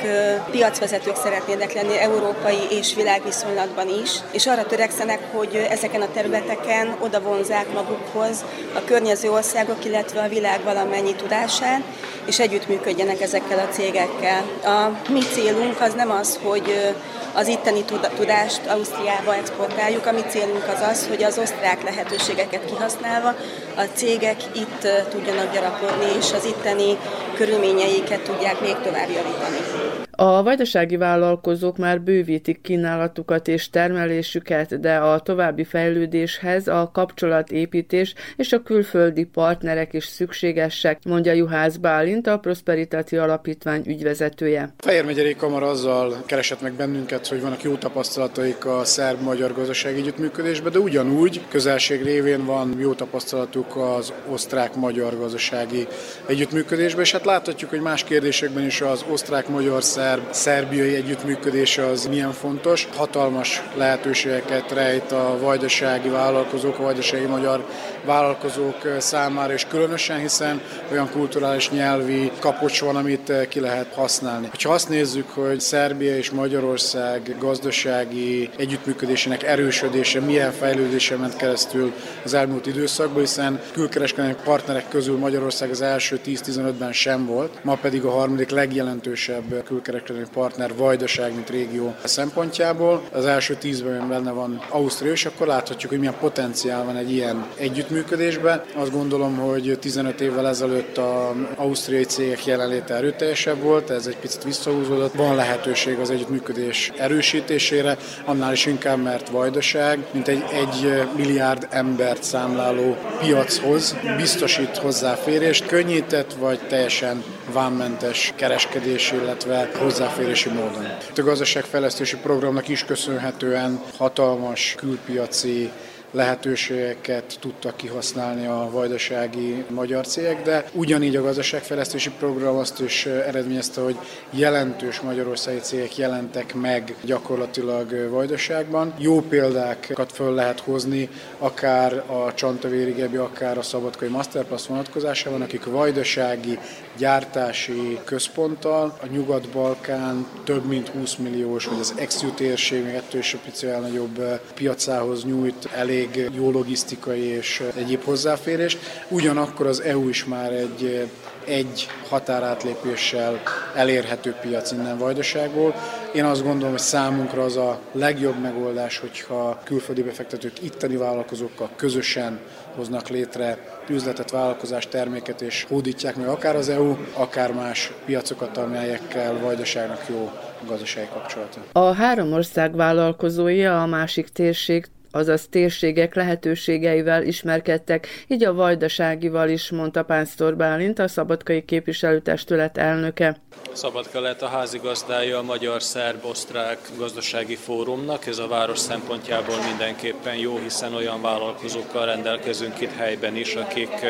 piacvezetők 0.52 1.16
szeretnének 1.16 1.74
lenni 1.74 1.98
európai 1.98 2.60
és 2.70 2.96
világviszonylatban 2.96 3.88
is, 4.04 4.12
és 4.32 4.48
arra 4.48 4.66
törekszenek, 4.66 5.20
hogy 5.32 5.68
ezeken 5.70 6.02
a 6.02 6.12
területeken 6.14 6.96
oda 7.00 7.22
vonzák 7.22 7.74
magukhoz 7.74 8.46
a 8.74 8.84
környező 8.86 9.32
országok, 9.32 9.86
illetve 9.86 10.22
a 10.22 10.28
világ 10.28 10.64
valamennyi 10.64 11.16
tudását, 11.16 11.82
és 12.26 12.40
együttműködjenek 12.40 13.22
ezekkel 13.22 13.60
a 13.60 13.74
cégekkel. 13.74 14.44
A 14.64 15.12
mi 15.12 15.22
célunk 15.22 15.82
az 15.82 15.94
nem 15.94 16.12
az, 16.12 16.40
hogy 16.44 16.94
az 17.34 17.48
itteni 17.48 17.84
tudást 18.16 18.68
Ausztriába 18.68 19.36
exportáljuk. 19.36 20.06
A 20.06 20.12
mi 20.12 20.22
célunk 20.30 20.68
az 20.68 20.82
az, 20.90 21.08
hogy 21.08 21.24
az 21.24 21.38
osztrák 21.38 21.84
lehetőségeket 21.84 22.66
kihasználva 22.66 23.36
a 23.76 23.84
cégek 23.94 24.42
itt 24.56 24.88
tudjanak 25.10 25.54
gyarapodni, 25.54 26.06
és 26.20 26.32
az 26.34 26.46
itteni 26.46 26.98
körülményeiket 27.36 28.22
tudják 28.22 28.62
még 28.62 28.76
tovább 28.76 29.10
javítani. 29.10 30.03
A 30.16 30.44
vajdasági 30.44 30.98
vállalkozók 30.98 31.78
már 31.78 32.02
bővítik 32.02 32.62
kínálatukat 32.62 33.48
és 33.48 33.70
termelésüket, 33.70 34.80
de 34.80 34.96
a 34.96 35.20
további 35.20 35.64
fejlődéshez 35.64 36.68
a 36.68 36.90
kapcsolatépítés 36.94 38.14
és 38.36 38.54
a 38.54 38.62
külföldi 38.62 39.24
partnerek 39.24 39.94
is 39.94 40.06
szükségesek, 40.06 41.00
mondja 41.06 41.32
Juhász 41.32 41.76
Bálint, 41.76 42.28
a 42.28 42.40
Prosperitáti 42.40 43.18
Alapítvány 43.18 43.82
ügyvezetője. 43.86 44.74
Fejér 44.78 45.06
megyeri 45.06 45.36
kamar 45.36 45.64
azzal 45.64 46.24
keresett 46.26 46.62
meg 46.62 46.74
bennünket, 46.74 47.28
hogy 47.28 47.42
vannak 47.42 47.64
jó 47.64 47.76
tapasztalataik 47.76 48.66
a 48.66 48.86
szerb-magyar 48.86 49.54
gazdasági 49.54 50.00
együttműködésben, 50.00 50.72
de 50.72 50.80
ugyanúgy 50.80 51.42
közelség 51.50 52.04
révén 52.04 52.46
van 52.46 52.76
jó 52.80 52.94
tapasztalatuk 52.94 53.76
az 53.76 54.14
osztrák-magyar 54.30 55.18
gazdasági 55.18 55.88
együttműködésben, 56.28 57.04
és 57.04 57.12
hát 57.12 57.26
láthatjuk, 57.26 57.70
hogy 57.70 57.82
más 57.82 58.04
kérdésekben 58.04 58.66
is 58.66 58.82
az 58.82 59.06
osztrák-magyar 59.10 59.84
szerb-szerbiai 60.04 60.96
együttműködés 60.96 61.78
az 61.78 62.08
milyen 62.08 62.32
fontos. 62.32 62.88
Hatalmas 62.96 63.62
lehetőségeket 63.76 64.72
rejt 64.72 65.12
a 65.12 65.38
vajdasági 65.42 66.10
vállalkozók, 66.10 66.80
a 66.80 66.82
vajdasági 66.82 67.26
magyar 67.26 67.66
vállalkozók 68.06 68.88
számára, 68.98 69.54
és 69.54 69.66
különösen, 69.70 70.20
hiszen 70.20 70.62
olyan 70.92 71.10
kulturális 71.12 71.70
nyelvi 71.70 72.32
kapocs 72.40 72.82
van, 72.82 72.96
amit 72.96 73.32
ki 73.50 73.60
lehet 73.60 73.94
használni. 73.94 74.50
Ha 74.64 74.74
azt 74.74 74.90
nézzük, 74.90 75.30
hogy 75.30 75.60
Szerbia 75.60 76.18
és 76.18 76.32
Magyarország 76.32 77.36
gazdasági 77.40 78.50
együttműködésének 78.58 79.44
erősödése 79.44 80.20
milyen 80.20 80.52
fejlődése 80.52 81.16
ment 81.16 81.36
keresztül 81.36 81.94
az 82.24 82.34
elmúlt 82.34 82.66
időszakban, 82.66 83.20
hiszen 83.20 83.62
külkereskedelmi 83.74 84.36
partnerek 84.44 84.88
közül 84.90 85.18
Magyarország 85.18 85.70
az 85.70 85.82
első 85.82 86.20
10-15-ben 86.26 86.92
sem 86.92 87.26
volt, 87.26 87.64
ma 87.64 87.76
pedig 87.76 88.04
a 88.04 88.12
harmadik 88.12 88.50
legjelentősebb 88.50 89.44
külkereskedelmi 89.50 89.92
kereskedelmi 89.94 90.28
partner 90.34 90.76
Vajdaság, 90.76 91.34
mint 91.34 91.50
régió 91.50 91.96
szempontjából. 92.04 93.02
Az 93.12 93.26
első 93.26 93.56
tízben 93.56 94.08
benne 94.10 94.32
van 94.32 94.62
Ausztria, 94.70 95.12
és 95.12 95.26
akkor 95.26 95.48
láthatjuk, 95.48 95.90
hogy 95.92 96.00
milyen 96.00 96.16
potenciál 96.20 96.84
van 96.84 96.96
egy 96.96 97.12
ilyen 97.12 97.46
együttműködésben. 97.56 98.64
Azt 98.76 98.92
gondolom, 98.92 99.38
hogy 99.38 99.78
15 99.80 100.22
évvel 100.22 100.48
ezelőtt 100.48 100.98
az 100.98 101.36
ausztriai 101.56 102.04
cégek 102.04 102.46
jelenléte 102.46 102.94
erőteljesebb 102.94 103.62
volt, 103.62 103.90
ez 103.90 104.08
egy 104.08 104.18
picit 104.18 104.44
visszahúzódott. 104.44 105.14
Van 105.14 105.36
lehetőség 105.36 106.00
az 106.00 106.10
együttműködés 106.10 106.92
erősítésére, 106.98 107.98
annál 108.26 108.52
is 108.52 108.66
inkább, 108.66 109.04
mert 109.04 109.30
Vajdaság, 109.30 110.06
mint 110.12 110.28
egy 110.28 110.44
egy 110.54 111.04
milliárd 111.16 111.68
embert 111.70 112.24
számláló 112.24 112.98
piachoz 113.20 113.96
biztosít 114.18 114.78
hozzáférést, 114.78 115.66
könnyített 115.66 116.34
vagy 116.34 116.60
teljesen 116.68 117.24
vámmentes 117.52 118.34
kereskedés, 118.36 119.12
illetve 119.12 119.70
hozzáférési 119.84 120.50
módon. 120.50 120.86
A 121.16 121.22
gazdaságfejlesztési 121.22 122.18
programnak 122.18 122.68
is 122.68 122.86
köszönhetően 122.86 123.82
hatalmas 123.98 124.74
külpiaci 124.78 125.72
lehetőségeket 126.14 127.38
tudtak 127.40 127.78
kihasználni 127.78 128.46
a 128.46 128.70
vajdasági 128.72 129.66
magyar 129.70 130.08
cégek, 130.08 130.44
de 130.44 130.66
ugyanígy 130.74 131.16
a 131.16 131.22
gazdaságfejlesztési 131.22 132.12
program 132.20 132.56
azt 132.58 132.80
is 132.80 133.06
eredményezte, 133.06 133.82
hogy 133.82 133.98
jelentős 134.30 135.00
magyarországi 135.00 135.60
cégek 135.60 135.98
jelentek 135.98 136.54
meg 136.54 136.96
gyakorlatilag 137.04 138.10
vajdaságban. 138.10 138.94
Jó 138.98 139.22
példákat 139.22 140.12
föl 140.12 140.34
lehet 140.34 140.60
hozni, 140.60 141.10
akár 141.38 141.94
a 141.94 142.34
Csantavéri 142.34 142.92
Gebi, 142.92 143.18
akár 143.18 143.58
a 143.58 143.62
Szabadkai 143.62 144.10
Masterpass 144.10 144.66
vonatkozásában, 144.66 145.42
akik 145.42 145.66
vajdasági 145.66 146.60
gyártási 146.98 148.00
központtal 148.04 148.98
a 149.02 149.06
Nyugat-Balkán 149.06 150.28
több 150.44 150.66
mint 150.66 150.88
20 150.88 151.16
milliós, 151.16 151.66
vagy 151.66 151.80
az 151.80 151.94
ex 151.98 152.26
térség, 152.36 152.84
még 152.84 152.94
ettől 152.94 153.22
is 153.22 153.34
a 153.34 153.38
picivel 153.46 153.80
nagyobb 153.80 154.40
piacához 154.54 155.26
nyújt 155.26 155.70
elég 155.76 156.03
elég 156.04 156.30
jó 156.36 156.52
logisztikai 156.52 157.22
és 157.22 157.64
egyéb 157.76 158.04
hozzáférést. 158.04 158.80
Ugyanakkor 159.10 159.68
az 159.68 159.82
EU 159.82 160.10
is 160.10 160.26
már 160.26 160.52
egy 160.52 161.08
egy 161.46 161.88
határátlépéssel 162.10 163.42
elérhető 163.76 164.36
piac 164.42 164.72
innen 164.72 164.98
Vajdaságból. 164.98 165.76
Én 166.14 166.24
azt 166.24 166.44
gondolom, 166.44 166.72
hogy 166.72 166.80
számunkra 166.80 167.44
az 167.44 167.58
a 167.58 167.80
legjobb 167.92 168.42
megoldás, 168.42 168.98
hogyha 168.98 169.60
külföldi 169.64 170.04
befektetők 170.04 170.62
itteni 170.62 170.96
vállalkozókkal 170.96 171.70
közösen 171.76 172.40
hoznak 172.76 173.08
létre 173.08 173.58
üzletet, 173.90 174.32
vállalkozást, 174.32 174.90
terméket, 174.90 175.42
és 175.42 175.66
hódítják 175.70 176.16
meg 176.16 176.28
akár 176.28 176.56
az 176.56 176.70
EU, 176.70 176.96
akár 177.14 177.54
más 177.54 177.92
piacokat, 178.06 178.58
amelyekkel 178.58 179.40
Vajdaságnak 179.40 180.06
jó 180.10 180.32
gazdasági 180.68 181.08
kapcsolata. 181.14 181.60
A 181.72 181.94
három 181.94 182.34
ország 182.34 182.76
vállalkozója 182.76 183.82
a 183.82 183.86
másik 183.86 184.28
térség 184.28 184.88
azaz 185.16 185.48
térségek 185.50 186.16
lehetőségeivel 186.16 187.24
ismerkedtek, 187.24 188.08
így 188.28 188.44
a 188.44 188.54
vajdaságival 188.54 189.50
is, 189.50 189.72
mondta 189.72 190.04
Pásztor 190.04 190.56
Bálint, 190.56 191.00
a 191.00 191.08
Szabadkai 191.08 191.66
Képviselőtestület 191.66 192.78
elnöke. 192.78 193.38
Szabadka 193.72 194.20
lett 194.20 194.42
a 194.42 194.48
házigazdája 194.48 195.38
a 195.38 195.44
Magyar-Szerb-Osztrák 195.44 196.80
Gazdasági 196.98 197.56
Fórumnak. 197.56 198.26
Ez 198.26 198.38
a 198.38 198.48
város 198.48 198.80
szempontjából 198.80 199.56
mindenképpen 199.68 200.36
jó, 200.36 200.58
hiszen 200.58 200.94
olyan 200.94 201.22
vállalkozókkal 201.22 202.06
rendelkezünk 202.06 202.82
itt 202.82 202.96
helyben 202.96 203.36
is, 203.36 203.56
akik 203.56 204.06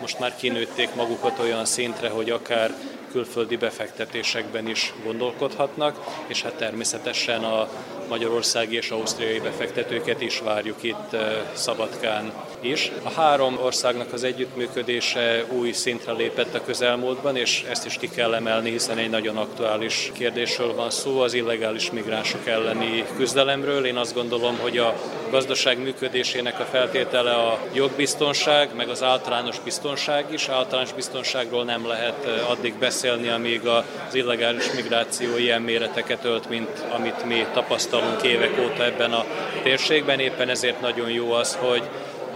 most 0.00 0.18
már 0.18 0.36
kinőtték 0.36 0.94
magukat 0.94 1.38
olyan 1.38 1.64
szintre, 1.64 2.08
hogy 2.08 2.30
akár 2.30 2.70
külföldi 3.10 3.56
befektetésekben 3.56 4.68
is 4.68 4.94
gondolkodhatnak, 5.04 6.22
és 6.26 6.42
hát 6.42 6.54
természetesen 6.54 7.44
a 7.44 7.68
magyarországi 8.08 8.76
és 8.76 8.90
ausztriai 8.90 9.38
befektetőket 9.38 10.20
is 10.20 10.40
várjuk 10.40 10.82
itt 10.82 11.12
eh, 11.12 11.20
Szabadkán 11.54 12.32
is. 12.64 12.92
A 13.02 13.10
három 13.10 13.58
országnak 13.62 14.12
az 14.12 14.24
együttműködése 14.24 15.44
új 15.48 15.72
szintre 15.72 16.12
lépett 16.12 16.54
a 16.54 16.64
közelmúltban, 16.64 17.36
és 17.36 17.64
ezt 17.68 17.86
is 17.86 17.96
ki 17.96 18.08
kell 18.08 18.34
emelni, 18.34 18.70
hiszen 18.70 18.98
egy 18.98 19.10
nagyon 19.10 19.36
aktuális 19.36 20.10
kérdésről 20.14 20.74
van 20.74 20.90
szó, 20.90 21.20
az 21.20 21.34
illegális 21.34 21.90
migránsok 21.90 22.46
elleni 22.46 23.04
küzdelemről. 23.16 23.86
Én 23.86 23.96
azt 23.96 24.14
gondolom, 24.14 24.58
hogy 24.58 24.78
a 24.78 24.94
gazdaság 25.30 25.78
működésének 25.78 26.60
a 26.60 26.64
feltétele 26.64 27.34
a 27.34 27.58
jogbiztonság, 27.72 28.74
meg 28.76 28.88
az 28.88 29.02
általános 29.02 29.60
biztonság 29.60 30.24
is. 30.32 30.48
Általános 30.48 30.92
biztonságról 30.92 31.64
nem 31.64 31.86
lehet 31.86 32.24
eh, 32.24 32.50
addig 32.50 32.74
beszélni, 32.74 33.28
amíg 33.28 33.66
az 33.66 34.14
illegális 34.14 34.72
migráció 34.74 35.36
ilyen 35.36 35.62
méreteket 35.62 36.24
ölt, 36.24 36.48
mint 36.48 36.84
amit 36.94 37.24
mi 37.24 37.46
tapasztalunk 37.52 38.22
évek 38.22 38.58
óta 38.60 38.84
ebben 38.84 39.12
a 39.12 39.24
térségben. 39.62 40.20
Éppen 40.20 40.48
ezért 40.48 40.80
nagyon 40.80 41.10
jó 41.10 41.32
az, 41.32 41.54
hogy 41.60 41.82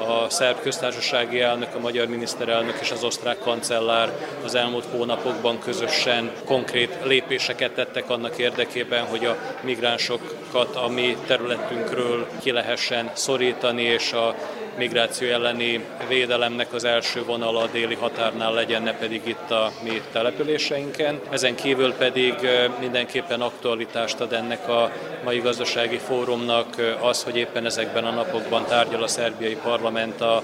a 0.01 0.27
szerb 0.31 0.61
köztársasági 0.61 1.41
elnök, 1.41 1.75
a 1.75 1.79
magyar 1.79 2.07
miniszterelnök 2.07 2.79
és 2.81 2.91
az 2.91 3.05
osztrák 3.05 3.39
kancellár 3.39 4.13
az 4.45 4.55
elmúlt 4.55 4.85
hónapokban 4.85 5.59
közösen 5.59 6.31
konkrét 6.45 6.97
lépéseket 7.03 7.73
tettek 7.73 8.11
annak 8.11 8.39
érdekében, 8.39 9.05
hogy 9.05 9.25
a 9.25 9.37
migránsokat 9.61 10.77
a 10.77 10.89
mi 10.89 11.17
területünkről 11.27 12.29
ki 12.43 12.51
lehessen 12.51 13.11
szorítani, 13.15 13.83
és 13.83 14.13
a 14.13 14.35
migráció 14.79 15.29
elleni 15.29 15.85
védelemnek 16.09 16.73
az 16.73 16.85
első 16.85 17.25
vonala 17.25 17.61
a 17.61 17.67
déli 17.67 17.95
határnál 17.95 18.53
legyen, 18.53 18.83
ne 18.83 18.95
pedig 18.95 19.23
itt 19.25 19.51
a 19.51 19.73
mi 19.83 20.03
településeinken. 20.13 21.21
Ezen 21.31 21.55
kívül 21.55 21.93
pedig 21.93 22.35
mindenképpen 22.81 23.41
aktualitást 23.41 24.21
ad 24.21 24.33
ennek 24.33 24.69
a 24.69 24.91
mai 25.25 25.39
gazdasági 25.39 25.99
fórumnak 25.99 26.97
az, 27.01 27.23
hogy 27.23 27.37
éppen 27.37 27.67
ezekben 27.67 28.05
a 28.05 28.11
napokban 28.11 28.65
tárgyal 28.67 29.03
a 29.03 29.07
szerbiai 29.07 29.57
parlament 29.63 30.21
a 30.21 30.43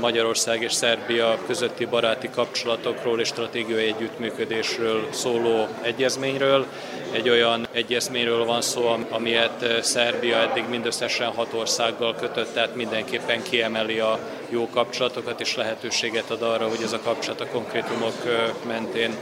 Magyarország 0.00 0.62
és 0.62 0.72
Szerbia 0.72 1.38
közötti 1.46 1.84
baráti 1.84 2.30
kapcsolatokról 2.30 3.20
és 3.20 3.28
stratégiai 3.28 3.86
együttműködésről 3.86 5.08
szóló 5.10 5.66
egyezményről. 5.82 6.66
Egy 7.12 7.28
olyan 7.28 7.66
egyezményről 7.72 8.44
van 8.44 8.60
szó, 8.60 8.96
amilyet 9.10 9.82
Szerbia 9.82 10.36
eddig 10.36 10.64
mindösszesen 10.68 11.28
hat 11.28 11.52
országgal 11.52 12.14
kötött, 12.14 12.54
tehát 12.54 12.74
mindenképpen 12.74 13.42
kiemeli 13.42 13.98
a 13.98 14.18
jó 14.48 14.68
kapcsolatokat 14.68 15.40
és 15.40 15.56
lehetőséget 15.56 16.30
ad 16.30 16.42
arra, 16.42 16.68
hogy 16.68 16.82
ez 16.82 16.92
a 16.92 17.00
kapcsolat 17.00 17.40
a 17.40 17.46
konkrétumok 17.46 18.14
mentén 18.66 19.16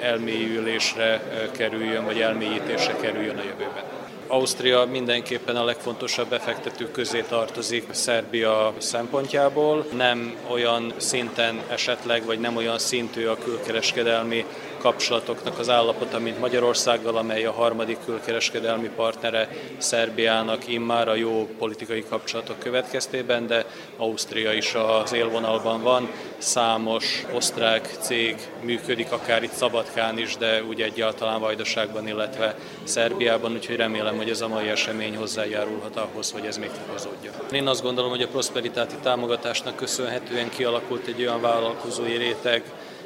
elmélyülésre 0.00 1.22
kerüljön, 1.56 2.04
vagy 2.04 2.20
elmélyítésre 2.20 2.96
kerüljön 3.00 3.38
a 3.38 3.42
jövőben. 3.42 4.01
Ausztria 4.32 4.84
mindenképpen 4.84 5.56
a 5.56 5.64
legfontosabb 5.64 6.28
befektetők 6.28 6.92
közé 6.92 7.24
tartozik 7.28 7.86
Szerbia 7.90 8.74
szempontjából. 8.78 9.86
Nem 9.96 10.36
olyan 10.50 10.92
szinten 10.96 11.62
esetleg, 11.68 12.24
vagy 12.24 12.38
nem 12.38 12.56
olyan 12.56 12.78
szintű 12.78 13.26
a 13.26 13.38
külkereskedelmi 13.44 14.44
kapcsolatoknak 14.82 15.58
az 15.58 15.68
állapota, 15.68 16.18
mint 16.18 16.38
Magyarországgal, 16.38 17.16
amely 17.16 17.44
a 17.44 17.52
harmadik 17.52 17.98
külkereskedelmi 18.04 18.90
partnere 18.96 19.48
Szerbiának 19.78 20.68
immár 20.68 21.08
a 21.08 21.14
jó 21.14 21.48
politikai 21.58 22.04
kapcsolatok 22.08 22.58
következtében, 22.58 23.46
de 23.46 23.66
Ausztria 23.96 24.52
is 24.52 24.74
az 24.74 25.12
élvonalban 25.12 25.82
van. 25.82 26.10
Számos 26.38 27.24
osztrák 27.32 27.88
cég 28.00 28.36
működik, 28.60 29.12
akár 29.12 29.42
itt 29.42 29.52
Szabadkán 29.52 30.18
is, 30.18 30.36
de 30.36 30.62
úgy 30.62 30.82
egyáltalán 30.82 31.40
Vajdaságban, 31.40 32.08
illetve 32.08 32.56
Szerbiában, 32.84 33.52
úgyhogy 33.52 33.76
remélem, 33.76 34.16
hogy 34.22 34.30
ez 34.30 34.40
a 34.40 34.48
mai 34.48 34.68
esemény 34.68 35.16
hozzájárulhat 35.16 35.96
ahhoz, 35.96 36.30
hogy 36.30 36.46
ez 36.46 36.56
még 36.56 36.70
fokozódjon. 36.70 37.34
Én 37.52 37.66
azt 37.66 37.82
gondolom, 37.82 38.10
hogy 38.10 38.22
a 38.22 38.28
prosperitáti 38.28 38.94
támogatásnak 39.02 39.76
köszönhetően 39.76 40.48
kialakult 40.48 41.06
egy 41.06 41.20
olyan 41.20 41.40
vállalkozói 41.40 42.16
réteg, 42.16 42.62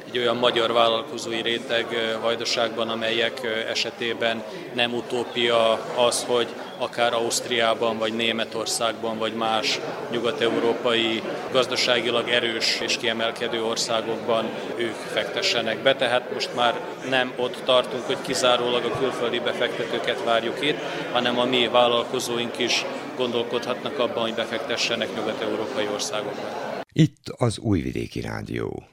egy 0.07 0.17
olyan 0.17 0.35
magyar 0.35 0.73
vállalkozói 0.73 1.41
réteg 1.41 1.85
Vajdaságban, 2.21 2.89
amelyek 2.89 3.65
esetében 3.69 4.43
nem 4.73 4.93
utópia 4.93 5.71
az, 5.95 6.23
hogy 6.27 6.47
akár 6.77 7.13
Ausztriában, 7.13 7.97
vagy 7.97 8.13
Németországban, 8.13 9.17
vagy 9.17 9.33
más 9.33 9.79
nyugat-európai 10.11 11.21
gazdaságilag 11.51 12.29
erős 12.29 12.79
és 12.79 12.97
kiemelkedő 12.97 13.63
országokban 13.63 14.45
ők 14.75 14.93
fektessenek 14.93 15.81
be. 15.83 15.95
Tehát 15.95 16.33
most 16.33 16.55
már 16.55 16.79
nem 17.09 17.33
ott 17.35 17.61
tartunk, 17.65 18.03
hogy 18.05 18.21
kizárólag 18.21 18.83
a 18.85 18.99
külföldi 18.99 19.39
befektetőket 19.39 20.23
várjuk 20.23 20.65
itt, 20.65 20.77
hanem 21.11 21.39
a 21.39 21.45
mi 21.45 21.67
vállalkozóink 21.67 22.59
is 22.59 22.85
gondolkodhatnak 23.17 23.99
abban, 23.99 24.21
hogy 24.21 24.33
befektessenek 24.33 25.15
nyugat-európai 25.15 25.87
országokban. 25.93 26.45
Itt 26.93 27.33
az 27.37 27.57
Újvidéki 27.57 28.21
Rádió. 28.21 28.83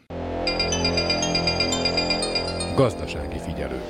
Gazdasági 2.75 3.38
figyelő. 3.38 3.83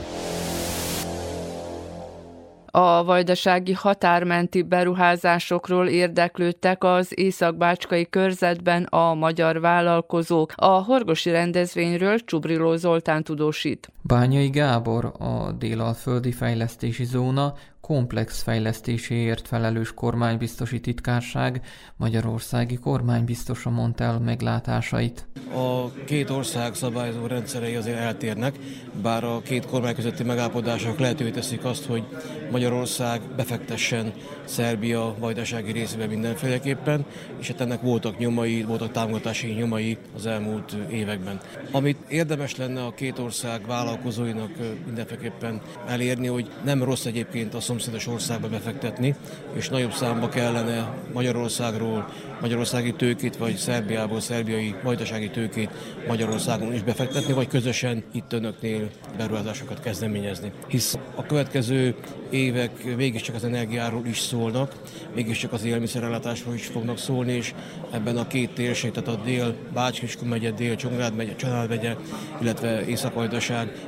A 2.76 3.04
vajdasági 3.04 3.72
határmenti 3.72 4.62
beruházásokról 4.62 5.88
érdeklődtek 5.88 6.84
az 6.84 7.18
Északbácskai 7.18 8.06
körzetben 8.10 8.84
a 8.84 9.14
magyar 9.14 9.60
vállalkozók. 9.60 10.52
A 10.56 10.66
horgosi 10.66 11.30
rendezvényről 11.30 12.18
Csubriló 12.18 12.76
Zoltán 12.76 13.22
tudósít. 13.22 13.92
Bányai 14.02 14.48
Gábor, 14.48 15.12
a 15.18 15.52
Délalföldi 15.52 16.32
Fejlesztési 16.32 17.04
Zóna 17.04 17.54
komplex 17.86 18.42
fejlesztéséért 18.42 19.48
felelős 19.48 19.94
kormánybiztosi 19.94 20.80
titkárság 20.80 21.60
Magyarországi 21.96 22.76
kormánybiztosa 22.76 23.70
mondta 23.70 24.04
el 24.04 24.18
meglátásait. 24.18 25.26
A 25.54 25.90
két 26.04 26.30
ország 26.30 26.74
szabályozó 26.74 27.26
rendszerei 27.26 27.74
azért 27.74 27.98
eltérnek, 27.98 28.54
bár 29.02 29.24
a 29.24 29.40
két 29.42 29.66
kormány 29.66 29.94
közötti 29.94 30.22
megállapodások 30.22 30.98
lehetővé 30.98 31.30
teszik 31.30 31.64
azt, 31.64 31.84
hogy 31.84 32.04
Magyarország 32.50 33.20
befektessen 33.36 34.12
Szerbia 34.44 35.14
vajdasági 35.18 35.72
részébe 35.72 36.06
mindenféleképpen, 36.06 37.04
és 37.40 37.48
hát 37.48 37.60
ennek 37.60 37.80
voltak 37.80 38.18
nyomai, 38.18 38.62
voltak 38.62 38.92
támogatási 38.92 39.46
nyomai 39.46 39.98
az 40.16 40.26
elmúlt 40.26 40.76
években. 40.90 41.40
Amit 41.70 41.98
érdemes 42.08 42.56
lenne 42.56 42.84
a 42.84 42.94
két 42.94 43.18
ország 43.18 43.66
vállalkozóinak 43.66 44.50
mindenféleképpen 44.86 45.60
elérni, 45.86 46.26
hogy 46.26 46.50
nem 46.64 46.82
rossz 46.82 47.04
egyébként 47.04 47.54
a 47.54 47.60
szomszédos 47.78 48.06
országba 48.06 48.48
befektetni, 48.48 49.14
és 49.52 49.68
nagyobb 49.68 49.92
számba 49.92 50.28
kellene 50.28 50.94
Magyarországról 51.12 52.08
magyarországi 52.40 52.92
tőkét, 52.92 53.36
vagy 53.36 53.56
Szerbiából 53.56 54.20
szerbiai 54.20 54.74
vajdasági 54.82 55.30
tőkét 55.30 55.70
Magyarországon 56.08 56.74
is 56.74 56.82
befektetni, 56.82 57.32
vagy 57.32 57.48
közösen 57.48 58.04
itt 58.12 58.32
önöknél 58.32 58.88
beruházásokat 59.16 59.80
kezdeményezni. 59.80 60.52
Hisz 60.66 60.98
a 61.14 61.26
következő 61.26 61.94
évek 62.30 62.96
mégiscsak 62.96 63.34
az 63.34 63.44
energiáról 63.44 64.06
is 64.06 64.18
szólnak, 64.18 64.74
mégiscsak 65.14 65.52
az 65.52 65.64
élelmiszerellátásról 65.64 66.54
is 66.54 66.66
fognak 66.66 66.98
szólni, 66.98 67.32
és 67.32 67.54
ebben 67.90 68.16
a 68.16 68.26
két 68.26 68.50
térség, 68.50 68.90
tehát 68.90 69.08
a 69.08 69.22
dél 69.24 69.54
Bácskiskun 69.72 70.28
megye, 70.28 70.50
dél 70.50 70.76
Csongrád 70.76 71.14
megye, 71.14 71.36
Csanád 71.36 71.68
megye, 71.68 71.96
illetve 72.40 72.86
észak 72.86 73.14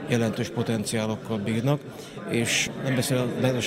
jelentős 0.08 0.48
potenciálokkal 0.48 1.38
bírnak, 1.38 1.80
és 2.30 2.70
nem 2.84 2.94
beszél 2.94 3.16
a 3.16 3.26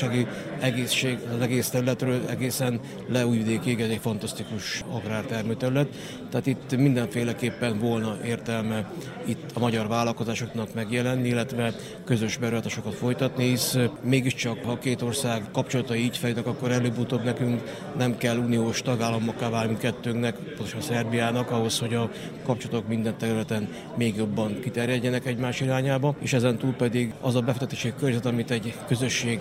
gazdasági 0.09 0.27
egészség, 0.59 1.17
az 1.35 1.41
egész 1.41 1.69
területről 1.69 2.21
egészen 2.29 2.79
leújvidékig, 3.07 3.79
ez 3.79 3.89
egy 3.89 3.99
fantasztikus 4.01 4.83
agrártermőterület, 4.91 5.87
tehát 6.29 6.45
itt 6.45 6.77
mindenféleképpen 6.77 7.79
volna 7.79 8.17
értelme 8.25 8.91
itt 9.25 9.51
a 9.53 9.59
magyar 9.59 9.87
vállalkozásoknak 9.87 10.73
megjelenni, 10.73 11.27
illetve 11.27 11.73
közös 12.05 12.37
beruházásokat 12.37 12.93
folytatni, 12.93 13.43
hisz 13.43 13.77
mégiscsak, 14.01 14.63
ha 14.63 14.77
két 14.77 15.01
ország 15.01 15.43
kapcsolatai 15.51 16.03
így 16.03 16.17
fejnek, 16.17 16.47
akkor 16.47 16.71
előbb-utóbb 16.71 17.23
nekünk 17.23 17.61
nem 17.97 18.17
kell 18.17 18.37
uniós 18.37 18.81
tagállamokká 18.81 19.49
válni 19.49 19.77
kettőnknek, 19.77 20.35
pontosan 20.35 20.81
Szerbiának, 20.81 21.51
ahhoz, 21.51 21.79
hogy 21.79 21.93
a 21.93 22.09
kapcsolatok 22.43 22.87
minden 22.87 23.17
területen 23.17 23.67
még 23.95 24.15
jobban 24.15 24.59
kiterjedjenek 24.59 25.25
egymás 25.25 25.61
irányába, 25.61 26.15
és 26.19 26.33
ezen 26.33 26.57
túl 26.57 26.73
pedig 26.73 27.13
az 27.21 27.35
a 27.35 27.41
befektetési 27.41 27.93
környezet, 27.99 28.25
amit 28.25 28.51
egy 28.51 28.73
közösség 28.87 29.39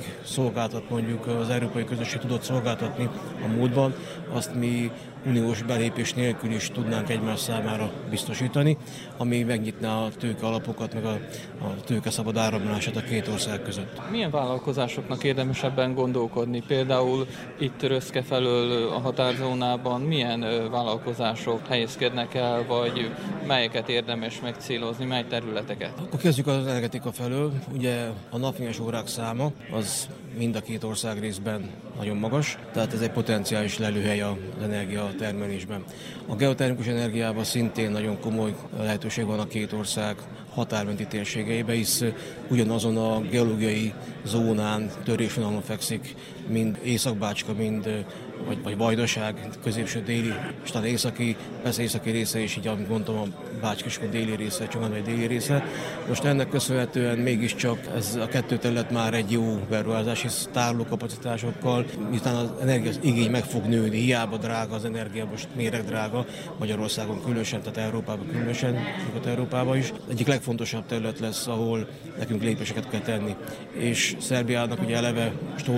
szolgáltat, 0.58 0.90
mondjuk 0.90 1.26
az 1.26 1.50
európai 1.50 1.84
közösség 1.84 2.20
tudott 2.20 2.42
szolgáltatni 2.42 3.08
a 3.44 3.46
múltban, 3.46 3.94
azt 4.32 4.54
mi 4.54 4.90
uniós 5.28 5.62
belépés 5.62 6.14
nélkül 6.14 6.50
is 6.50 6.70
tudnánk 6.70 7.08
egymás 7.08 7.38
számára 7.40 7.90
biztosítani, 8.10 8.76
ami 9.16 9.42
megnyitná 9.42 9.96
a 9.96 10.08
tőke 10.18 10.46
alapokat, 10.46 10.94
meg 10.94 11.04
a, 11.04 11.18
a 11.64 11.74
tőke 11.84 12.10
szabad 12.10 12.36
áramlását 12.36 12.96
a 12.96 13.00
két 13.00 13.28
ország 13.28 13.62
között. 13.62 14.10
Milyen 14.10 14.30
vállalkozásoknak 14.30 15.24
érdemes 15.24 15.62
ebben 15.62 15.94
gondolkodni? 15.94 16.62
Például 16.66 17.26
itt 17.58 17.82
Röszke 17.82 18.22
felől 18.22 18.88
a 18.88 18.98
határzónában 18.98 20.00
milyen 20.00 20.40
vállalkozások 20.70 21.66
helyezkednek 21.66 22.34
el, 22.34 22.64
vagy 22.66 23.10
melyeket 23.46 23.88
érdemes 23.88 24.40
megcélozni, 24.40 25.04
mely 25.04 25.24
területeket? 25.28 25.92
Akkor 25.98 26.20
kezdjük 26.20 26.46
az 26.46 26.66
energetika 26.66 27.12
felől. 27.12 27.52
Ugye 27.72 28.08
a 28.30 28.38
napfényes 28.38 28.78
órák 28.78 29.06
száma 29.06 29.50
az 29.72 30.08
mind 30.38 30.56
a 30.56 30.60
két 30.60 30.84
ország 30.84 31.20
részben 31.20 31.70
nagyon 31.98 32.16
magas, 32.16 32.58
tehát 32.72 32.92
ez 32.92 33.00
egy 33.00 33.10
potenciális 33.10 33.78
lelőhely 33.78 34.20
az 34.20 34.36
energia 34.62 35.10
termelésben. 35.18 35.84
A 36.26 36.34
geotermikus 36.34 36.86
energiában 36.86 37.44
szintén 37.44 37.90
nagyon 37.90 38.20
komoly 38.20 38.54
lehetőség 38.78 39.24
van 39.24 39.38
a 39.38 39.46
két 39.46 39.72
ország 39.72 40.16
határmenti 40.50 41.06
térségeibe, 41.06 41.72
hisz 41.72 42.04
ugyanazon 42.50 42.96
a 42.96 43.20
geológiai 43.20 43.92
zónán, 44.24 44.90
törésvonalon 45.04 45.62
fekszik, 45.62 46.14
mind 46.48 46.78
Északbácska, 46.82 47.52
mind 47.52 48.04
vagy, 48.46 48.62
vagy 48.62 48.76
Vajdaság, 48.76 49.48
középső 49.62 50.02
déli, 50.02 50.32
és 50.64 50.70
talán 50.70 50.88
északi, 50.88 51.36
persze 51.62 51.82
északi 51.82 52.10
része 52.10 52.38
is, 52.38 52.56
így 52.56 52.66
amit 52.66 52.88
mondtam, 52.88 53.16
a 53.18 53.26
Bácskiskun 53.60 54.10
déli 54.10 54.36
része, 54.36 54.68
vagy 54.72 55.02
déli 55.02 55.26
része. 55.26 55.64
Most 56.08 56.24
ennek 56.24 56.48
köszönhetően 56.48 57.18
mégiscsak 57.18 57.78
ez 57.96 58.18
a 58.20 58.26
kettő 58.26 58.56
terület 58.56 58.90
már 58.90 59.14
egy 59.14 59.30
jó 59.30 59.60
beruházás, 59.70 60.22
hisz 60.22 60.48
tároló 60.52 60.84
kapacitásokkal, 60.84 61.84
miután 62.10 62.34
az 62.34 62.50
energia 62.60 62.90
az 62.90 62.98
igény 63.02 63.30
meg 63.30 63.44
fog 63.44 63.64
nőni, 63.64 63.98
hiába 63.98 64.36
drága 64.36 64.74
az 64.74 64.84
energia, 64.84 65.24
most 65.30 65.48
méreg 65.56 65.84
drága, 65.84 66.26
Magyarországon 66.58 67.22
különösen, 67.22 67.62
tehát 67.62 67.78
Európában 67.78 68.26
különösen, 68.30 68.76
Nyugat-Európában 69.06 69.76
is. 69.76 69.92
Egyik 70.10 70.26
legfontosabb 70.26 70.86
terület 70.86 71.18
lesz, 71.18 71.46
ahol 71.46 71.88
nekünk 72.18 72.42
lépéseket 72.42 72.88
kell 72.88 73.00
tenni. 73.00 73.34
És 73.72 74.16
Szerbiának 74.20 74.82
ugye 74.82 74.96
eleve 74.96 75.32
most 75.52 75.68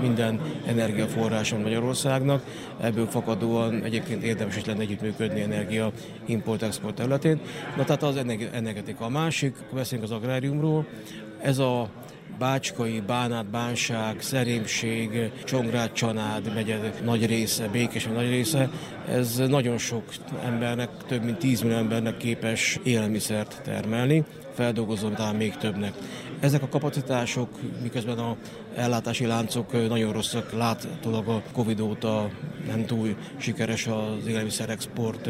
minden 0.00 0.40
energiaforráson 0.66 1.62
Magyarországnak, 1.78 2.42
ebből 2.80 3.06
fakadóan 3.06 3.84
egyébként 3.84 4.22
érdemes 4.22 4.56
is 4.56 4.64
lenne 4.64 4.80
együttműködni 4.80 5.40
energia 5.40 5.92
import-export 6.26 6.94
területén. 6.94 7.40
Na 7.76 7.84
tehát 7.84 8.02
az 8.02 8.16
energetika. 8.52 9.04
A 9.04 9.08
másik, 9.08 9.54
beszélünk 9.72 10.10
az 10.10 10.16
agráriumról, 10.16 10.86
ez 11.42 11.58
a 11.58 11.88
Bácskai, 12.38 13.02
Bánát, 13.06 13.46
Bánság, 13.46 14.20
Szerémség, 14.20 15.30
Csongrád, 15.44 15.92
Csanád 15.92 16.54
megye 16.54 16.76
nagy 17.04 17.26
része, 17.26 17.68
Békés 17.68 18.04
nagy 18.04 18.28
része, 18.28 18.70
ez 19.08 19.42
nagyon 19.48 19.78
sok 19.78 20.02
embernek, 20.44 20.88
több 21.06 21.24
mint 21.24 21.38
10 21.38 21.60
millió 21.60 21.76
embernek 21.76 22.16
képes 22.16 22.78
élelmiszert 22.82 23.60
termelni, 23.64 24.24
feldolgozom 24.54 25.14
talán 25.14 25.34
még 25.34 25.56
többnek. 25.56 25.92
Ezek 26.40 26.62
a 26.62 26.68
kapacitások, 26.68 27.48
miközben 27.82 28.18
a 28.18 28.36
ellátási 28.74 29.26
láncok 29.26 29.88
nagyon 29.88 30.12
rosszak, 30.12 30.52
láthatólag 30.52 31.28
a 31.28 31.42
Covid 31.52 31.80
óta 31.80 32.30
nem 32.66 32.86
túl 32.86 33.16
sikeres 33.36 33.86
az 33.86 34.26
élelmiszer 34.26 34.70
export 34.70 35.28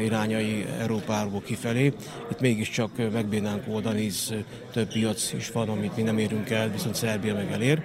irányai 0.00 0.66
Európából 0.80 1.40
kifelé. 1.40 1.92
Itt 2.30 2.40
mégiscsak 2.40 2.90
megbírnánk 3.12 3.62
oldani, 3.68 4.00
hisz 4.00 4.32
több 4.72 4.92
piac 4.92 5.32
is 5.32 5.50
van, 5.50 5.68
amit 5.68 5.96
mi 5.96 6.02
nem 6.02 6.18
érünk 6.18 6.50
el, 6.50 6.70
viszont 6.70 6.94
Szerbia 6.94 7.34
meg 7.34 7.52
elér. 7.52 7.82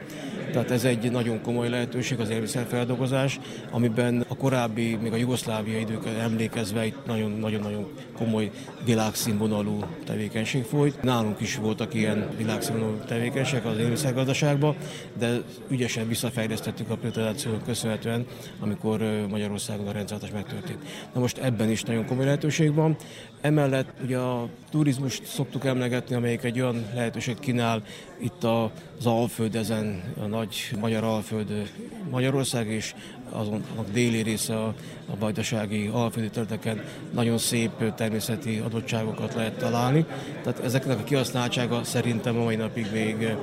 Tehát 0.53 0.71
ez 0.71 0.83
egy 0.83 1.11
nagyon 1.11 1.41
komoly 1.41 1.69
lehetőség 1.69 2.19
az 2.19 2.29
élelmiszerfeldolgozás, 2.29 3.39
amiben 3.71 4.25
a 4.27 4.35
korábbi, 4.35 4.95
még 5.01 5.13
a 5.13 5.15
jugoszlávia 5.15 5.79
időkre 5.79 6.11
emlékezve 6.11 6.85
itt 6.85 7.05
nagyon-nagyon 7.05 7.87
komoly 8.17 8.51
világszínvonalú 8.85 9.79
tevékenység 10.05 10.63
folyt. 10.63 11.01
Nálunk 11.01 11.39
is 11.39 11.55
voltak 11.55 11.93
ilyen 11.93 12.29
világszínvonalú 12.37 12.97
tevékenységek 13.07 13.65
az 13.65 13.77
élelmiszergazdaságban, 13.77 14.75
de 15.19 15.41
ügyesen 15.69 16.07
visszafejlesztettük 16.07 16.89
a 16.89 16.95
privatizációnak 16.95 17.63
köszönhetően, 17.63 18.25
amikor 18.59 19.25
Magyarországon 19.29 19.87
a 19.87 19.91
rendszerváltás 19.91 20.41
megtörtént. 20.41 20.79
Na 21.13 21.19
most 21.19 21.37
ebben 21.37 21.69
is 21.69 21.83
nagyon 21.83 22.05
komoly 22.05 22.25
lehetőség 22.25 22.73
van. 22.73 22.95
Emellett 23.43 23.89
ugye 24.03 24.17
a 24.17 24.47
turizmust 24.71 25.25
szoktuk 25.25 25.65
emlegetni, 25.65 26.15
amelyik 26.15 26.43
egy 26.43 26.59
olyan 26.59 26.85
lehetőség 26.93 27.39
kínál 27.39 27.83
itt 28.17 28.43
az 28.43 29.05
Alföld, 29.05 29.55
ezen 29.55 30.03
a 30.21 30.25
nagy 30.25 30.55
magyar 30.79 31.03
Alföld 31.03 31.71
Magyarország, 32.09 32.67
és 32.67 32.95
azon 33.29 33.63
a 33.75 33.81
déli 33.91 34.21
része 34.21 34.55
a, 34.55 34.73
a 35.09 35.15
bajdasági 35.19 35.89
alföldi 35.93 36.29
területeken 36.29 36.83
nagyon 37.13 37.37
szép 37.37 37.93
természeti 37.95 38.57
adottságokat 38.57 39.33
lehet 39.33 39.57
találni. 39.57 40.05
Tehát 40.43 40.59
ezeknek 40.59 40.99
a 40.99 41.03
kihasználtsága 41.03 41.83
szerintem 41.83 42.37
a 42.37 42.43
mai 42.43 42.55
napig 42.55 42.87
még 42.91 43.35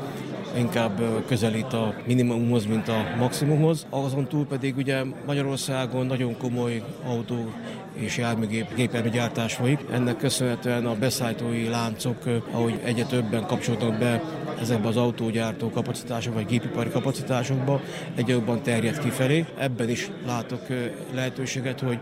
inkább 0.56 1.24
közelít 1.26 1.72
a 1.72 1.94
minimumhoz, 2.06 2.66
mint 2.66 2.88
a 2.88 3.04
maximumhoz. 3.18 3.86
Azon 3.90 4.28
túl 4.28 4.46
pedig 4.46 4.76
ugye 4.76 5.02
Magyarországon 5.26 6.06
nagyon 6.06 6.36
komoly 6.36 6.82
autó 7.06 7.52
és 7.92 8.16
járműgép, 8.16 8.74
gépjárműgyártás 8.74 9.54
folyik. 9.54 9.80
Ennek 9.92 10.16
köszönhetően 10.16 10.86
a 10.86 10.94
beszállítói 10.94 11.68
láncok, 11.68 12.16
ahogy 12.50 12.80
egyre 12.84 13.04
többen 13.04 13.46
kapcsolódnak 13.46 13.98
be 13.98 14.22
ezekbe 14.60 14.88
az 14.88 14.96
autógyártó 14.96 15.70
kapacitások 15.70 16.34
vagy 16.34 16.46
gépipari 16.46 16.90
kapacitásokba, 16.90 17.80
egyre 18.14 18.32
jobban 18.32 18.62
terjed 18.62 18.98
kifelé. 18.98 19.44
Ebben 19.58 19.88
is 19.88 20.10
látok 20.26 20.66
lehetőséget, 21.14 21.80
hogy 21.80 21.98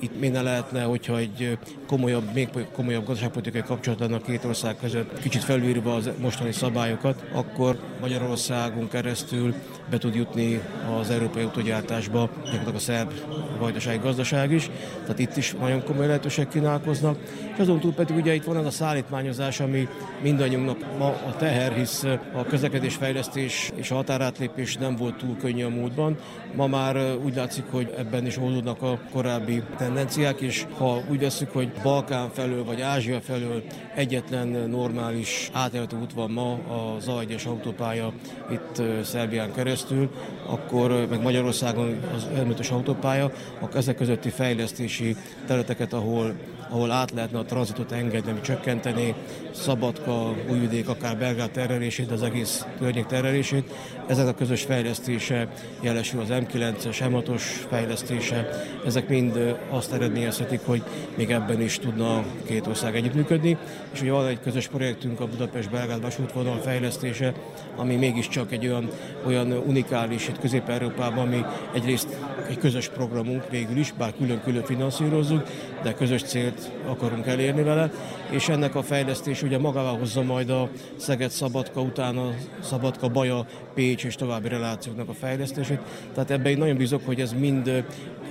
itt 0.00 0.20
minden 0.20 0.44
lehetne, 0.44 0.82
hogyha 0.82 1.18
egy 1.18 1.58
komolyabb, 1.86 2.32
még 2.34 2.48
komolyabb 2.72 3.06
gazdaságpolitikai 3.06 3.62
kapcsolat 3.62 4.00
lenne 4.00 4.14
a 4.14 4.20
két 4.20 4.44
ország 4.44 4.76
között, 4.76 5.20
kicsit 5.20 5.44
felülírva 5.44 5.94
az 5.94 6.10
mostani 6.18 6.52
szabályokat, 6.52 7.24
akkor 7.32 7.78
Magyarországon 8.00 8.88
keresztül 8.88 9.54
be 9.90 9.98
tud 9.98 10.14
jutni 10.14 10.60
az 11.00 11.10
európai 11.10 11.42
autógyártásba, 11.42 12.30
gyakorlatilag 12.34 12.74
a 12.74 12.78
szerb 12.78 13.12
vajdasági 13.58 13.98
gazdaság 13.98 14.52
is, 14.52 14.70
tehát 15.02 15.18
itt 15.18 15.36
is 15.36 15.54
nagyon 15.60 15.84
komoly 15.84 16.06
lehetőség 16.06 16.48
kínálkoznak. 16.48 17.18
És 17.52 17.58
azon 17.58 17.80
túl 17.80 17.92
pedig 17.92 18.16
ugye 18.16 18.34
itt 18.34 18.44
van 18.44 18.56
az 18.56 18.66
a 18.66 18.70
szállítmányozás, 18.70 19.60
ami 19.60 19.88
mindannyiunknak 20.22 20.98
ma 20.98 21.06
a 21.06 21.36
teher, 21.38 21.72
hisz 21.72 22.04
a 22.32 22.44
közlekedésfejlesztés 22.48 23.70
és 23.74 23.90
a 23.90 23.94
határátlépés 23.94 24.76
nem 24.76 24.96
volt 24.96 25.16
túl 25.16 25.36
könnyű 25.36 25.64
a 25.64 25.68
múltban. 25.68 26.16
Ma 26.54 26.66
már 26.66 27.16
úgy 27.24 27.34
látszik, 27.34 27.64
hogy 27.70 27.94
ebben 27.98 28.26
is 28.26 28.38
oldódnak 28.38 28.82
a 28.82 28.98
korábbi 29.12 29.62
tendenciák, 29.76 30.40
és 30.40 30.66
ha 30.78 31.02
úgy 31.10 31.20
veszük, 31.20 31.50
hogy 31.52 31.72
Balkán 31.82 32.30
felől 32.30 32.64
vagy 32.64 32.80
Ázsia 32.80 33.20
felől 33.20 33.62
egyetlen 33.94 34.48
normális 34.48 35.50
átjelentő 35.52 35.96
út 35.96 36.12
van 36.12 36.30
ma 36.30 36.52
a 36.52 36.96
Zajgyes 37.00 37.46
autópálya 37.46 38.12
itt 38.50 38.82
Szerbián 39.04 39.52
keresztül, 39.52 40.10
akkor 40.46 41.06
meg 41.10 41.22
Magyarországon 41.22 42.00
az 42.14 42.26
elműtös 42.36 42.70
autópálya, 42.70 43.32
akkor 43.60 43.76
ezek 43.76 43.96
közötti 43.96 44.30
fejlesztési 44.30 45.16
területeket, 45.46 45.92
ahol 45.92 46.34
ahol 46.70 46.90
át 46.90 47.10
lehetne 47.10 47.38
a 47.38 47.44
tranzitot 47.44 47.92
engedni, 47.92 48.30
ami 48.30 48.40
csökkenteni, 48.40 49.14
Szabadka, 49.50 50.34
Újvidék, 50.50 50.88
akár 50.88 51.18
Belgrád 51.18 51.50
terelését, 51.50 52.10
az 52.10 52.22
egész 52.22 52.66
környék 52.78 53.06
terelését. 53.06 53.74
Ezek 54.06 54.26
a 54.26 54.34
közös 54.34 54.62
fejlesztése, 54.62 55.48
jelesül 55.80 56.20
az 56.20 56.28
M9-es, 56.30 56.96
M6-os 57.00 57.42
fejlesztése, 57.68 58.48
ezek 58.86 59.08
mind 59.08 59.56
azt 59.70 59.92
eredményezhetik, 59.92 60.60
hogy 60.64 60.82
még 61.14 61.30
ebben 61.30 61.60
is 61.60 61.78
tudna 61.78 62.24
két 62.46 62.66
ország 62.66 62.96
együttműködni. 62.96 63.56
És 63.92 64.00
ugye 64.00 64.12
van 64.12 64.26
egy 64.26 64.40
közös 64.40 64.68
projektünk, 64.68 65.20
a 65.20 65.26
Budapest-Belgrád 65.26 66.02
vasútvonal 66.02 66.58
fejlesztése, 66.58 67.32
ami 67.76 67.96
mégiscsak 67.96 68.52
egy 68.52 68.66
olyan, 68.66 68.88
olyan 69.26 69.52
unikális 69.52 70.28
itt 70.28 70.40
Közép-Európában, 70.40 71.26
ami 71.26 71.44
egyrészt 71.74 72.16
egy 72.50 72.58
közös 72.58 72.88
programunk 72.88 73.50
végül 73.50 73.76
is, 73.76 73.92
bár 73.92 74.14
külön-külön 74.16 74.62
finanszírozunk, 74.62 75.42
de 75.82 75.94
közös 75.94 76.22
célt 76.22 76.70
akarunk 76.86 77.26
elérni 77.26 77.62
vele, 77.62 77.90
és 78.30 78.48
ennek 78.48 78.74
a 78.74 78.82
fejlesztés 78.82 79.42
ugye 79.42 79.58
magával 79.58 79.98
hozza 79.98 80.22
majd 80.22 80.50
a 80.50 80.68
Szeged-Szabadka 80.96 81.80
után 81.80 82.16
a 82.16 82.34
Szabadka-Baja, 82.60 83.46
Pécs 83.74 84.04
és 84.04 84.14
további 84.14 84.48
relációknak 84.48 85.08
a 85.08 85.12
fejlesztését. 85.12 85.80
Tehát 86.14 86.30
ebben 86.30 86.52
én 86.52 86.58
nagyon 86.58 86.76
bízok, 86.76 87.06
hogy 87.06 87.20
ez 87.20 87.32
mind 87.32 87.84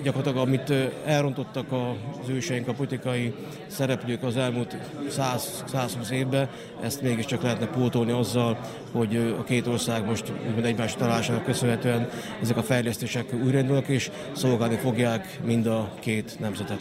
gyakorlatilag 0.04 0.48
amit 0.48 0.74
elrontottak 1.06 1.72
az 1.72 2.30
őseink, 2.30 2.68
a 2.68 2.74
politikai 2.74 3.34
szereplők 3.68 4.24
az 4.24 4.38
elmúlt 4.38 4.78
100-120 5.10 6.10
évben, 6.10 6.50
ezt 6.82 7.02
mégiscsak 7.02 7.42
lehetne 7.42 7.68
pótolni 7.68 8.12
azzal, 8.12 8.58
hogy 8.92 9.36
a 9.40 9.44
két 9.44 9.68
ország 9.68 10.06
most 10.06 10.32
úgymond 10.48 10.66
egymás 10.66 10.96
találásának 10.96 11.44
köszönhetően 11.44 12.10
ezek 12.42 12.58
a 12.58 12.64
fejlesztések 12.64 13.34
újraindulnak, 13.44 13.88
és 13.88 14.12
szolgálni 14.32 14.76
fogják 14.76 15.40
mind 15.44 15.66
a 15.66 15.90
két 16.00 16.40
nemzetet. 16.40 16.80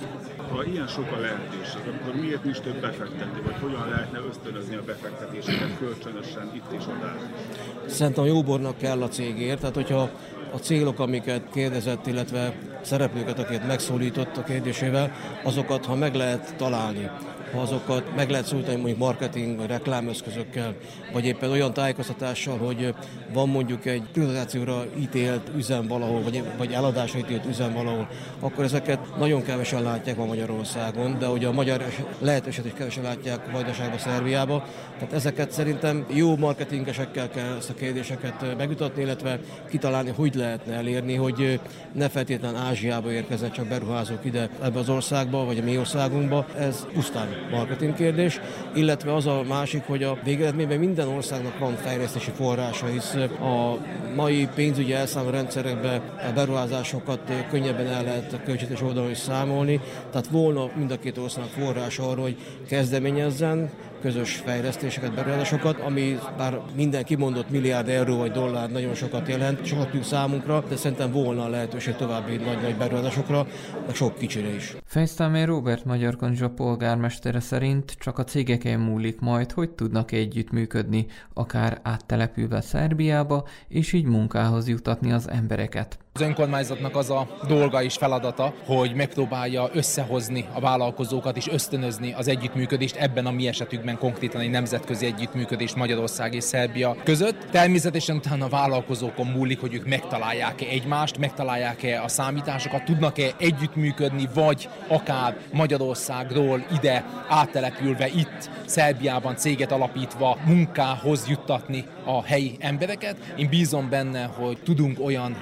Ha 0.50 0.64
ilyen 0.64 0.86
sok 0.86 1.12
a 1.12 1.20
lehetőség, 1.20 1.80
akkor 2.00 2.20
miért 2.20 2.44
nincs 2.44 2.58
több 2.58 2.80
befektető, 2.80 3.42
vagy 3.44 3.54
hogyan 3.60 3.88
lehetne 3.88 4.18
ösztönözni 4.28 4.74
a 4.76 4.82
befektetéseket 4.82 5.78
kölcsönösen 5.78 6.50
itt 6.54 6.72
és 6.78 6.84
ott? 6.86 7.90
Szerintem 7.90 8.24
a 8.24 8.26
jóbornak 8.26 8.78
kell 8.78 9.02
a 9.02 9.08
cégért, 9.08 9.60
tehát 9.60 9.74
hogyha 9.74 10.10
a 10.52 10.56
célok, 10.56 10.98
amiket 10.98 11.42
kérdezett, 11.52 12.06
illetve 12.06 12.52
szereplőket, 12.80 13.38
akiket 13.38 13.66
megszólított 13.66 14.36
a 14.36 14.42
kérdésével, 14.42 15.12
azokat, 15.42 15.84
ha 15.84 15.94
meg 15.94 16.14
lehet 16.14 16.54
találni, 16.56 17.10
ha 17.52 17.60
azokat 17.60 18.16
meg 18.16 18.30
lehet 18.30 18.46
szólítani 18.46 18.76
mondjuk 18.76 18.98
marketing 18.98 19.56
vagy 19.56 19.66
reklámeszközökkel, 19.66 20.74
vagy 21.12 21.26
éppen 21.26 21.50
olyan 21.50 21.72
tájékoztatással, 21.72 22.58
hogy 22.58 22.94
van 23.32 23.48
mondjuk 23.48 23.86
egy 23.86 24.02
privatizációra 24.12 24.84
ítélt 24.98 25.50
üzem 25.56 25.86
valahol, 25.86 26.22
vagy, 26.22 26.42
vagy 26.56 26.72
eladásra 26.72 27.18
ítélt 27.18 27.46
üzem 27.46 27.72
valahol, 27.72 28.08
akkor 28.40 28.64
ezeket 28.64 29.16
nagyon 29.18 29.42
kevesen 29.42 29.82
látják 29.82 30.16
ma 30.16 30.24
Magyarországon, 30.24 31.18
de 31.18 31.26
hogy 31.26 31.44
a 31.44 31.52
magyar 31.52 31.84
lehetőséget 32.18 32.72
is 32.72 32.78
kevesen 32.78 33.02
látják 33.02 33.50
Vajdaságba, 33.52 33.98
Szerbiába. 33.98 34.64
Tehát 34.98 35.14
ezeket 35.14 35.50
szerintem 35.50 36.06
jó 36.08 36.36
marketingesekkel 36.36 37.30
kell 37.30 37.56
ezt 37.56 37.70
a 37.70 37.74
kérdéseket 37.74 38.56
megütatni, 38.56 39.02
illetve 39.02 39.38
kitalálni, 39.68 40.10
hogy 40.10 40.34
lehetne 40.34 40.74
elérni, 40.74 41.14
hogy 41.14 41.60
ne 41.92 42.08
feltétlenül 42.08 42.58
Ázsiába 42.58 43.12
érkezzen 43.12 43.50
csak 43.50 43.66
beruházók 43.66 44.24
ide 44.24 44.50
ebbe 44.62 44.78
az 44.78 44.88
országba, 44.88 45.44
vagy 45.44 45.58
a 45.58 45.62
mi 45.62 45.78
országunkba. 45.78 46.46
Ez 46.58 46.86
pusztán 46.92 47.37
marketing 47.50 47.94
kérdés, 47.94 48.40
illetve 48.74 49.14
az 49.14 49.26
a 49.26 49.42
másik, 49.48 49.82
hogy 49.86 50.02
a 50.02 50.18
végeredményben 50.24 50.78
minden 50.78 51.08
országnak 51.08 51.58
van 51.58 51.74
fejlesztési 51.74 52.30
forrása, 52.30 52.86
hisz 52.86 53.14
a 53.40 53.78
mai 54.14 54.48
pénzügyi 54.54 54.92
elszámoló 54.92 55.30
rendszerekben 55.30 56.00
a 56.28 56.32
beruházásokat 56.34 57.20
könnyebben 57.50 57.86
el 57.86 58.04
lehet 58.04 58.40
költségvetés 58.44 58.82
oldalon 58.82 59.10
is 59.10 59.18
számolni, 59.18 59.80
tehát 60.10 60.28
volna 60.28 60.70
mind 60.76 60.90
a 60.90 60.98
két 60.98 61.18
országnak 61.18 61.52
forrása 61.52 62.08
arra, 62.08 62.22
hogy 62.22 62.36
kezdeményezzen, 62.68 63.70
közös 64.00 64.34
fejlesztéseket, 64.36 65.14
beruházásokat, 65.14 65.80
ami 65.80 66.18
bár 66.36 66.60
minden 66.76 67.04
kimondott 67.04 67.50
milliárd 67.50 67.88
euró 67.88 68.16
vagy 68.16 68.30
dollár 68.30 68.70
nagyon 68.70 68.94
sokat 68.94 69.28
jelent, 69.28 69.64
sokat 69.64 69.90
tűnt 69.90 70.04
számunkra, 70.04 70.64
de 70.68 70.76
szerintem 70.76 71.12
volna 71.12 71.48
lehetőség 71.48 71.96
további 71.96 72.36
nagy-nagy 72.36 72.76
beruházásokra, 72.76 73.46
meg 73.86 73.94
sok 73.94 74.18
kicsire 74.18 74.54
is. 74.54 74.76
Fejsztámé 74.84 75.42
Robert 75.42 75.84
Magyar 75.84 76.16
Konzsa 76.16 76.50
polgármestere 76.50 77.40
szerint 77.40 77.94
csak 77.98 78.18
a 78.18 78.24
cégeken 78.24 78.80
múlik 78.80 79.20
majd, 79.20 79.52
hogy 79.52 79.70
tudnak 79.70 80.12
együttműködni, 80.12 81.06
akár 81.34 81.80
áttelepülve 81.82 82.60
Szerbiába, 82.60 83.44
és 83.68 83.92
így 83.92 84.06
munkához 84.06 84.68
jutatni 84.68 85.12
az 85.12 85.30
embereket. 85.30 85.98
Az 86.12 86.20
önkormányzatnak 86.20 86.96
az 86.96 87.10
a 87.10 87.26
dolga 87.46 87.82
és 87.82 87.94
feladata, 87.94 88.54
hogy 88.66 88.94
megpróbálja 88.94 89.68
összehozni 89.72 90.44
a 90.52 90.60
vállalkozókat 90.60 91.36
és 91.36 91.48
ösztönözni 91.48 92.12
az 92.12 92.28
együttműködést 92.28 92.96
ebben 92.96 93.26
a 93.26 93.30
mi 93.30 93.48
esetükben 93.48 93.98
konkrétan 93.98 94.40
egy 94.40 94.50
nemzetközi 94.50 95.06
együttműködés 95.06 95.74
Magyarország 95.74 96.34
és 96.34 96.44
Szerbia 96.44 96.96
között. 97.04 97.46
Természetesen 97.50 98.16
utána 98.16 98.44
a 98.44 98.48
vállalkozókon 98.48 99.26
múlik, 99.26 99.60
hogy 99.60 99.74
ők 99.74 99.86
megtalálják-e 99.86 100.66
egymást, 100.66 101.18
megtalálják-e 101.18 102.02
a 102.02 102.08
számításokat, 102.08 102.84
tudnak-e 102.84 103.34
együttműködni, 103.38 104.28
vagy 104.34 104.68
akár 104.88 105.36
Magyarországról 105.52 106.66
ide 106.78 107.04
áttelepülve 107.28 108.06
itt 108.06 108.50
Szerbiában 108.66 109.36
céget 109.36 109.72
alapítva 109.72 110.38
munkához 110.46 111.28
juttatni 111.28 111.84
a 112.04 112.24
helyi 112.24 112.56
embereket. 112.60 113.16
Én 113.36 113.48
bízom 113.48 113.88
benne, 113.88 114.24
hogy 114.24 114.58
tudunk 114.64 115.00
olyan 115.00 115.36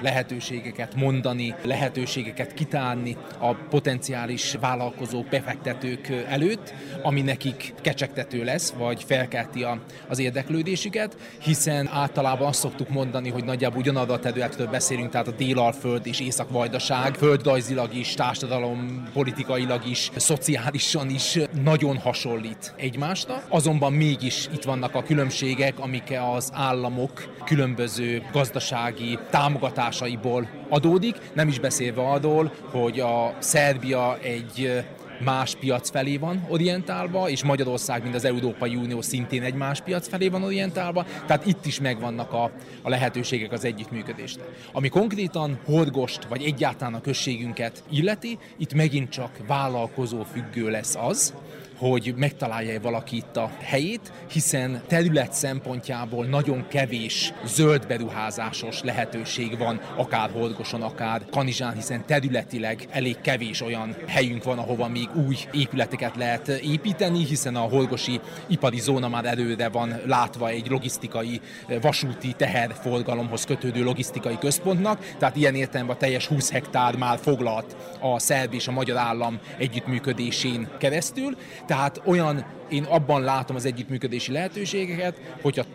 lehetőségeket 0.67 0.95
mondani, 0.95 1.55
lehetőségeket 1.63 2.53
kitárni 2.53 3.17
a 3.39 3.53
potenciális 3.53 4.55
vállalkozók, 4.59 5.25
befektetők 5.25 6.07
előtt, 6.27 6.73
ami 7.01 7.21
nekik 7.21 7.73
kecsegtető 7.81 8.43
lesz, 8.43 8.71
vagy 8.71 9.03
felkelti 9.03 9.65
az 10.07 10.19
érdeklődésüket, 10.19 11.17
hiszen 11.41 11.87
általában 11.87 12.47
azt 12.47 12.59
szoktuk 12.59 12.89
mondani, 12.89 13.29
hogy 13.29 13.43
nagyjából 13.43 13.79
ugyanarra 13.79 14.13
a 14.13 14.19
területről 14.19 14.67
beszélünk, 14.67 15.09
tehát 15.09 15.27
a 15.27 15.31
Délalföld 15.31 16.05
és 16.05 16.19
Észak-Vajdaság, 16.19 17.15
földrajzilag 17.15 17.95
is, 17.95 18.13
társadalom, 18.13 19.09
politikailag 19.13 19.85
is, 19.85 20.11
szociálisan 20.15 21.09
is 21.09 21.39
nagyon 21.63 21.97
hasonlít 21.97 22.73
egymásnak, 22.77 23.45
azonban 23.49 23.93
mégis 23.93 24.49
itt 24.53 24.63
vannak 24.63 24.95
a 24.95 25.03
különbségek, 25.03 25.79
amik 25.79 26.13
az 26.35 26.51
államok 26.53 27.35
különböző 27.45 28.21
gazdasági 28.31 29.17
támogatásaiból 29.29 30.46
adódik, 30.69 31.15
nem 31.33 31.47
is 31.47 31.59
beszélve 31.59 32.01
arról, 32.01 32.53
hogy 32.71 32.99
a 32.99 33.35
Szerbia 33.39 34.17
egy 34.21 34.83
más 35.19 35.55
piac 35.55 35.89
felé 35.89 36.17
van 36.17 36.45
orientálva, 36.49 37.29
és 37.29 37.43
Magyarország, 37.43 38.03
mint 38.03 38.15
az 38.15 38.25
Európai 38.25 38.75
Unió 38.75 39.01
szintén 39.01 39.43
egy 39.43 39.53
más 39.53 39.81
piac 39.81 40.07
felé 40.07 40.27
van 40.27 40.43
orientálva, 40.43 41.05
tehát 41.25 41.45
itt 41.45 41.65
is 41.65 41.79
megvannak 41.79 42.33
a, 42.33 42.51
a 42.81 42.89
lehetőségek 42.89 43.51
az 43.51 43.65
együttműködésre. 43.65 44.41
Ami 44.71 44.89
konkrétan 44.89 45.59
Horgost, 45.65 46.23
vagy 46.23 46.43
egyáltalán 46.43 46.93
a 46.93 47.01
községünket 47.01 47.83
illeti, 47.89 48.37
itt 48.57 48.73
megint 48.73 49.09
csak 49.09 49.29
vállalkozó 49.47 50.23
függő 50.23 50.69
lesz 50.69 50.95
az, 50.95 51.33
hogy 51.77 52.13
megtalálja 52.17 52.81
valaki 52.81 53.15
itt 53.15 53.37
a 53.37 53.51
helyét, 53.59 54.11
hiszen 54.31 54.81
terület 54.87 55.33
szempontjából 55.33 56.25
nagyon 56.25 56.67
kevés 56.67 57.33
zöld 57.45 57.87
beruházásos 57.87 58.81
lehetőség 58.81 59.57
van, 59.57 59.81
akár 59.95 60.29
Horgoson, 60.31 60.81
akár 60.81 61.21
Kanizsán, 61.31 61.73
hiszen 61.73 62.05
területileg 62.05 62.87
elég 62.91 63.21
kevés 63.21 63.61
olyan 63.61 63.95
helyünk 64.07 64.43
van, 64.43 64.57
ahova 64.57 64.87
még 64.87 65.09
új 65.27 65.35
épületeket 65.51 66.15
lehet 66.15 66.47
építeni, 66.47 67.25
hiszen 67.25 67.55
a 67.55 67.59
Horgosi 67.59 68.19
ipari 68.47 68.79
zóna 68.79 69.07
már 69.07 69.25
előre 69.25 69.69
van 69.69 70.01
látva 70.05 70.49
egy 70.49 70.69
logisztikai 70.69 71.41
vasúti 71.81 72.33
teherforgalomhoz 72.37 73.43
kötődő 73.43 73.83
logisztikai 73.83 74.37
központnak, 74.37 75.13
tehát 75.17 75.35
ilyen 75.35 75.55
értelemben 75.55 75.95
a 75.95 75.99
teljes 75.99 76.25
20 76.27 76.51
hektár 76.51 76.95
már 76.95 77.19
foglalt 77.21 77.75
a 77.99 78.19
szerb 78.19 78.53
és 78.53 78.67
a 78.67 78.71
magyar 78.71 78.97
állam 78.97 79.39
együttműködésén 79.57 80.67
keresztül, 80.77 81.37
tehát 81.67 82.01
olyan 82.05 82.45
én 82.69 82.83
abban 82.83 83.21
látom 83.21 83.55
az 83.55 83.65
együttműködési 83.65 84.31
lehetőségeket, 84.31 85.21
hogy 85.41 85.59
a, 85.59 85.65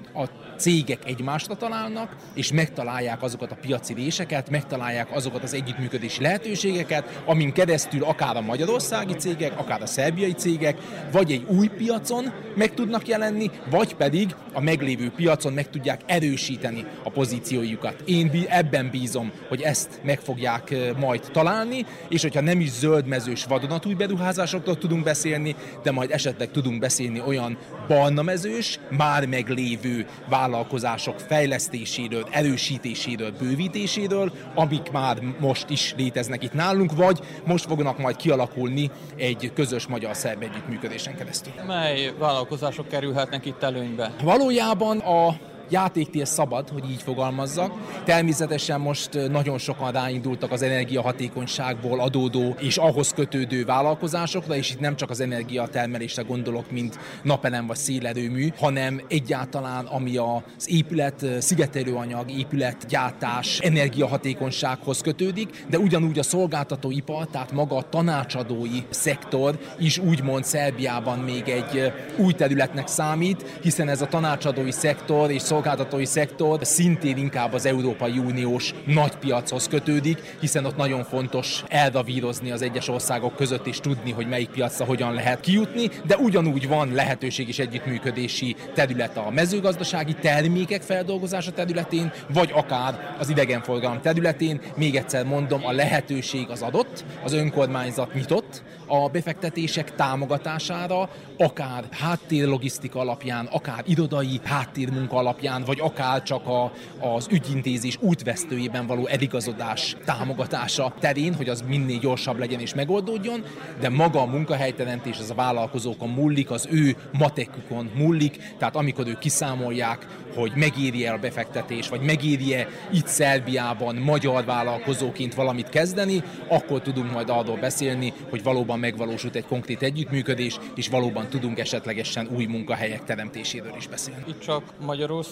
cégek 0.63 0.99
egymásra 1.05 1.55
találnak, 1.55 2.17
és 2.35 2.53
megtalálják 2.53 3.23
azokat 3.23 3.51
a 3.51 3.57
piaci 3.61 3.95
réseket, 3.95 4.51
megtalálják 4.51 5.15
azokat 5.15 5.43
az 5.43 5.55
együttműködési 5.55 6.23
lehetőségeket, 6.23 7.23
amin 7.27 7.53
keresztül 7.53 8.05
akár 8.05 8.37
a 8.37 8.41
magyarországi 8.41 9.15
cégek, 9.15 9.59
akár 9.59 9.83
a 9.83 9.87
szerbiai 9.87 10.33
cégek, 10.33 10.79
vagy 11.13 11.33
egy 11.33 11.47
új 11.49 11.69
piacon 11.69 12.33
meg 12.57 12.75
tudnak 12.75 13.09
jelenni, 13.09 13.51
vagy 13.71 13.95
pedig 13.95 14.35
a 14.53 14.61
meglévő 14.61 15.11
piacon 15.11 15.53
meg 15.53 15.71
tudják 15.71 16.01
erősíteni 16.07 16.85
a 17.05 17.11
pozíciójukat. 17.11 18.03
Én 18.05 18.31
ebben 18.49 18.91
bízom, 18.91 19.33
hogy 19.49 19.61
ezt 19.61 20.01
meg 20.05 20.21
fogják 20.21 20.75
majd 20.99 21.21
találni, 21.33 21.87
és 22.09 22.23
hogyha 22.23 22.41
nem 22.41 22.61
is 22.61 22.71
zöldmezős 22.71 23.45
vadonatúj 23.45 23.95
beruházásokról 23.95 24.79
tudunk 24.79 25.05
beszélni, 25.05 25.55
de 25.83 25.91
majd 25.91 26.11
esetleg 26.11 26.51
tudunk 26.51 26.81
beszélni 26.83 27.23
olyan 27.27 27.59
barnamezős, 27.89 28.79
már 28.91 29.27
meglévő 29.27 30.07
vállalkozások 30.29 31.19
fejlesztéséről, 31.19 32.27
erősítéséről, 32.31 33.33
bővítéséről, 33.39 34.33
amik 34.55 34.91
már 34.91 35.19
most 35.41 35.71
is 35.71 35.95
léteznek 35.97 36.43
itt 36.43 36.53
nálunk, 36.53 36.97
vagy 36.97 37.21
most 37.47 37.67
fognak 37.67 37.99
majd 37.99 38.17
kialakulni 38.17 38.91
egy 39.17 39.53
közös 39.55 39.87
magyar-szerb 39.87 40.43
együttműködésen 40.43 41.17
keresztül. 41.17 41.53
Mely 41.67 42.13
vállalkozások 42.19 42.89
kerülhetnek 42.89 43.47
itt 43.47 43.63
előnybe? 43.63 44.13
Valójában 44.23 44.99
a 44.99 45.37
játéktér 45.73 46.27
szabad, 46.27 46.69
hogy 46.69 46.91
így 46.91 47.03
fogalmazzak. 47.03 47.73
Természetesen 48.05 48.81
most 48.81 49.29
nagyon 49.31 49.59
sokan 49.59 49.93
ráindultak 49.93 50.53
az 50.53 50.63
energiahatékonyságból 50.63 52.01
adódó 52.01 52.55
és 52.59 52.77
ahhoz 52.77 53.13
kötődő 53.13 53.65
vállalkozásokra, 53.65 54.57
és 54.57 54.71
itt 54.71 54.81
nem 54.81 54.97
csak 54.97 55.11
az 55.11 55.21
energiatermelésre 55.21 56.23
gondolok, 56.23 56.71
mint 56.71 56.99
napelem 57.23 57.67
vagy 57.67 57.77
szélerőmű, 57.77 58.49
hanem 58.59 59.01
egyáltalán 59.09 59.85
ami 59.85 60.17
az 60.17 60.71
épület, 60.71 61.27
szigetelőanyag, 61.39 62.31
épületgyártás, 62.31 63.59
energiahatékonysághoz 63.59 65.01
kötődik, 65.01 65.65
de 65.69 65.79
ugyanúgy 65.79 66.19
a 66.19 66.23
szolgáltatóipar, 66.23 67.27
tehát 67.27 67.53
maga 67.53 67.77
a 67.77 67.89
tanácsadói 67.89 68.83
szektor 68.91 69.59
is 69.79 69.99
úgymond 69.99 70.45
Szerbiában 70.45 71.19
még 71.19 71.49
egy 71.49 71.93
új 72.17 72.33
területnek 72.33 72.87
számít, 72.87 73.59
hiszen 73.63 73.89
ez 73.89 74.03
a 74.03 74.07
tanácsadói 74.07 74.71
szektor 74.71 75.31
és 75.31 75.43
szolgáltatói 75.43 75.61
szektor 76.03 76.59
szintén 76.63 77.17
inkább 77.17 77.53
az 77.53 77.67
Európai 77.67 78.19
Uniós 78.19 78.75
nagypiachoz 78.87 79.69
kötődik, 79.69 80.37
hiszen 80.41 80.65
ott 80.65 80.77
nagyon 80.77 81.05
fontos 81.05 81.65
eldavírozni 81.69 82.51
az 82.51 82.63
egyes 82.63 82.89
országok 82.89 83.37
között 83.37 83.67
és 83.67 83.81
tudni, 83.81 84.11
hogy 84.11 84.29
melyik 84.29 84.49
piacra 84.49 84.85
hogyan 84.85 85.15
lehet 85.15 85.41
kijutni, 85.41 85.91
de 86.07 86.17
ugyanúgy 86.17 86.69
van 86.69 86.93
lehetőség 86.93 87.49
és 87.49 87.59
együttműködési 87.59 88.57
terület 88.75 89.17
a 89.17 89.31
mezőgazdasági 89.31 90.15
termékek 90.15 90.83
feldolgozása 90.83 91.53
területén, 91.53 92.13
vagy 92.33 92.51
akár 92.55 93.17
az 93.19 93.29
idegenforgalom 93.29 94.01
területén. 94.01 94.61
Még 94.77 94.97
egyszer 94.97 95.25
mondom, 95.25 95.67
a 95.67 95.73
lehetőség 95.73 96.51
az 96.51 96.63
adott, 96.63 97.05
az 97.25 97.33
önkormányzat 97.33 98.15
nyitott 98.15 98.63
a 98.87 99.09
befektetések 99.09 99.95
támogatására, 99.95 101.09
akár 101.39 101.85
háttérlogisztika 101.91 103.01
alapján, 103.01 103.47
akár 103.47 103.83
irodai 103.87 104.41
háttérmunka 104.45 105.17
alapján, 105.17 105.42
alapján, 105.43 105.65
vagy 105.65 105.81
akár 105.81 106.23
csak 106.23 106.47
a, 106.47 106.73
az 107.01 107.29
ügyintézés 107.31 107.99
útvesztőjében 108.01 108.87
való 108.87 109.07
eligazodás 109.07 109.97
támogatása 110.05 110.95
terén, 111.01 111.35
hogy 111.35 111.49
az 111.49 111.65
minél 111.69 111.99
gyorsabb 111.99 112.39
legyen 112.39 112.61
és 112.61 112.75
megoldódjon, 112.75 113.45
de 113.81 113.89
maga 113.89 114.21
a 114.21 114.27
munkahelyteremtés 114.27 115.19
az 115.19 115.31
a 115.31 115.35
vállalkozókon 115.35 116.09
múlik, 116.09 116.51
az 116.51 116.69
ő 116.71 116.97
matekukon 117.13 117.91
múlik, 117.95 118.55
tehát 118.59 118.77
amikor 118.77 119.07
ők 119.07 119.19
kiszámolják, 119.19 120.07
hogy 120.35 120.53
megéri-e 120.55 121.13
a 121.13 121.19
befektetés, 121.19 121.89
vagy 121.89 122.01
megéri-e 122.01 122.69
itt 122.93 123.07
Szerbiában 123.07 123.95
magyar 123.95 124.45
vállalkozóként 124.45 125.35
valamit 125.35 125.69
kezdeni, 125.69 126.23
akkor 126.49 126.81
tudunk 126.81 127.13
majd 127.13 127.29
arról 127.29 127.57
beszélni, 127.57 128.13
hogy 128.31 128.43
valóban 128.43 128.79
megvalósult 128.79 129.35
egy 129.35 129.47
konkrét 129.47 129.83
együttműködés, 129.83 130.59
és 130.75 130.89
valóban 130.89 131.29
tudunk 131.29 131.59
esetlegesen 131.59 132.29
új 132.37 132.45
munkahelyek 132.45 133.05
teremtéséről 133.05 133.75
is 133.79 133.87
beszélni. 133.87 134.23
Itt 134.29 134.41
csak 134.41 134.63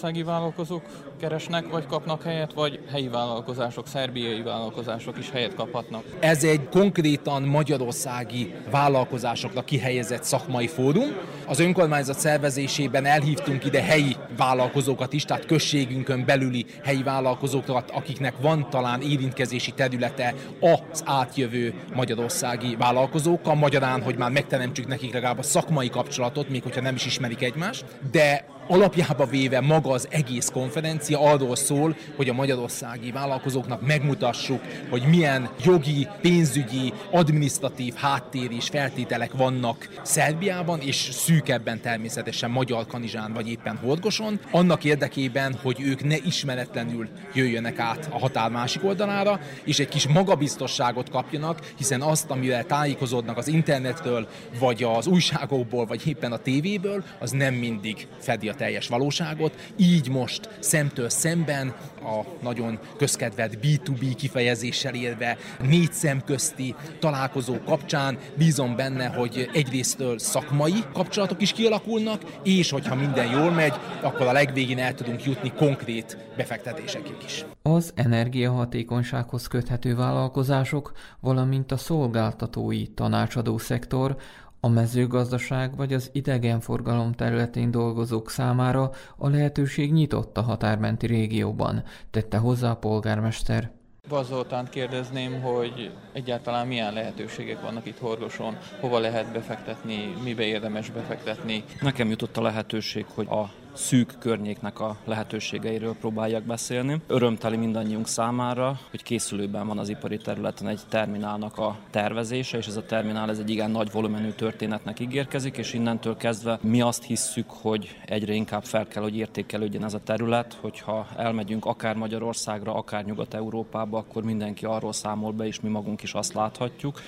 magyarországi 0.01 0.23
vállalkozók 0.23 0.81
keresnek, 1.19 1.69
vagy 1.69 1.85
kapnak 1.85 2.23
helyet, 2.23 2.53
vagy 2.53 2.79
helyi 2.91 3.07
vállalkozások, 3.07 3.87
szerbiai 3.87 4.41
vállalkozások 4.41 5.17
is 5.17 5.29
helyet 5.29 5.55
kaphatnak? 5.55 6.03
Ez 6.19 6.43
egy 6.43 6.69
konkrétan 6.69 7.43
magyarországi 7.43 8.53
vállalkozásoknak 8.71 9.65
kihelyezett 9.65 10.23
szakmai 10.23 10.67
fórum. 10.67 11.09
Az 11.47 11.59
önkormányzat 11.59 12.19
szervezésében 12.19 13.05
elhívtunk 13.05 13.65
ide 13.65 13.81
helyi 13.81 14.15
vállalkozókat, 14.37 15.13
is, 15.13 15.25
tehát 15.25 15.45
községünkön 15.45 16.25
belüli 16.25 16.65
helyi 16.83 17.03
vállalkozókat, 17.03 17.91
akiknek 17.91 18.33
van 18.41 18.69
talán 18.69 19.01
érintkezési 19.01 19.71
területe 19.71 20.33
az 20.59 21.03
átjövő 21.05 21.73
magyarországi 21.93 22.75
vállalkozókkal, 22.75 23.55
magyarán, 23.55 24.01
hogy 24.01 24.17
már 24.17 24.31
megteremtsük 24.31 24.87
nekik 24.87 25.13
legalább 25.13 25.37
a 25.37 25.43
szakmai 25.43 25.89
kapcsolatot, 25.89 26.49
még 26.49 26.63
hogyha 26.63 26.81
nem 26.81 26.95
is 26.95 27.05
ismerik 27.05 27.41
egymást, 27.41 27.85
de 28.11 28.59
alapjába 28.71 29.25
véve 29.25 29.61
maga 29.61 29.91
az 29.91 30.07
egész 30.09 30.49
konferencia 30.53 31.19
arról 31.19 31.55
szól, 31.55 31.95
hogy 32.15 32.29
a 32.29 32.33
magyarországi 32.33 33.11
vállalkozóknak 33.11 33.87
megmutassuk, 33.87 34.61
hogy 34.89 35.03
milyen 35.09 35.49
jogi, 35.63 36.07
pénzügyi, 36.21 36.93
administratív 37.11 37.93
háttér 37.93 38.51
és 38.51 38.67
feltételek 38.67 39.31
vannak 39.33 39.89
Szerbiában, 40.01 40.79
és 40.79 40.95
szűkebben 40.95 41.81
természetesen 41.81 42.51
Magyar 42.51 42.87
Kanizsán 42.87 43.33
vagy 43.33 43.49
éppen 43.49 43.77
Horgoson, 43.77 44.39
annak 44.51 44.83
érdekében, 44.83 45.55
hogy 45.61 45.81
ők 45.81 46.03
ne 46.03 46.15
ismeretlenül 46.15 47.07
jöjjönek 47.33 47.79
át 47.79 48.09
a 48.11 48.19
határ 48.19 48.49
másik 48.49 48.83
oldalára, 48.83 49.39
és 49.63 49.79
egy 49.79 49.89
kis 49.89 50.07
magabiztosságot 50.07 51.09
kapjanak, 51.09 51.59
hiszen 51.77 52.01
azt, 52.01 52.29
amivel 52.29 52.65
tájékozódnak 52.65 53.37
az 53.37 53.47
internetről, 53.47 54.27
vagy 54.59 54.83
az 54.83 55.07
újságokból, 55.07 55.85
vagy 55.85 56.07
éppen 56.07 56.31
a 56.31 56.37
tévéből, 56.37 57.03
az 57.19 57.31
nem 57.31 57.53
mindig 57.53 58.07
fedi 58.19 58.49
a 58.49 58.59
teljes 58.61 58.87
valóságot, 58.87 59.53
így 59.75 60.09
most 60.09 60.49
szemtől 60.59 61.09
szemben 61.09 61.73
a 62.03 62.21
nagyon 62.41 62.79
közkedvelt 62.97 63.57
B2B 63.61 64.13
kifejezéssel 64.17 64.93
élve 64.93 65.37
négy 65.61 65.91
szem 65.91 66.21
közti 66.25 66.75
találkozó 66.99 67.55
kapcsán 67.65 68.17
bízom 68.37 68.75
benne, 68.75 69.07
hogy 69.07 69.49
egyrésztől 69.53 70.19
szakmai 70.19 70.83
kapcsolatok 70.93 71.41
is 71.41 71.51
kialakulnak, 71.51 72.21
és 72.43 72.71
hogyha 72.71 72.95
minden 72.95 73.31
jól 73.31 73.51
megy, 73.51 73.73
akkor 74.01 74.27
a 74.27 74.31
legvégén 74.31 74.79
el 74.79 74.93
tudunk 74.93 75.23
jutni 75.23 75.51
konkrét 75.57 76.17
befektetésekig 76.37 77.15
is. 77.25 77.45
Az 77.61 77.91
energiahatékonysághoz 77.95 79.47
köthető 79.47 79.95
vállalkozások, 79.95 80.91
valamint 81.19 81.71
a 81.71 81.77
szolgáltatói 81.77 82.87
tanácsadó 82.87 83.57
szektor 83.57 84.17
a 84.63 84.67
mezőgazdaság 84.67 85.75
vagy 85.75 85.93
az 85.93 86.09
idegenforgalom 86.13 87.11
területén 87.11 87.71
dolgozók 87.71 88.29
számára 88.29 88.91
a 89.17 89.29
lehetőség 89.29 89.93
nyitott 89.93 90.37
a 90.37 90.41
határmenti 90.41 91.07
régióban, 91.07 91.83
tette 92.11 92.37
hozzá 92.37 92.71
a 92.71 92.75
polgármester. 92.75 93.71
Bazoltánt 94.09 94.69
kérdezném, 94.69 95.41
hogy 95.41 95.91
egyáltalán 96.13 96.67
milyen 96.67 96.93
lehetőségek 96.93 97.61
vannak 97.61 97.85
itt 97.85 97.97
Horgoson, 97.97 98.57
hova 98.79 98.99
lehet 98.99 99.31
befektetni, 99.31 100.13
mibe 100.23 100.43
érdemes 100.43 100.89
befektetni. 100.89 101.63
Nekem 101.81 102.09
jutott 102.09 102.37
a 102.37 102.41
lehetőség, 102.41 103.05
hogy 103.15 103.27
a 103.27 103.51
szűk 103.73 104.15
környéknek 104.19 104.79
a 104.79 104.97
lehetőségeiről 105.05 105.95
próbáljak 105.99 106.43
beszélni. 106.43 107.01
Örömteli 107.07 107.57
mindannyiunk 107.57 108.07
számára, 108.07 108.79
hogy 108.89 109.03
készülőben 109.03 109.67
van 109.67 109.77
az 109.77 109.89
ipari 109.89 110.17
területen 110.17 110.67
egy 110.67 110.79
terminálnak 110.89 111.57
a 111.57 111.77
tervezése, 111.89 112.57
és 112.57 112.67
ez 112.67 112.75
a 112.75 112.85
terminál 112.85 113.29
ez 113.29 113.39
egy 113.39 113.49
igen 113.49 113.71
nagy 113.71 113.91
volumenű 113.91 114.29
történetnek 114.29 114.99
ígérkezik, 114.99 115.57
és 115.57 115.73
innentől 115.73 116.17
kezdve 116.17 116.59
mi 116.61 116.81
azt 116.81 117.03
hisszük, 117.03 117.49
hogy 117.49 117.97
egyre 118.05 118.33
inkább 118.33 118.63
fel 118.63 118.87
kell, 118.87 119.03
hogy 119.03 119.17
értékelődjön 119.17 119.83
ez 119.83 119.93
a 119.93 120.03
terület, 120.03 120.57
hogyha 120.61 121.07
elmegyünk 121.17 121.65
akár 121.65 121.95
Magyarországra, 121.95 122.73
akár 122.73 123.05
Nyugat-Európába, 123.05 123.97
akkor 123.97 124.23
mindenki 124.23 124.65
arról 124.65 124.93
számol 124.93 125.31
be, 125.31 125.45
és 125.45 125.59
mi 125.59 125.69
magunk 125.69 126.03
is 126.03 126.13
azt 126.13 126.33
láthatjuk, 126.33 126.99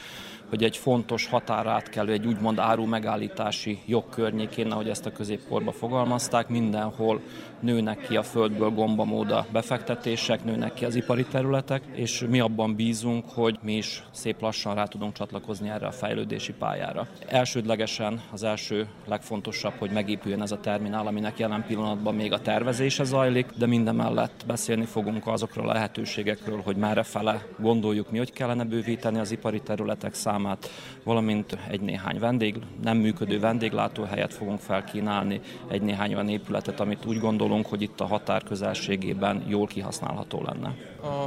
hogy 0.53 0.63
egy 0.63 0.77
fontos 0.77 1.27
határátkelő, 1.27 2.11
egy 2.11 2.25
úgymond 2.27 2.59
áru 2.59 2.85
megállítási 2.85 3.79
jog 3.85 4.09
környékén, 4.09 4.71
ahogy 4.71 4.89
ezt 4.89 5.05
a 5.05 5.11
középkorba 5.11 5.71
fogalmazták, 5.71 6.47
mindenhol 6.47 7.21
nőnek 7.63 8.07
ki 8.07 8.15
a 8.15 8.23
földből 8.23 8.69
gombamóda 8.69 9.45
befektetések, 9.51 10.43
nőnek 10.43 10.73
ki 10.73 10.85
az 10.85 10.95
ipari 10.95 11.25
területek, 11.25 11.81
és 11.93 12.25
mi 12.29 12.39
abban 12.39 12.75
bízunk, 12.75 13.25
hogy 13.29 13.57
mi 13.61 13.73
is 13.73 14.03
szép 14.11 14.41
lassan 14.41 14.75
rá 14.75 14.83
tudunk 14.83 15.13
csatlakozni 15.13 15.69
erre 15.69 15.87
a 15.87 15.91
fejlődési 15.91 16.53
pályára. 16.53 17.07
Elsődlegesen 17.27 18.21
az 18.31 18.43
első 18.43 18.87
legfontosabb, 19.05 19.73
hogy 19.77 19.91
megépüljön 19.91 20.41
ez 20.41 20.51
a 20.51 20.59
terminál, 20.59 21.07
aminek 21.07 21.39
jelen 21.39 21.65
pillanatban 21.67 22.15
még 22.15 22.33
a 22.33 22.41
tervezése 22.41 23.03
zajlik, 23.03 23.47
de 23.57 23.65
minden 23.65 23.95
mellett 23.95 24.43
beszélni 24.47 24.85
fogunk 24.85 25.27
azokról 25.27 25.69
a 25.69 25.73
lehetőségekről, 25.73 26.61
hogy 26.63 26.75
merre 26.75 27.03
fele 27.03 27.45
gondoljuk 27.59 28.11
mi, 28.11 28.17
hogy 28.17 28.33
kellene 28.33 28.63
bővíteni 28.63 29.19
az 29.19 29.31
ipari 29.31 29.59
területek 29.59 30.13
számát, 30.13 30.69
valamint 31.03 31.57
egy 31.69 31.81
néhány 31.81 32.19
vendég, 32.19 32.55
nem 32.83 32.97
működő 32.97 33.39
vendéglátóhelyet 33.39 34.33
fogunk 34.33 34.59
felkínálni, 34.59 35.39
egy 35.67 35.81
néhány 35.81 36.13
olyan 36.13 36.29
épületet, 36.29 36.79
amit 36.79 37.05
úgy 37.05 37.19
gondolunk, 37.19 37.51
hogy 37.61 37.81
itt 37.81 37.99
a 37.99 38.05
határ 38.05 38.43
közelségében 38.43 39.43
jól 39.47 39.67
kihasználható 39.67 40.41
lenne. 40.41 40.75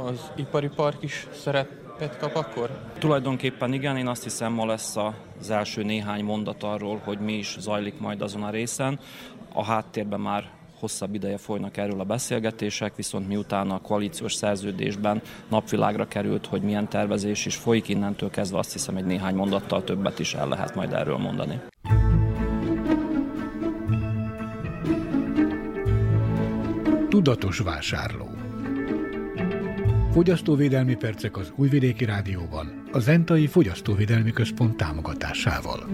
Az 0.05 0.31
ipari 0.35 0.69
park 0.75 1.03
is 1.03 1.27
szeret 1.31 2.17
kap 2.19 2.35
akkor? 2.35 2.69
Tulajdonképpen 2.97 3.73
igen, 3.73 3.97
én 3.97 4.07
azt 4.07 4.23
hiszem 4.23 4.53
ma 4.53 4.65
lesz 4.65 4.95
az 5.39 5.49
első 5.49 5.83
néhány 5.83 6.23
mondat 6.23 6.63
arról, 6.63 7.01
hogy 7.03 7.19
mi 7.19 7.33
is 7.33 7.55
zajlik 7.59 7.99
majd 7.99 8.21
azon 8.21 8.43
a 8.43 8.49
részen. 8.49 8.99
A 9.53 9.63
háttérben 9.63 10.19
már 10.19 10.49
hosszabb 10.79 11.13
ideje 11.13 11.37
folynak 11.37 11.77
erről 11.77 11.99
a 11.99 12.03
beszélgetések, 12.03 12.95
viszont 12.95 13.27
miután 13.27 13.71
a 13.71 13.81
koalíciós 13.81 14.33
szerződésben 14.33 15.21
napvilágra 15.47 16.07
került, 16.07 16.45
hogy 16.45 16.61
milyen 16.61 16.89
tervezés 16.89 17.45
is 17.45 17.55
folyik, 17.55 17.87
innentől 17.87 18.29
kezdve 18.29 18.57
azt 18.57 18.73
hiszem 18.73 18.95
egy 18.95 19.05
néhány 19.05 19.35
mondattal 19.35 19.83
többet 19.83 20.19
is 20.19 20.33
el 20.33 20.47
lehet 20.47 20.75
majd 20.75 20.93
erről 20.93 21.17
mondani. 21.17 21.61
Tudatos 27.17 27.59
vásárló 27.59 28.29
Fogyasztóvédelmi 30.11 30.95
percek 30.95 31.37
az 31.37 31.53
Újvidéki 31.55 32.05
Rádióban, 32.05 32.83
a 32.91 32.99
Zentai 32.99 33.47
Fogyasztóvédelmi 33.47 34.31
Központ 34.31 34.77
támogatásával. 34.77 35.87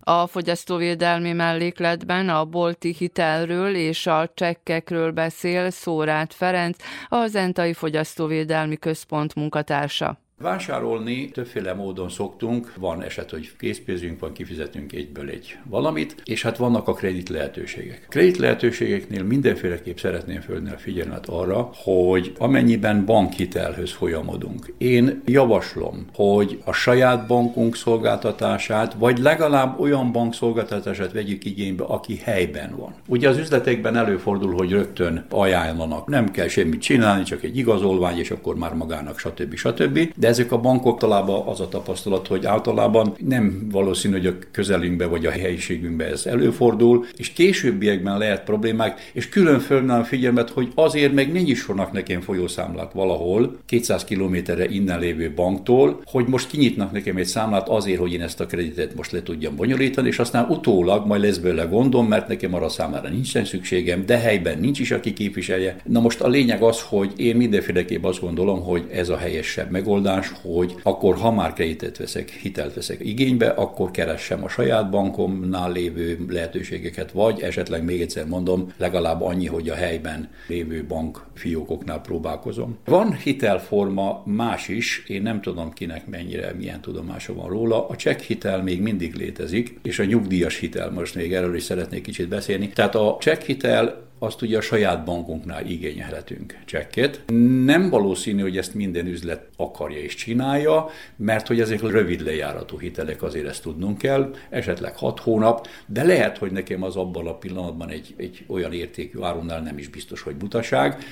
A 0.00 0.26
fogyasztóvédelmi 0.26 1.32
mellékletben 1.32 2.28
a 2.28 2.44
bolti 2.44 2.94
hitelről 2.98 3.74
és 3.74 4.06
a 4.06 4.30
csekkekről 4.34 5.10
beszél 5.10 5.70
Szórát 5.70 6.34
Ferenc, 6.34 6.78
a 7.08 7.26
Zentai 7.26 7.72
Fogyasztóvédelmi 7.72 8.76
Központ 8.76 9.34
munkatársa. 9.34 10.27
Vásárolni 10.40 11.28
többféle 11.28 11.74
módon 11.74 12.08
szoktunk, 12.08 12.72
van 12.76 13.02
eset, 13.02 13.30
hogy 13.30 13.50
készpénzünk 13.58 14.20
van, 14.20 14.32
kifizetünk 14.32 14.92
egyből 14.92 15.28
egy 15.28 15.56
valamit, 15.64 16.22
és 16.24 16.42
hát 16.42 16.56
vannak 16.56 16.88
a 16.88 16.92
kredit 16.92 17.28
lehetőségek. 17.28 18.06
Kredit 18.08 18.36
lehetőségeknél 18.36 19.22
mindenféleképp 19.22 19.96
szeretném 19.96 20.40
fölni 20.40 20.70
a 20.70 20.78
figyelmet 20.78 21.28
arra, 21.28 21.70
hogy 21.74 22.32
amennyiben 22.38 23.04
bankhitelhöz 23.04 23.92
folyamodunk, 23.92 24.72
én 24.76 25.22
javaslom, 25.24 26.06
hogy 26.14 26.62
a 26.64 26.72
saját 26.72 27.26
bankunk 27.26 27.76
szolgáltatását, 27.76 28.94
vagy 28.94 29.18
legalább 29.18 29.80
olyan 29.80 30.12
bank 30.12 30.34
szolgáltatását 30.34 31.12
vegyük 31.12 31.44
igénybe, 31.44 31.84
aki 31.84 32.16
helyben 32.16 32.76
van. 32.76 32.94
Ugye 33.06 33.28
az 33.28 33.38
üzletekben 33.38 33.96
előfordul, 33.96 34.52
hogy 34.52 34.70
rögtön 34.70 35.24
ajánlanak, 35.30 36.06
nem 36.06 36.30
kell 36.30 36.48
semmit 36.48 36.80
csinálni, 36.80 37.22
csak 37.22 37.42
egy 37.42 37.56
igazolvány, 37.56 38.18
és 38.18 38.30
akkor 38.30 38.56
már 38.56 38.74
magának, 38.74 39.18
stb. 39.18 39.54
stb. 39.54 40.12
De 40.16 40.27
ezek 40.28 40.52
a 40.52 40.58
bankok 40.58 40.98
talában 40.98 41.46
az 41.46 41.60
a 41.60 41.68
tapasztalat, 41.68 42.26
hogy 42.26 42.46
általában 42.46 43.14
nem 43.26 43.68
valószínű, 43.70 44.16
hogy 44.16 44.26
a 44.26 44.38
közelünkbe 44.50 45.06
vagy 45.06 45.26
a 45.26 45.30
helyiségünkbe 45.30 46.04
ez 46.04 46.26
előfordul, 46.26 47.06
és 47.16 47.32
későbbiekben 47.32 48.18
lehet 48.18 48.44
problémák, 48.44 49.10
és 49.12 49.28
külön 49.28 49.60
fölnám 49.60 50.02
figyelmet, 50.02 50.50
hogy 50.50 50.72
azért 50.74 51.12
meg 51.12 51.32
ne 51.32 51.40
nyissanak 51.40 51.92
nekem 51.92 52.20
folyószámlát 52.20 52.92
valahol, 52.92 53.58
200 53.66 54.04
kilométerre 54.04 54.68
innen 54.68 55.00
lévő 55.00 55.32
banktól, 55.34 56.02
hogy 56.04 56.26
most 56.26 56.50
kinyitnak 56.50 56.92
nekem 56.92 57.16
egy 57.16 57.26
számlát 57.26 57.68
azért, 57.68 57.98
hogy 57.98 58.12
én 58.12 58.22
ezt 58.22 58.40
a 58.40 58.46
kreditet 58.46 58.94
most 58.94 59.12
le 59.12 59.22
tudjam 59.22 59.56
bonyolítani, 59.56 60.08
és 60.08 60.18
aztán 60.18 60.46
utólag 60.48 61.06
majd 61.06 61.22
lesz 61.22 61.38
belőle 61.38 61.64
gondom, 61.64 62.06
mert 62.06 62.28
nekem 62.28 62.54
arra 62.54 62.68
számára 62.68 63.08
nincsen 63.08 63.44
szükségem, 63.44 64.06
de 64.06 64.18
helyben 64.18 64.58
nincs 64.58 64.78
is, 64.78 64.90
aki 64.90 65.12
képviselje. 65.12 65.76
Na 65.84 66.00
most 66.00 66.20
a 66.20 66.28
lényeg 66.28 66.62
az, 66.62 66.80
hogy 66.80 67.12
én 67.16 67.36
mindenféleképp 67.36 68.04
azt 68.04 68.20
gondolom, 68.20 68.62
hogy 68.62 68.84
ez 68.92 69.08
a 69.08 69.16
helyesebb 69.16 69.70
megoldás, 69.70 70.17
megoldás, 70.18 70.40
hogy 70.42 70.74
akkor 70.82 71.16
ha 71.16 71.30
már 71.30 71.52
kreditet 71.52 71.96
veszek, 71.96 72.30
hitelt 72.30 72.74
veszek 72.74 73.00
igénybe, 73.00 73.48
akkor 73.48 73.90
keressem 73.90 74.44
a 74.44 74.48
saját 74.48 74.90
bankomnál 74.90 75.72
lévő 75.72 76.18
lehetőségeket, 76.28 77.12
vagy 77.12 77.40
esetleg 77.40 77.84
még 77.84 78.00
egyszer 78.00 78.26
mondom, 78.26 78.72
legalább 78.76 79.22
annyi, 79.22 79.46
hogy 79.46 79.68
a 79.68 79.74
helyben 79.74 80.28
lévő 80.46 80.84
bank 80.84 81.26
fiókoknál 81.34 82.00
próbálkozom. 82.00 82.78
Van 82.84 83.14
hitelforma 83.14 84.22
más 84.24 84.68
is, 84.68 85.04
én 85.06 85.22
nem 85.22 85.40
tudom 85.40 85.72
kinek 85.72 86.06
mennyire, 86.06 86.52
milyen 86.58 86.80
tudomása 86.80 87.34
van 87.34 87.48
róla. 87.48 87.88
A 87.88 87.96
csekk 87.96 88.20
hitel 88.20 88.62
még 88.62 88.82
mindig 88.82 89.14
létezik, 89.14 89.78
és 89.82 89.98
a 89.98 90.04
nyugdíjas 90.04 90.58
hitel, 90.58 90.90
most 90.90 91.14
még 91.14 91.34
erről 91.34 91.54
is 91.54 91.62
szeretnék 91.62 92.02
kicsit 92.02 92.28
beszélni. 92.28 92.68
Tehát 92.68 92.94
a 92.94 93.16
csekk 93.20 93.42
hitel 93.42 94.07
azt 94.18 94.42
ugye 94.42 94.56
a 94.56 94.60
saját 94.60 95.04
bankunknál 95.04 95.66
igényelhetünk 95.66 96.58
csekket. 96.64 97.22
Nem 97.64 97.90
valószínű, 97.90 98.42
hogy 98.42 98.56
ezt 98.56 98.74
minden 98.74 99.06
üzlet 99.06 99.48
akarja 99.56 99.98
és 99.98 100.14
csinálja, 100.14 100.88
mert 101.16 101.46
hogy 101.46 101.60
ezek 101.60 101.80
rövid 101.80 102.20
lejáratú 102.20 102.78
hitelek, 102.78 103.22
azért 103.22 103.46
ezt 103.46 103.62
tudnunk 103.62 103.98
kell, 103.98 104.34
esetleg 104.50 104.96
hat 104.96 105.20
hónap, 105.20 105.66
de 105.86 106.04
lehet, 106.04 106.38
hogy 106.38 106.52
nekem 106.52 106.82
az 106.82 106.96
abban 106.96 107.26
a 107.26 107.34
pillanatban 107.34 107.88
egy, 107.88 108.14
egy 108.16 108.44
olyan 108.46 108.72
értékű 108.72 109.20
árunál 109.20 109.60
nem 109.60 109.78
is 109.78 109.88
biztos, 109.88 110.20
hogy 110.22 110.36
butaság, 110.36 111.02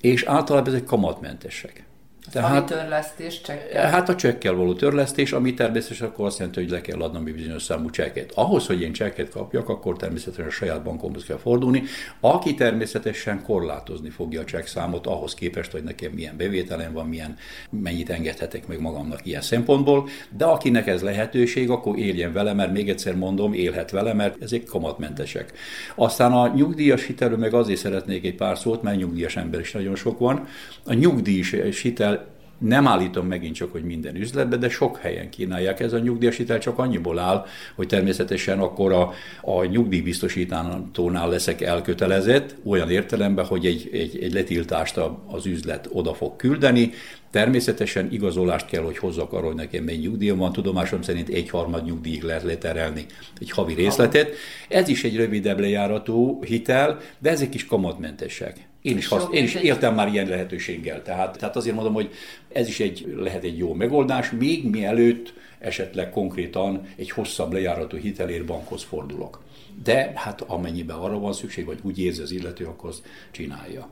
és 0.00 0.22
általában 0.22 0.74
ezek 0.74 0.84
kamatmentesek. 0.84 1.84
Tehát, 2.32 2.66
törlesztés, 2.66 3.40
csekkel? 3.40 3.90
Hát 3.90 4.08
a 4.08 4.14
csekkel 4.14 4.54
való 4.54 4.74
törlesztés, 4.74 5.32
ami 5.32 5.54
természetesen 5.54 6.08
akkor 6.08 6.26
azt 6.26 6.38
jelenti, 6.38 6.60
hogy 6.60 6.70
le 6.70 6.80
kell 6.80 7.00
adnom 7.00 7.26
egy 7.26 7.34
bizonyos 7.34 7.62
számú 7.62 7.90
csekket. 7.90 8.32
Ahhoz, 8.34 8.66
hogy 8.66 8.80
én 8.80 8.92
csekket 8.92 9.28
kapjak, 9.28 9.68
akkor 9.68 9.96
természetesen 9.96 10.46
a 10.46 10.50
saját 10.50 10.82
bankomhoz 10.82 11.24
kell 11.24 11.36
fordulni, 11.36 11.82
aki 12.20 12.54
természetesen 12.54 13.42
korlátozni 13.42 14.08
fogja 14.08 14.40
a 14.40 14.44
csekkszámot 14.44 15.06
ahhoz 15.06 15.34
képest, 15.34 15.70
hogy 15.70 15.82
nekem 15.82 16.12
milyen 16.12 16.36
bevételem 16.36 16.92
van, 16.92 17.08
milyen, 17.08 17.36
mennyit 17.70 18.10
engedhetek 18.10 18.66
meg 18.66 18.80
magamnak 18.80 19.26
ilyen 19.26 19.42
szempontból, 19.42 20.08
de 20.36 20.44
akinek 20.44 20.86
ez 20.86 21.02
lehetőség, 21.02 21.70
akkor 21.70 21.98
éljen 21.98 22.32
vele, 22.32 22.52
mert 22.52 22.72
még 22.72 22.88
egyszer 22.88 23.16
mondom, 23.16 23.52
élhet 23.52 23.90
vele, 23.90 24.14
mert 24.14 24.42
ezek 24.42 24.64
kamatmentesek. 24.64 25.52
Aztán 25.94 26.32
a 26.32 26.52
nyugdíjas 26.54 27.06
hitelről 27.06 27.38
meg 27.38 27.54
azért 27.54 27.80
szeretnék 27.80 28.24
egy 28.24 28.34
pár 28.34 28.58
szót, 28.58 28.82
mert 28.82 28.96
nyugdíjas 28.96 29.36
ember 29.36 29.60
is 29.60 29.72
nagyon 29.72 29.94
sok 29.94 30.18
van. 30.18 30.46
A 30.84 30.92
nyugdíjas 30.92 31.80
hitel 31.80 32.19
nem 32.60 32.86
állítom 32.86 33.26
megint 33.26 33.54
csak, 33.54 33.72
hogy 33.72 33.82
minden 33.82 34.16
üzletben, 34.16 34.60
de 34.60 34.68
sok 34.68 34.96
helyen 34.96 35.30
kínálják. 35.30 35.80
Ez 35.80 35.92
a 35.92 35.98
nyugdíjas 35.98 36.36
hitel 36.36 36.58
csak 36.58 36.78
annyiból 36.78 37.18
áll, 37.18 37.46
hogy 37.74 37.86
természetesen 37.86 38.58
akkor 38.58 38.92
a, 38.92 39.12
a 39.40 39.64
nyugdíjbiztosítónál 39.64 41.28
leszek 41.28 41.60
elkötelezett, 41.60 42.54
olyan 42.64 42.90
értelemben, 42.90 43.44
hogy 43.44 43.66
egy, 43.66 43.90
egy, 43.92 44.18
egy 44.22 44.32
letiltást 44.32 45.00
az 45.26 45.46
üzlet 45.46 45.88
oda 45.92 46.14
fog 46.14 46.36
küldeni, 46.36 46.92
Természetesen 47.30 48.12
igazolást 48.12 48.66
kell, 48.66 48.82
hogy 48.82 48.98
hozzak 48.98 49.32
arról, 49.32 49.46
hogy 49.46 49.54
nekem 49.54 49.84
mennyi 49.84 49.98
nyugdíjam 49.98 50.38
van. 50.38 50.52
Tudomásom 50.52 51.02
szerint 51.02 51.28
egy 51.28 51.50
harmad 51.50 51.84
nyugdíjig 51.84 52.22
lehet 52.22 52.42
leterelni 52.42 53.06
egy 53.40 53.50
havi 53.50 53.74
részletet. 53.74 54.34
Ez 54.68 54.88
is 54.88 55.04
egy 55.04 55.16
rövidebb 55.16 55.60
lejáratú 55.60 56.42
hitel, 56.44 57.00
de 57.18 57.30
ezek 57.30 57.54
is 57.54 57.66
kamatmentesek. 57.66 58.69
Én 58.82 58.96
is, 58.96 59.06
hasz, 59.06 59.26
én 59.30 59.44
is 59.44 59.54
éltem 59.54 59.94
már 59.94 60.08
ilyen 60.08 60.28
lehetőséggel. 60.28 61.02
Tehát, 61.02 61.38
tehát 61.38 61.56
azért 61.56 61.74
mondom, 61.74 61.92
hogy 61.92 62.10
ez 62.52 62.68
is 62.68 62.80
egy, 62.80 63.14
lehet 63.16 63.44
egy 63.44 63.58
jó 63.58 63.74
megoldás, 63.74 64.30
még 64.30 64.70
mielőtt 64.70 65.32
esetleg 65.58 66.10
konkrétan 66.10 66.82
egy 66.96 67.10
hosszabb 67.10 67.52
lejáratú 67.52 67.96
hitelért 67.96 68.44
bankhoz 68.44 68.82
fordulok. 68.82 69.42
De 69.84 70.12
hát 70.14 70.40
amennyiben 70.40 70.96
arra 70.96 71.18
van 71.18 71.32
szükség, 71.32 71.64
vagy 71.64 71.78
úgy 71.82 71.98
érzi 71.98 72.22
az 72.22 72.30
illető, 72.30 72.64
akkor 72.64 72.88
azt 72.88 73.02
csinálja. 73.30 73.88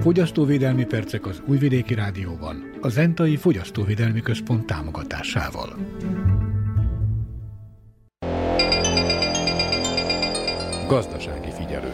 Fogyasztóvédelmi 0.00 0.84
percek 0.84 1.26
az 1.26 1.42
Újvidéki 1.46 1.94
Rádióban, 1.94 2.78
a 2.80 2.88
Zentai 2.88 3.36
Fogyasztóvédelmi 3.36 4.20
Központ 4.20 4.66
támogatásával. 4.66 5.76
Gazdasági 10.86 11.50
figyelő. 11.50 11.92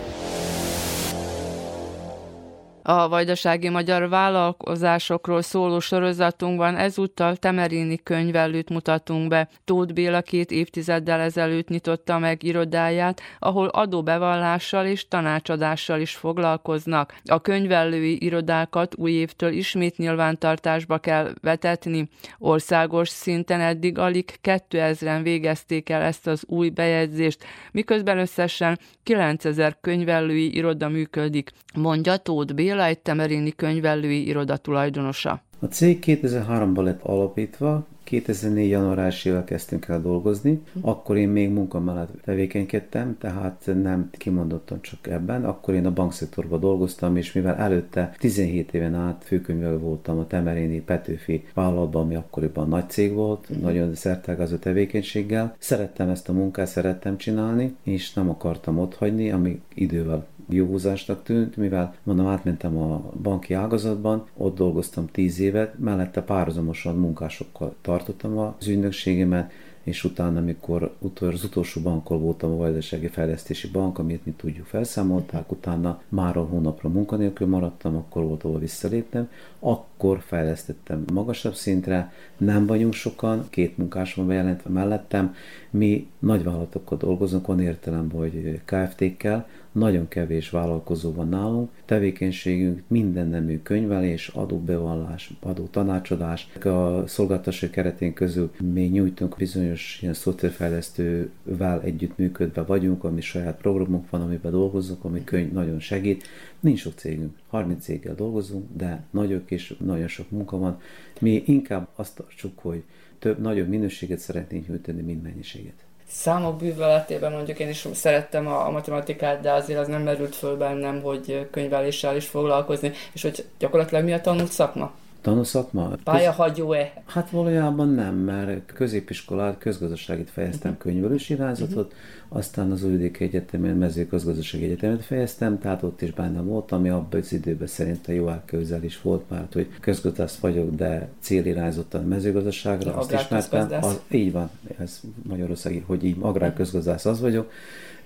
A 2.85 3.09
vajdasági 3.09 3.69
magyar 3.69 4.09
vállalkozásokról 4.09 5.43
szóló 5.43 5.81
sorozatunkban 5.81 6.77
ezúttal 6.77 7.37
Temerini 7.37 8.03
könyvelőt 8.03 8.71
mutatunk 8.71 9.29
be. 9.29 9.49
Tóth 9.65 9.93
Béla 9.93 10.23
két 10.23 10.51
évtizeddel 10.51 11.21
ezelőtt 11.21 11.69
nyitotta 11.69 12.19
meg 12.19 12.43
irodáját, 12.43 13.21
ahol 13.39 13.67
adóbevallással 13.67 14.87
és 14.87 15.09
tanácsadással 15.09 16.01
is 16.01 16.15
foglalkoznak. 16.15 17.15
A 17.25 17.41
könyvelői 17.41 18.25
irodákat 18.25 18.95
új 18.97 19.11
évtől 19.13 19.53
ismét 19.53 19.97
nyilvántartásba 19.97 20.99
kell 20.99 21.33
vetetni. 21.41 22.09
Országos 22.39 23.09
szinten 23.09 23.61
eddig 23.61 23.99
alig 23.99 24.39
2000-en 24.43 25.21
végezték 25.23 25.89
el 25.89 26.03
ezt 26.03 26.27
az 26.27 26.45
új 26.47 26.69
bejegyzést, 26.69 27.45
miközben 27.73 28.19
összesen 28.19 28.79
9000 29.03 29.77
könyvelői 29.81 30.55
iroda 30.57 30.89
működik, 30.89 31.51
mondja 31.75 32.17
Tóth 32.17 32.55
Béla, 32.55 32.85
egy 32.85 32.99
temerini 32.99 33.53
könyvelői 33.53 34.27
iroda 34.27 34.57
tulajdonosa. 34.57 35.43
A 35.59 35.67
cég 35.67 36.03
2003-ban 36.07 36.83
lett 36.83 37.03
alapítva, 37.03 37.87
2004. 38.13 38.69
januárjával 38.69 39.45
kezdtünk 39.45 39.87
el 39.89 40.01
dolgozni, 40.01 40.63
akkor 40.81 41.17
én 41.17 41.29
még 41.29 41.51
munka 41.51 41.81
mellett 41.81 42.11
tevékenykedtem, 42.25 43.17
tehát 43.19 43.71
nem 43.83 44.11
kimondottan 44.11 44.79
csak 44.81 45.07
ebben. 45.07 45.45
Akkor 45.45 45.75
én 45.75 45.87
a 45.87 45.93
bankszektorban 45.93 46.61
dolgoztam, 46.61 47.17
és 47.17 47.33
mivel 47.33 47.57
előtte 47.57 48.15
17 48.19 48.75
éven 48.75 48.95
át 48.95 49.23
főkönyvelő 49.25 49.79
voltam 49.79 50.19
a 50.19 50.27
Temeréni 50.27 50.81
Petőfi 50.81 51.45
vállalatban, 51.55 52.03
ami 52.03 52.15
akkoriban 52.15 52.69
nagy 52.69 52.91
cég 52.91 53.13
volt, 53.13 53.49
mm. 53.57 53.63
nagyon 53.63 53.95
szertágazó 53.95 54.57
tevékenységgel. 54.57 55.57
Szerettem 55.59 56.09
ezt 56.09 56.29
a 56.29 56.33
munkát, 56.33 56.67
szerettem 56.67 57.17
csinálni, 57.17 57.77
és 57.83 58.13
nem 58.13 58.29
akartam 58.31 58.79
ott 58.79 58.95
hagyni, 58.95 59.31
ami 59.31 59.61
idővel 59.75 60.27
jó 60.55 60.67
húzásnak 60.67 61.23
tűnt, 61.23 61.57
mivel 61.57 61.95
mondom, 62.03 62.27
átmentem 62.27 62.77
a 62.77 63.13
banki 63.23 63.55
ágazatban, 63.55 64.27
ott 64.37 64.57
dolgoztam 64.57 65.07
tíz 65.07 65.41
évet, 65.41 65.79
mellette 65.79 66.23
párhuzamosan 66.23 66.97
munkásokkal 66.97 67.75
tartottam 67.81 68.39
az 68.39 68.67
ügynökségemet, 68.67 69.53
és 69.83 70.05
utána, 70.05 70.39
amikor 70.39 70.95
utol, 70.99 71.29
az 71.29 71.45
utolsó 71.45 71.81
bankol 71.81 72.19
voltam 72.19 72.51
a 72.51 72.57
Vajdasági 72.57 73.07
Fejlesztési 73.07 73.69
Bank, 73.69 73.99
amit 73.99 74.25
mi 74.27 74.33
tudjuk 74.37 74.67
felszámolták, 74.67 75.53
utána 75.53 76.03
már 76.09 76.37
a 76.37 76.45
hónapra 76.45 76.89
munkanélkül 76.89 77.47
maradtam, 77.47 77.97
akkor 77.97 78.23
volt, 78.23 78.45
ahol 78.45 78.59
visszaléptem, 78.59 79.29
akkor 79.59 80.21
fejlesztettem 80.27 81.05
magasabb 81.13 81.55
szintre, 81.55 82.13
nem 82.37 82.67
vagyunk 82.67 82.93
sokan, 82.93 83.47
két 83.51 83.79
munkás 83.79 84.15
van 84.15 84.27
bejelentve 84.27 84.71
mellettem, 84.71 85.35
mi 85.71 86.07
nagyvállalatokkal 86.19 86.99
dolgozunk, 86.99 87.47
van 87.47 87.61
értelem, 87.61 88.11
hogy 88.11 88.61
KFT-kkel, 88.65 89.47
nagyon 89.73 90.09
kevés 90.09 90.51
vállalkozó 90.51 91.13
van 91.13 91.29
nálunk, 91.29 91.71
tevékenységünk 91.85 92.83
minden 92.87 93.29
nemű 93.29 93.63
könyvelés, 93.63 94.29
adóbevallás, 94.29 95.33
adó 95.41 95.67
tanácsadás. 95.71 96.49
A 96.65 97.07
szolgáltatási 97.07 97.71
keretén 97.71 98.13
közül 98.13 98.51
mi 98.73 98.83
nyújtunk 98.83 99.37
bizonyos 99.37 99.99
ilyen 100.03 100.15
szoftverfejlesztővel 100.15 101.83
együttműködve 101.83 102.63
vagyunk, 102.63 103.05
ami 103.05 103.21
saját 103.21 103.57
programunk 103.57 104.11
van, 104.11 104.21
amiben 104.21 104.53
dolgozunk, 104.53 105.05
ami 105.05 105.25
könyv 105.25 105.53
nagyon 105.53 105.81
segít. 105.81 106.27
Nincs 106.61 106.81
sok 106.81 106.95
cégünk, 106.95 107.37
30 107.49 107.85
céggel 107.85 108.15
dolgozunk, 108.15 108.65
de 108.77 109.05
nagyok 109.11 109.51
és 109.51 109.75
nagyon 109.85 110.09
sok 110.09 110.31
munka 110.31 110.59
van. 110.59 110.81
Mi 111.21 111.43
inkább 111.47 111.89
azt 111.97 112.17
tartsuk, 112.17 112.59
hogy 112.59 112.83
több, 113.19 113.41
nagyobb 113.41 113.69
minőséget 113.69 114.19
szeretnénk 114.19 114.69
nyújtani, 114.69 115.03
mint 115.03 115.23
mennyiséget 115.23 115.82
számok 116.13 116.57
bűveletében 116.57 117.33
mondjuk 117.33 117.59
én 117.59 117.69
is 117.69 117.89
szerettem 117.93 118.47
a, 118.47 118.67
a 118.67 118.71
matematikát, 118.71 119.41
de 119.41 119.53
azért 119.53 119.79
az 119.79 119.89
nem 119.89 120.03
merült 120.03 120.35
föl 120.35 120.57
bennem, 120.57 121.03
hogy 121.03 121.49
könyveléssel 121.51 122.17
is 122.17 122.27
foglalkozni, 122.27 122.93
és 123.13 123.23
hogy 123.23 123.45
gyakorlatilag 123.59 124.05
mi 124.05 124.13
a 124.13 124.21
tanult 124.21 124.51
szakma? 124.51 124.93
Tanúszakma? 125.23 125.91
Pályahagyó-e? 126.05 127.03
Hát 127.07 127.31
valójában 127.31 127.89
nem, 127.89 128.15
mert 128.15 128.73
középiskolát, 128.73 129.59
közgazdaságit 129.59 130.31
fejeztem 130.31 130.71
uh-huh. 130.71 130.87
könyvelős 130.87 131.31
irányzatot, 131.31 131.93
uh-huh. 131.93 132.39
aztán 132.39 132.71
az 132.71 132.85
Újvidék 132.85 133.21
Egyetemen 133.21 133.77
mezőgazdasági 133.77 134.65
egyetemet 134.65 135.05
fejeztem, 135.05 135.59
tehát 135.59 135.83
ott 135.83 136.03
is 136.03 136.13
benne 136.13 136.41
voltam, 136.41 136.79
ami 136.79 136.89
abban 136.89 137.21
az 137.21 137.33
időben 137.33 137.67
szerintem 137.67 138.15
jó 138.15 138.29
elképzelés 138.29 139.03
volt, 139.03 139.31
mert 139.31 139.53
hogy 139.53 139.69
közgazdász 139.81 140.37
vagyok, 140.37 140.75
de 140.75 141.09
célirányzottan 141.21 142.05
mezőgazdaságra, 142.05 142.95
azt 142.95 143.13
ismertem. 143.13 143.69
Az, 143.83 144.01
így 144.11 144.33
van, 144.33 144.51
ez 144.79 145.01
Magyarországi, 145.23 145.85
hogy 145.87 146.05
így 146.05 146.17
agrárközgazdász 146.21 147.05
az 147.05 147.21
vagyok, 147.21 147.51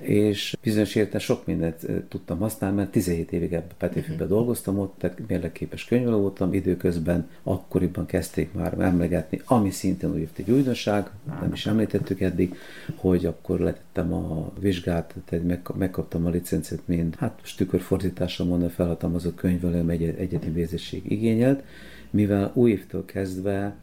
és 0.01 0.57
bizonyos 0.63 0.95
érte 0.95 1.19
sok 1.19 1.47
mindent 1.47 1.87
tudtam 2.09 2.39
használni, 2.39 2.77
mert 2.77 2.91
17 2.91 3.33
évig 3.33 3.53
ebbe 3.53 3.75
Petőfibe 3.79 4.15
uh-huh. 4.15 4.29
dolgoztam 4.29 4.79
ott, 4.79 4.95
tehát 4.99 5.19
mérleképes 5.29 5.85
könyvelő 5.85 6.17
voltam, 6.17 6.53
időközben 6.53 7.29
akkoriban 7.43 8.07
kezdték 8.07 8.53
már 8.53 8.81
emlegetni, 8.81 9.41
ami 9.45 9.71
szintén 9.71 10.13
úgy 10.13 10.29
egy 10.37 10.51
újdonság, 10.51 11.11
nem 11.41 11.53
is 11.53 11.67
említettük 11.67 12.21
eddig, 12.21 12.55
hogy 12.97 13.27
akkor 13.27 13.61
letettem 13.61 14.13
a 14.13 14.53
vizsgát, 14.61 15.15
tehát 15.25 15.77
megkaptam 15.77 16.27
a 16.27 16.31
licencet, 16.31 16.81
mint 16.85 17.17
hát 17.17 17.41
tükörfordításra 17.57 18.45
mondani 18.45 18.73
felhatalmazott 18.73 19.35
könyvelőm 19.35 19.89
egy 19.89 20.03
egyetemi 20.03 20.53
végzettség 20.53 21.11
igényelt, 21.11 21.63
mivel 22.11 22.51
új 22.55 22.71
évtől 22.71 23.05
kezdve 23.05 23.77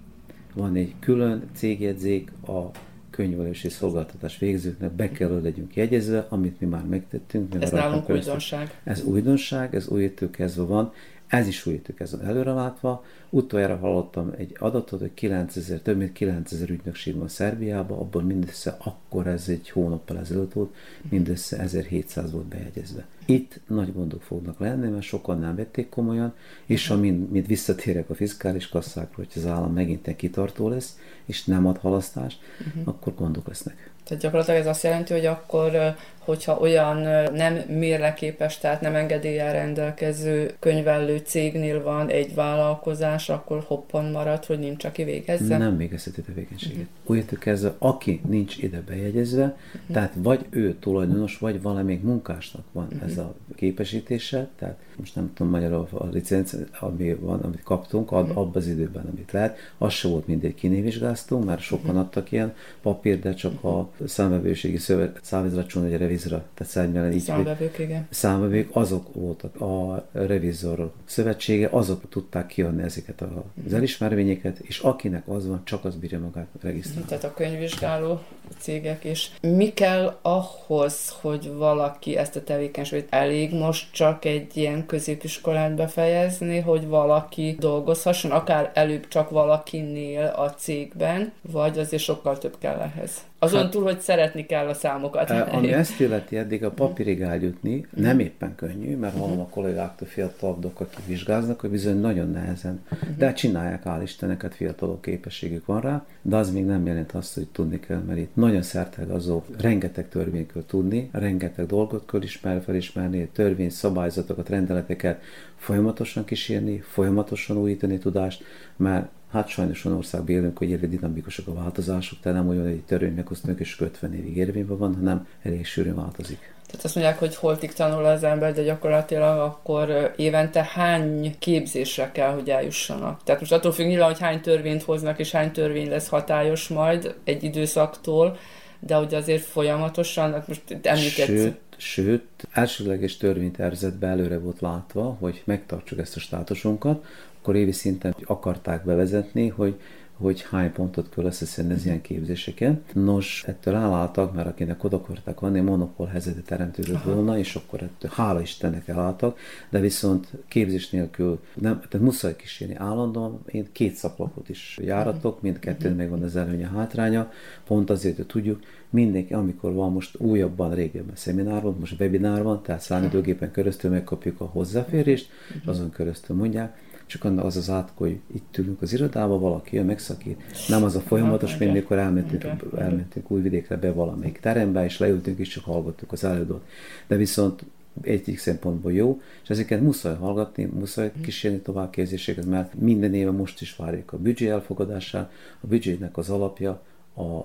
van 0.54 0.76
egy 0.76 0.94
külön 1.00 1.44
cégjegyzék 1.54 2.32
a 2.48 2.72
könyvelési 3.16 3.70
szolgáltatás 3.70 4.38
végzőknek 4.38 4.92
be 4.92 5.12
kell, 5.12 5.30
hogy 5.30 5.44
legyünk 5.44 5.76
jegyezve, 5.76 6.26
amit 6.30 6.60
mi 6.60 6.68
már 6.68 6.86
megtettünk. 6.86 7.56
Ez 7.60 7.72
nálunk 7.72 8.10
újdonság. 8.10 8.80
Ez 8.84 9.04
újdonság, 9.04 9.76
ez 9.76 9.88
új 9.88 10.14
kezdve 10.32 10.64
van, 10.64 10.94
ez 11.34 11.48
is 11.48 11.66
új 11.66 11.82
kezdve 11.96 12.24
előre 12.24 12.52
látva. 12.52 13.06
Utoljára 13.30 13.78
hallottam 13.78 14.34
egy 14.38 14.56
adatot, 14.60 15.00
hogy 15.00 15.14
9000, 15.14 15.82
több 15.82 15.98
mint 15.98 16.12
9000 16.12 16.70
ügynökség 16.70 17.16
van 17.16 17.28
Szerbiában, 17.28 17.98
abból 17.98 18.22
mindössze 18.22 18.78
akkor 18.80 19.28
ez 19.28 19.50
egy 19.50 19.70
hónappal 19.70 20.18
ezelőtt 20.18 20.54
volt, 20.54 20.76
mindössze 21.10 21.60
1700 21.60 22.32
volt 22.32 22.46
bejegyezve. 22.46 23.06
Itt 23.26 23.60
nagy 23.68 23.94
gondok 23.94 24.22
fognak 24.22 24.60
lenni, 24.60 24.90
mert 24.90 25.04
sokan 25.04 25.40
nem 25.40 25.56
vették 25.56 25.90
komolyan, 25.90 26.34
és 26.66 26.88
ha 26.88 26.98
mind, 26.98 27.32
mind 27.32 27.48
visszatérek 27.48 28.10
a 28.10 28.16
fiskális 28.16 28.70
kasszákra, 28.70 29.16
hogy 29.16 29.32
az 29.36 29.46
állam 29.46 29.74
megint 29.74 30.16
kitartó 30.16 30.70
lesz, 30.70 30.98
és 31.26 31.46
nem 31.46 31.68
ad 31.68 31.78
halasztást, 31.78 32.40
uh-huh. 32.68 32.88
akkor 32.88 33.16
gondok 33.16 33.48
lesznek. 33.48 33.92
Tehát 34.04 34.24
gyakorlatilag 34.24 34.60
ez 34.60 34.68
azt 34.68 34.84
jelenti, 34.84 35.14
hogy 35.14 35.26
akkor 35.26 35.96
hogyha 36.26 36.58
olyan 36.58 36.98
nem 37.34 37.54
mérleképes, 37.68 38.58
tehát 38.58 38.82
nem 38.82 38.96
engedéllyel 38.96 39.54
rendelkező 39.54 40.54
könyvelő 40.60 41.18
cégnél 41.18 41.84
van 41.84 42.10
egy 42.10 42.36
vállalkozás, 42.36 43.30
akkor 43.30 43.64
hoppon 43.68 44.06
marad, 44.06 44.46
hogy 44.46 44.60
nincs, 44.60 44.86
aki 44.86 45.04
végezze? 45.04 45.58
Nem 45.58 45.78
végezheti 45.78 46.22
tevékenységet. 46.22 46.88
Uh-huh. 47.06 47.18
Úgy 47.18 47.38
kezdve, 47.38 47.76
aki 47.78 48.22
nincs 48.28 48.58
ide 48.58 48.82
bejegyezve, 48.88 49.44
uh-huh. 49.44 49.82
tehát 49.92 50.14
vagy 50.18 50.46
ő 50.50 50.76
tulajdonos, 50.80 51.38
vagy 51.38 51.62
valamelyik 51.62 52.02
munkásnak 52.02 52.64
van 52.72 52.88
uh-huh. 52.92 53.10
ez 53.10 53.18
a 53.18 53.34
képesítése, 53.56 54.48
tehát 54.60 54.78
most 54.98 55.16
nem 55.16 55.32
tudom 55.34 55.52
magyarul 55.52 55.88
a 55.92 56.08
licenc, 56.12 56.54
ami 56.80 57.14
van, 57.14 57.40
amit 57.40 57.64
kaptunk, 57.64 58.12
ad, 58.12 58.24
uh-huh. 58.24 58.38
abban 58.38 58.56
az 58.56 58.68
időben, 58.68 59.06
amit 59.12 59.32
lehet, 59.32 59.58
az 59.78 59.94
se 59.94 60.08
volt 60.08 60.28
mindegy 60.28 60.56
kinévizsgáztunk, 60.56 61.46
mert 61.46 61.62
sokan 61.62 61.86
uh-huh. 61.86 62.02
adtak 62.02 62.32
ilyen 62.32 62.56
papír, 62.82 63.20
de 63.20 63.34
csak 63.34 63.54
uh-huh. 63.54 63.76
a 63.78 63.90
számvevőségi 64.06 64.78
szövet, 64.78 65.20
számvizsgálatcsón 65.22 65.84
egy 65.84 65.98
revizra, 65.98 66.44
tehát 66.54 66.74
szárnyelen 66.74 67.12
így. 67.12 67.22
Számvevők, 67.22 67.80
igen. 67.80 68.08
Számvevők, 68.10 68.70
azok 68.72 69.14
voltak 69.14 69.62
a 69.62 70.06
revizor 70.12 70.92
szövetsége, 71.06 71.68
azok 71.72 72.10
tudták 72.10 72.48
kiadni 72.48 72.84
ezeket 72.84 73.22
az 73.22 73.28
mhm. 73.54 73.76
elismervényeket, 73.76 74.60
és 74.60 74.80
akinek 74.80 75.28
az 75.28 75.48
van, 75.48 75.62
csak 75.64 75.86
az 75.86 75.96
bírja 75.96 76.20
magát 76.20 76.48
regisztrálni. 76.62 77.08
Tehát 77.08 77.24
a 77.24 77.34
könyvvizsgáló 77.34 78.20
cégek 78.60 79.04
is. 79.04 79.32
Mi 79.42 79.74
kell 79.74 80.18
ahhoz, 80.22 81.14
hogy 81.22 81.52
valaki 81.54 82.18
ezt 82.18 82.36
a 82.36 82.44
tevékenységet 82.44 83.08
elég 83.10 83.54
most 83.54 83.94
csak 83.94 84.26
egy 84.26 84.58
ilyen 84.58 84.86
középiskolát 84.86 85.76
befejezni, 85.76 86.60
hogy 86.60 86.88
valaki 86.88 87.56
dolgozhasson, 87.60 88.32
akár 88.32 88.72
előbb 88.74 89.08
csak 89.08 89.30
valakinél 89.30 90.34
a 90.36 90.50
cégben, 90.50 91.32
vagy 91.52 91.80
azért 91.80 92.04
sokkal 92.04 92.38
több 92.38 92.56
kell 92.60 92.80
ehhez. 92.80 93.12
Azon 93.44 93.62
hát, 93.62 93.72
túl, 93.72 93.84
hogy 93.84 94.00
szeretni 94.00 94.46
kell 94.46 94.68
a 94.68 94.74
számokat. 94.74 95.30
Ami 95.30 95.74
ezt 95.74 96.00
illeti 96.00 96.38
eddig 96.38 96.64
a 96.64 96.72
papírig 96.72 97.22
eljutni, 97.22 97.86
nem 97.96 98.20
éppen 98.20 98.56
könnyű, 98.56 98.96
mert 98.98 99.18
hallom 99.18 99.40
a 99.40 99.48
kollégáktól 99.48 100.08
fiatalabbak, 100.08 100.80
akik 100.80 101.06
vizsgáznak, 101.06 101.60
hogy 101.60 101.70
bizony 101.70 102.00
nagyon 102.00 102.30
nehezen. 102.30 102.82
De 103.18 103.34
csinálják, 103.34 103.86
áll 103.86 104.02
Isteneket, 104.02 104.56
fiatalok 104.56 105.02
képességük 105.02 105.66
van 105.66 105.82
rá, 105.82 106.06
de 106.22 106.36
az 106.36 106.52
még 106.52 106.66
nem 106.66 106.86
jelent 106.86 107.12
azt, 107.12 107.34
hogy 107.34 107.48
tudni 107.48 107.80
kell, 107.80 108.02
mert 108.08 108.20
itt 108.20 108.36
nagyon 108.36 108.62
szertegazó, 108.62 109.44
rengeteg 109.58 110.10
törvényt 110.10 110.52
kell 110.52 110.64
tudni, 110.68 111.10
rengeteg 111.12 111.66
dolgot 111.66 112.12
kell 112.12 112.22
ismer, 112.22 112.62
felismerni, 112.62 113.28
törvény, 113.34 113.70
szabályzatokat, 113.70 114.50
rendeleteket 114.50 115.22
folyamatosan 115.56 116.26
kísérni, 116.26 116.80
folyamatosan 116.80 117.58
újítani 117.58 117.98
tudást, 117.98 118.44
mert 118.76 119.08
Hát 119.34 119.48
sajnos 119.48 119.86
olyan 119.86 119.98
országban 119.98 120.36
élünk, 120.36 120.58
hogy 120.58 120.72
egyre 120.72 120.88
dinamikusak 120.88 121.48
a 121.48 121.54
változások, 121.54 122.20
tehát 122.20 122.38
nem 122.38 122.48
olyan, 122.48 122.64
hogy 122.64 122.72
egy 122.72 122.84
törvény 122.84 123.14
meghoztunk 123.14 123.60
és 123.60 123.80
50 123.80 124.14
évig 124.14 124.38
érvényben 124.38 124.78
van, 124.78 124.96
hanem 124.96 125.28
elég 125.42 125.66
sűrűn 125.66 125.96
változik. 125.96 126.54
Tehát 126.66 126.86
azt 126.86 126.96
mondják, 126.96 127.20
hogy 127.20 127.36
holtig 127.36 127.74
tanul 127.74 128.06
az 128.06 128.24
ember, 128.24 128.54
de 128.54 128.64
gyakorlatilag 128.64 129.40
akkor 129.40 130.14
évente 130.16 130.70
hány 130.74 131.36
képzésre 131.40 132.12
kell, 132.12 132.34
hogy 132.34 132.50
eljussanak. 132.50 133.24
Tehát 133.24 133.40
most 133.42 133.54
attól 133.54 133.72
függ 133.72 133.86
nyilván, 133.86 134.08
hogy 134.08 134.20
hány 134.20 134.42
törvényt 134.42 134.84
hoznak, 134.84 135.20
és 135.20 135.32
hány 135.32 135.52
törvény 135.52 135.90
lesz 135.90 136.08
hatályos 136.08 136.68
majd 136.68 137.16
egy 137.24 137.44
időszaktól, 137.44 138.38
de 138.80 138.98
ugye 138.98 139.18
azért 139.18 139.44
folyamatosan, 139.44 140.34
hát 140.34 140.48
most 140.48 140.62
említett... 140.82 141.26
Sőt, 141.26 141.58
sőt, 141.78 142.48
elsőleges 142.52 143.18
törvénytervezetben 143.18 144.10
előre 144.10 144.40
volt 144.40 144.62
látva, 144.62 145.18
hogy 145.20 145.42
megtartsuk 145.46 146.00
ezt 146.00 146.16
a 146.16 146.20
státusunkat, 146.20 147.06
akkor 147.44 147.56
évi 147.56 147.72
szinten 147.72 148.16
akarták 148.26 148.86
bevezetni, 148.86 149.48
hogy 149.48 149.80
hogy 150.18 150.42
hány 150.42 150.72
pontot 150.72 151.10
kell 151.10 151.26
összeszedni 151.26 151.74
az 151.74 151.86
ilyen 151.86 152.02
képzéseken. 152.02 152.84
Nos, 152.94 153.44
ettől 153.48 153.76
elálltak, 153.76 154.34
mert 154.34 154.48
akinek 154.48 154.84
oda 154.84 154.98
akarták 154.98 155.40
vanni, 155.40 155.60
monopól 155.60 156.08
helyzete 156.08 156.42
teremtődött 156.42 157.04
volna, 157.04 157.38
és 157.38 157.56
akkor 157.56 157.82
ettől 157.82 158.12
hála 158.14 158.42
Istennek 158.42 158.88
elálltak, 158.88 159.40
de 159.70 159.80
viszont 159.80 160.28
képzés 160.48 160.90
nélkül 160.90 161.40
nem, 161.54 161.82
tehát 161.90 162.06
muszáj 162.06 162.36
kísérni 162.36 162.76
állandóan. 162.76 163.40
Én 163.46 163.68
két 163.72 163.96
szaklapot 163.96 164.50
is 164.50 164.80
járatok, 164.82 165.42
mindkettőn 165.42 165.92
uh-huh. 165.92 165.98
megvan 165.98 166.24
az 166.24 166.36
előnye, 166.36 166.68
hátránya, 166.68 167.32
pont 167.66 167.90
azért, 167.90 168.16
hogy 168.16 168.26
tudjuk, 168.26 168.60
mindenki, 168.90 169.34
amikor 169.34 169.74
van 169.74 169.92
most 169.92 170.20
újabban, 170.20 170.74
régebben 170.74 171.16
szeminár 171.16 171.64
most 171.64 172.00
webinár 172.00 172.44
van, 172.44 172.62
tehát 172.62 172.82
számítógépen 172.82 173.52
keresztül 173.52 173.92
megkapjuk 173.92 174.42
a 174.42 174.46
hozzáférést, 174.46 175.30
uh-huh. 175.50 175.74
azon 175.74 175.92
keresztül 175.92 176.36
mondják, 176.36 176.83
csak 177.06 177.24
az 177.24 177.58
az 177.58 177.70
át, 177.70 177.92
hogy 177.94 178.20
itt 178.34 178.58
ülünk 178.58 178.82
az 178.82 178.94
irodába, 178.94 179.40
valaki 179.40 179.76
jön, 179.76 179.86
megszakít. 179.86 180.42
Nem 180.68 180.84
az 180.84 180.96
a 180.96 181.00
folyamatos, 181.00 181.58
mint 181.58 181.74
mikor 181.74 181.98
elmentünk, 181.98 182.64
elmentünk 182.78 183.32
újvidékre 183.32 183.78
be 183.78 183.92
valamelyik 183.92 184.40
terembe, 184.40 184.84
és 184.84 184.98
leültünk, 184.98 185.40
és 185.40 185.48
csak 185.48 185.64
hallgattuk 185.64 186.12
az 186.12 186.24
előadót. 186.24 186.66
De 187.08 187.16
viszont 187.16 187.64
egyik 188.02 188.40
szempontból 188.40 188.94
jó, 188.94 189.22
és 189.44 189.50
ezeket 189.50 189.82
muszáj 189.82 190.16
hallgatni, 190.16 190.64
muszáj 190.64 191.12
kísérni 191.22 191.60
továbbképzéseket, 191.60 192.46
mert 192.46 192.74
minden 192.74 193.14
éve 193.14 193.32
most 193.32 193.62
is 193.62 193.76
várjuk 193.76 194.14
a 194.14 194.18
büdzsé 194.18 194.50
elfogadását, 194.50 195.32
a 195.62 195.68
büdzsének 195.68 196.18
az 196.18 196.30
alapja 196.30 196.82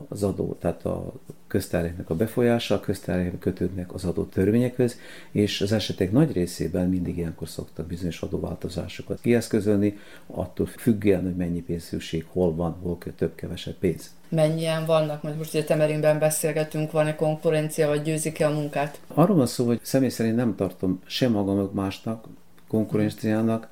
az 0.08 0.22
adó, 0.22 0.56
tehát 0.60 0.84
a 0.84 1.12
köztárhéknek 1.46 2.10
a 2.10 2.14
befolyása, 2.14 2.74
a 2.74 2.80
köztárhéknek 2.80 3.38
kötődnek 3.38 3.94
az 3.94 4.04
adott 4.04 4.30
törvényekhez, 4.30 4.96
és 5.30 5.60
az 5.60 5.72
esetek 5.72 6.12
nagy 6.12 6.32
részében 6.32 6.88
mindig 6.88 7.16
ilyenkor 7.16 7.48
szoktak 7.48 7.86
bizonyos 7.86 8.22
adóváltozásokat 8.22 9.20
kieszközölni, 9.20 9.98
attól 10.26 10.66
függően, 10.66 11.22
hogy 11.22 11.36
mennyi 11.36 11.62
pénz 11.62 11.82
szükség, 11.82 12.26
hol 12.32 12.54
van, 12.54 12.76
hol 12.82 12.98
kell 12.98 13.12
több-kevesebb 13.12 13.74
pénz. 13.74 14.10
Mennyien 14.28 14.84
vannak, 14.84 15.36
most 15.36 15.54
ugye 15.54 15.64
Temerinben 15.64 16.18
beszélgetünk, 16.18 16.90
van-e 16.90 17.14
konkurencia, 17.14 17.88
vagy 17.88 18.02
győzik-e 18.02 18.46
a 18.46 18.52
munkát? 18.52 19.00
Arról 19.06 19.36
van 19.36 19.46
szó, 19.46 19.66
hogy 19.66 19.80
személy 19.82 20.08
szerint 20.08 20.36
nem 20.36 20.54
tartom 20.54 21.00
sem 21.06 21.32
magam 21.32 21.70
másnak, 21.72 22.26
konkurenciának, 22.68 23.68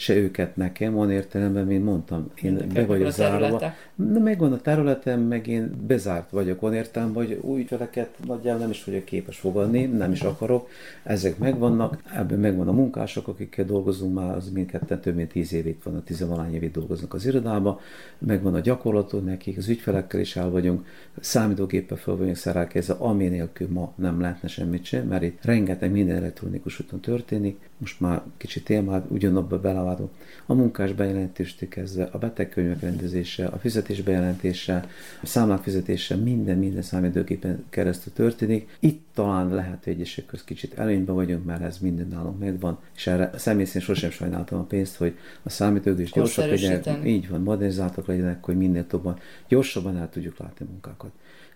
se 0.00 0.14
őket 0.14 0.56
nekem, 0.56 0.92
van 0.92 1.10
értelemben, 1.10 1.66
mint 1.66 1.84
mondtam, 1.84 2.30
én 2.42 2.52
Mind 2.52 2.72
be 2.72 2.86
vagyok 2.86 3.10
zárva. 3.10 3.58
De 3.94 4.18
megvan 4.18 4.52
a 4.52 4.60
területem, 4.60 5.20
meg 5.20 5.46
én 5.46 5.70
bezárt 5.86 6.30
vagyok, 6.30 6.60
van 6.60 6.74
értelem, 6.74 7.14
hogy 7.14 7.38
új 7.40 7.60
ügyfeleket 7.60 8.08
nagyjából 8.26 8.60
nem 8.60 8.70
is 8.70 8.84
vagyok 8.84 9.04
képes 9.04 9.38
fogadni, 9.38 9.84
nem 9.84 10.12
is 10.12 10.20
akarok, 10.22 10.68
ezek 11.02 11.38
megvannak, 11.38 12.02
ebben 12.14 12.38
megvan 12.38 12.68
a 12.68 12.72
munkások, 12.72 13.28
akikkel 13.28 13.64
dolgozunk 13.64 14.14
már, 14.14 14.36
az 14.36 14.50
mindketten 14.50 15.00
több 15.00 15.14
mint 15.14 15.32
tíz 15.32 15.52
évig 15.52 15.76
van, 15.84 15.96
a 15.96 16.02
tizenvalány 16.02 16.54
évig 16.54 16.70
dolgoznak 16.70 17.14
az 17.14 17.26
irodába, 17.26 17.80
megvan 18.18 18.54
a 18.54 18.60
gyakorlatunk 18.60 19.24
nekik, 19.24 19.56
az 19.56 19.68
ügyfelekkel 19.68 20.20
is 20.20 20.36
el 20.36 20.50
vagyunk, 20.50 20.86
számítógéppel 21.20 21.96
fel 21.96 22.16
vagyunk 22.16 22.36
szerelkezve, 22.36 22.94
ami 22.94 23.28
nélkül 23.28 23.68
ma 23.70 23.92
nem 23.96 24.20
lehetne 24.20 24.48
semmit 24.48 24.84
sem, 24.84 25.06
mert 25.06 25.22
itt 25.22 25.44
rengeteg 25.44 25.90
minden 25.90 26.16
elektronikus 26.16 26.80
úton 26.80 27.00
történik, 27.00 27.69
most 27.80 28.00
már 28.00 28.22
kicsit 28.36 28.70
én 28.70 28.82
már 28.82 29.02
ugyanabba 29.08 29.60
belevádom. 29.60 30.10
A 30.46 30.54
munkás 30.54 30.92
bejelentéstől 30.92 31.68
kezdve, 31.68 32.08
a 32.12 32.18
betegkönyvek 32.18 32.80
rendezése, 32.80 33.46
a 33.46 33.58
fizetés 33.58 34.02
bejelentése, 34.02 34.88
a 35.22 35.26
számlák 35.26 35.62
fizetése, 35.62 36.16
minden, 36.16 36.58
minden 36.58 36.82
számítógépen 36.82 37.64
keresztül 37.68 38.12
történik. 38.12 38.76
Itt 38.80 39.06
talán 39.14 39.54
lehet, 39.54 39.84
hogy 39.84 39.92
egyesek 39.92 40.26
köz 40.26 40.44
kicsit 40.44 40.78
előnyben 40.78 41.14
vagyunk, 41.14 41.44
mert 41.44 41.62
ez 41.62 41.78
minden 41.78 42.08
nálunk 42.08 42.38
megvan, 42.38 42.78
és 42.96 43.06
erre 43.06 43.30
személy 43.36 43.64
szerint 43.64 43.84
sosem 43.84 44.10
sajnáltam 44.10 44.58
a 44.58 44.64
pénzt, 44.64 44.96
hogy 44.96 45.16
a 45.42 45.50
számítógép 45.50 46.04
is 46.04 46.12
gyorsabb 46.12 46.48
legyenek, 46.48 47.06
így 47.06 47.28
van, 47.28 47.40
modernizáltak 47.40 48.06
legyenek, 48.06 48.44
hogy 48.44 48.56
minél 48.56 48.86
tobban, 48.86 49.18
gyorsabban 49.48 49.96
el 49.96 50.10
tudjuk 50.10 50.38
látni 50.38 50.66
a 50.66 50.70
munkákat. 50.70 51.10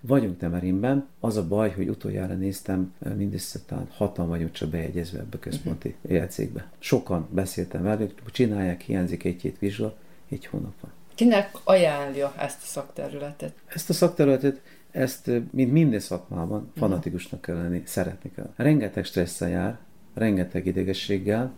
Vagyunk 0.06 0.38
Temerinben, 0.38 1.06
az 1.20 1.36
a 1.36 1.46
baj, 1.46 1.70
hogy 1.70 1.88
utoljára 1.88 2.34
néztem, 2.34 2.94
mindössze 3.16 3.58
talán 3.66 3.88
hatan 3.90 4.28
vagyunk 4.28 4.52
csak 4.52 4.68
bejegyezve 4.68 5.18
ebbe 5.18 5.36
a 5.36 5.38
központi 5.38 5.88
uh-huh. 5.88 6.12
jegyzékbe. 6.12 6.70
Sokan 6.78 7.28
beszéltem 7.30 7.82
velük, 7.82 8.30
csinálják, 8.32 8.80
hiányzik 8.80 9.24
egy-két 9.24 9.58
vizsga, 9.58 9.96
egy 10.28 10.46
hónap 10.46 10.80
van. 10.80 10.90
Kinek 11.14 11.50
ajánlja 11.64 12.34
ezt 12.38 12.62
a 12.62 12.66
szakterületet? 12.66 13.52
Ezt 13.66 13.90
a 13.90 13.92
szakterületet, 13.92 14.60
ezt, 14.90 15.30
mint 15.50 15.72
minden 15.72 16.00
szakmában, 16.00 16.60
mhm. 16.60 16.78
fanatikusnak 16.78 17.40
kell 17.40 17.56
lenni, 17.56 17.82
szeretni 17.84 18.30
kell. 18.34 18.52
Rengeteg 18.56 19.04
stresszel 19.04 19.48
jár, 19.48 19.78
rengeteg 20.14 20.66
idegességgel, 20.66 21.52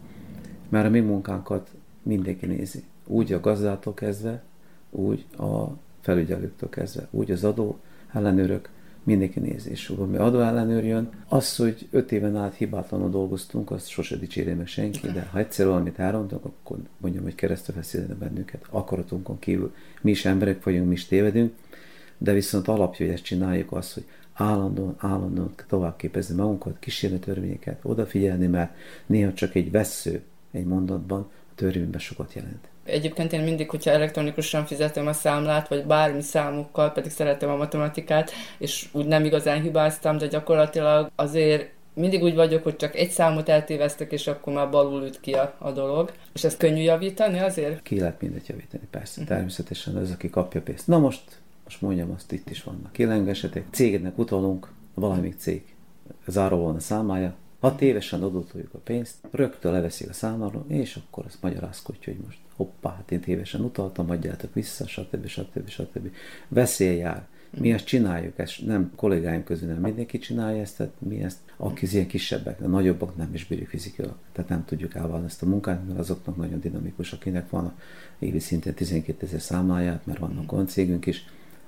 mert 0.68 0.86
a 0.86 0.90
mi 0.90 1.00
munkánkat 1.00 1.70
mindenki 2.02 2.46
nézi. 2.46 2.84
Úgy 3.06 3.32
a 3.32 3.40
gazdától 3.40 3.94
kezdve, 3.94 4.42
úgy 4.90 5.26
a 5.38 5.66
felügyelőktől 6.00 6.68
kezdve, 6.68 7.08
úgy 7.10 7.30
az 7.30 7.44
adó 7.44 7.78
ellenőrök, 8.16 8.68
mindenki 9.02 9.40
nézi, 9.40 9.70
és 9.70 9.88
ami 9.88 10.16
adó 10.16 10.40
ellenőr 10.40 10.84
jön, 10.84 11.10
az, 11.28 11.56
hogy 11.56 11.88
öt 11.90 12.12
éven 12.12 12.36
át 12.36 12.54
hibátlanul 12.54 13.10
dolgoztunk, 13.10 13.70
azt 13.70 13.88
sose 13.88 14.16
dicsérje 14.16 14.54
meg 14.54 14.66
senki, 14.66 15.06
de 15.06 15.28
ha 15.32 15.38
egyszer 15.38 15.66
valamit 15.66 15.98
elrontunk, 15.98 16.44
akkor 16.44 16.78
mondjam, 16.96 17.22
hogy 17.22 17.34
keresztül 17.34 17.74
feszítene 17.74 18.14
bennünket, 18.14 18.66
akaratunkon 18.70 19.38
kívül. 19.38 19.74
Mi 20.00 20.10
is 20.10 20.24
emberek 20.24 20.64
vagyunk, 20.64 20.86
mi 20.86 20.92
is 20.92 21.06
tévedünk, 21.06 21.52
de 22.18 22.32
viszont 22.32 22.68
alapja, 22.68 23.06
hogy 23.06 23.14
ezt 23.14 23.24
csináljuk, 23.24 23.72
az, 23.72 23.92
hogy 23.92 24.04
állandóan, 24.32 24.94
állandóan 24.98 25.54
tovább 25.68 25.96
képezni 25.96 26.34
magunkat, 26.34 26.78
kísérni 26.78 27.18
törvényeket, 27.18 27.80
odafigyelni, 27.82 28.46
mert 28.46 28.74
néha 29.06 29.32
csak 29.32 29.54
egy 29.54 29.70
vesző 29.70 30.22
egy 30.50 30.66
mondatban 30.66 31.20
a 31.20 31.54
törvényben 31.54 32.00
sokat 32.00 32.34
jelent. 32.34 32.68
Egyébként 32.86 33.32
én 33.32 33.40
mindig, 33.40 33.70
hogyha 33.70 33.90
elektronikusan 33.90 34.66
fizetem 34.66 35.06
a 35.06 35.12
számlát, 35.12 35.68
vagy 35.68 35.84
bármi 35.84 36.22
számokkal, 36.22 36.92
pedig 36.92 37.10
szeretem 37.10 37.50
a 37.50 37.56
matematikát, 37.56 38.30
és 38.58 38.88
úgy 38.92 39.06
nem 39.06 39.24
igazán 39.24 39.62
hibáztam, 39.62 40.18
de 40.18 40.26
gyakorlatilag 40.26 41.10
azért 41.16 41.74
mindig 41.94 42.22
úgy 42.22 42.34
vagyok, 42.34 42.62
hogy 42.62 42.76
csak 42.76 42.94
egy 42.94 43.10
számot 43.10 43.48
eltéveztek, 43.48 44.12
és 44.12 44.26
akkor 44.26 44.52
már 44.52 44.70
balul 44.70 45.02
üt 45.02 45.20
ki 45.20 45.32
a, 45.32 45.54
a 45.58 45.70
dolog. 45.70 46.12
És 46.32 46.44
ezt 46.44 46.56
könnyű 46.56 46.82
javítani 46.82 47.38
azért? 47.38 47.82
Ki 47.82 48.00
lehet 48.00 48.20
mindet 48.20 48.46
javítani, 48.46 48.82
persze. 48.90 49.20
Uh-huh. 49.20 49.36
Természetesen 49.36 49.96
az, 49.96 50.10
aki 50.10 50.30
kapja 50.30 50.60
pénzt. 50.60 50.86
Na 50.86 50.98
most, 50.98 51.22
most 51.64 51.80
mondjam, 51.80 52.10
azt 52.16 52.32
itt 52.32 52.50
is 52.50 52.62
vannak 52.62 52.92
kilengesetek. 52.92 53.64
Cégnek 53.70 54.18
utalunk, 54.18 54.72
valamelyik 54.94 55.38
cég 55.38 55.74
záró 56.26 56.62
van 56.62 56.74
a 56.74 56.80
számája, 56.80 57.34
hat 57.60 57.80
évesen 57.80 58.22
adótoljuk 58.22 58.74
a 58.74 58.78
pénzt, 58.78 59.14
rögtön 59.30 59.72
leveszik 59.72 60.08
a 60.08 60.12
számláról, 60.12 60.64
és 60.68 60.96
akkor 60.96 61.24
azt 61.24 61.42
magyarázkodja, 61.42 62.12
hogy 62.12 62.22
most 62.24 62.38
hoppá, 62.56 62.90
hát 62.90 63.10
én 63.10 63.20
tévesen 63.20 63.60
utaltam, 63.60 64.10
adjátok 64.10 64.54
vissza, 64.54 64.86
stb. 64.86 65.26
stb. 65.26 65.68
stb. 65.68 66.10
Veszély 66.48 66.96
jár. 66.96 67.26
Mi 67.58 67.72
ezt 67.72 67.84
csináljuk, 67.84 68.38
ezt 68.38 68.66
nem 68.66 68.92
kollégáim 68.96 69.44
közül 69.44 69.68
nem 69.68 69.80
mindenki 69.80 70.18
csinálja 70.18 70.60
ezt, 70.60 70.76
tehát 70.76 70.92
mi 70.98 71.22
ezt, 71.22 71.38
akik 71.56 71.92
ilyen 71.92 72.06
kisebbek, 72.06 72.60
a 72.60 72.66
nagyobbak 72.66 73.16
nem 73.16 73.34
is 73.34 73.46
bírjuk 73.46 73.68
fizikailag, 73.68 74.16
tehát 74.32 74.50
nem 74.50 74.64
tudjuk 74.64 74.94
elválni 74.94 75.26
ezt 75.26 75.42
a 75.42 75.46
munkát, 75.46 75.86
mert 75.86 75.98
azoknak 75.98 76.36
nagyon 76.36 76.60
dinamikus, 76.60 77.12
akinek 77.12 77.50
van 77.50 77.64
a 77.64 77.74
évi 78.18 78.38
szinten 78.38 78.74
12 78.74 79.26
ezer 79.26 79.40
számláját, 79.40 80.06
mert 80.06 80.18
vannak 80.18 80.52
olyan 80.52 80.66
cégünk 80.66 81.06
is, 81.06 81.24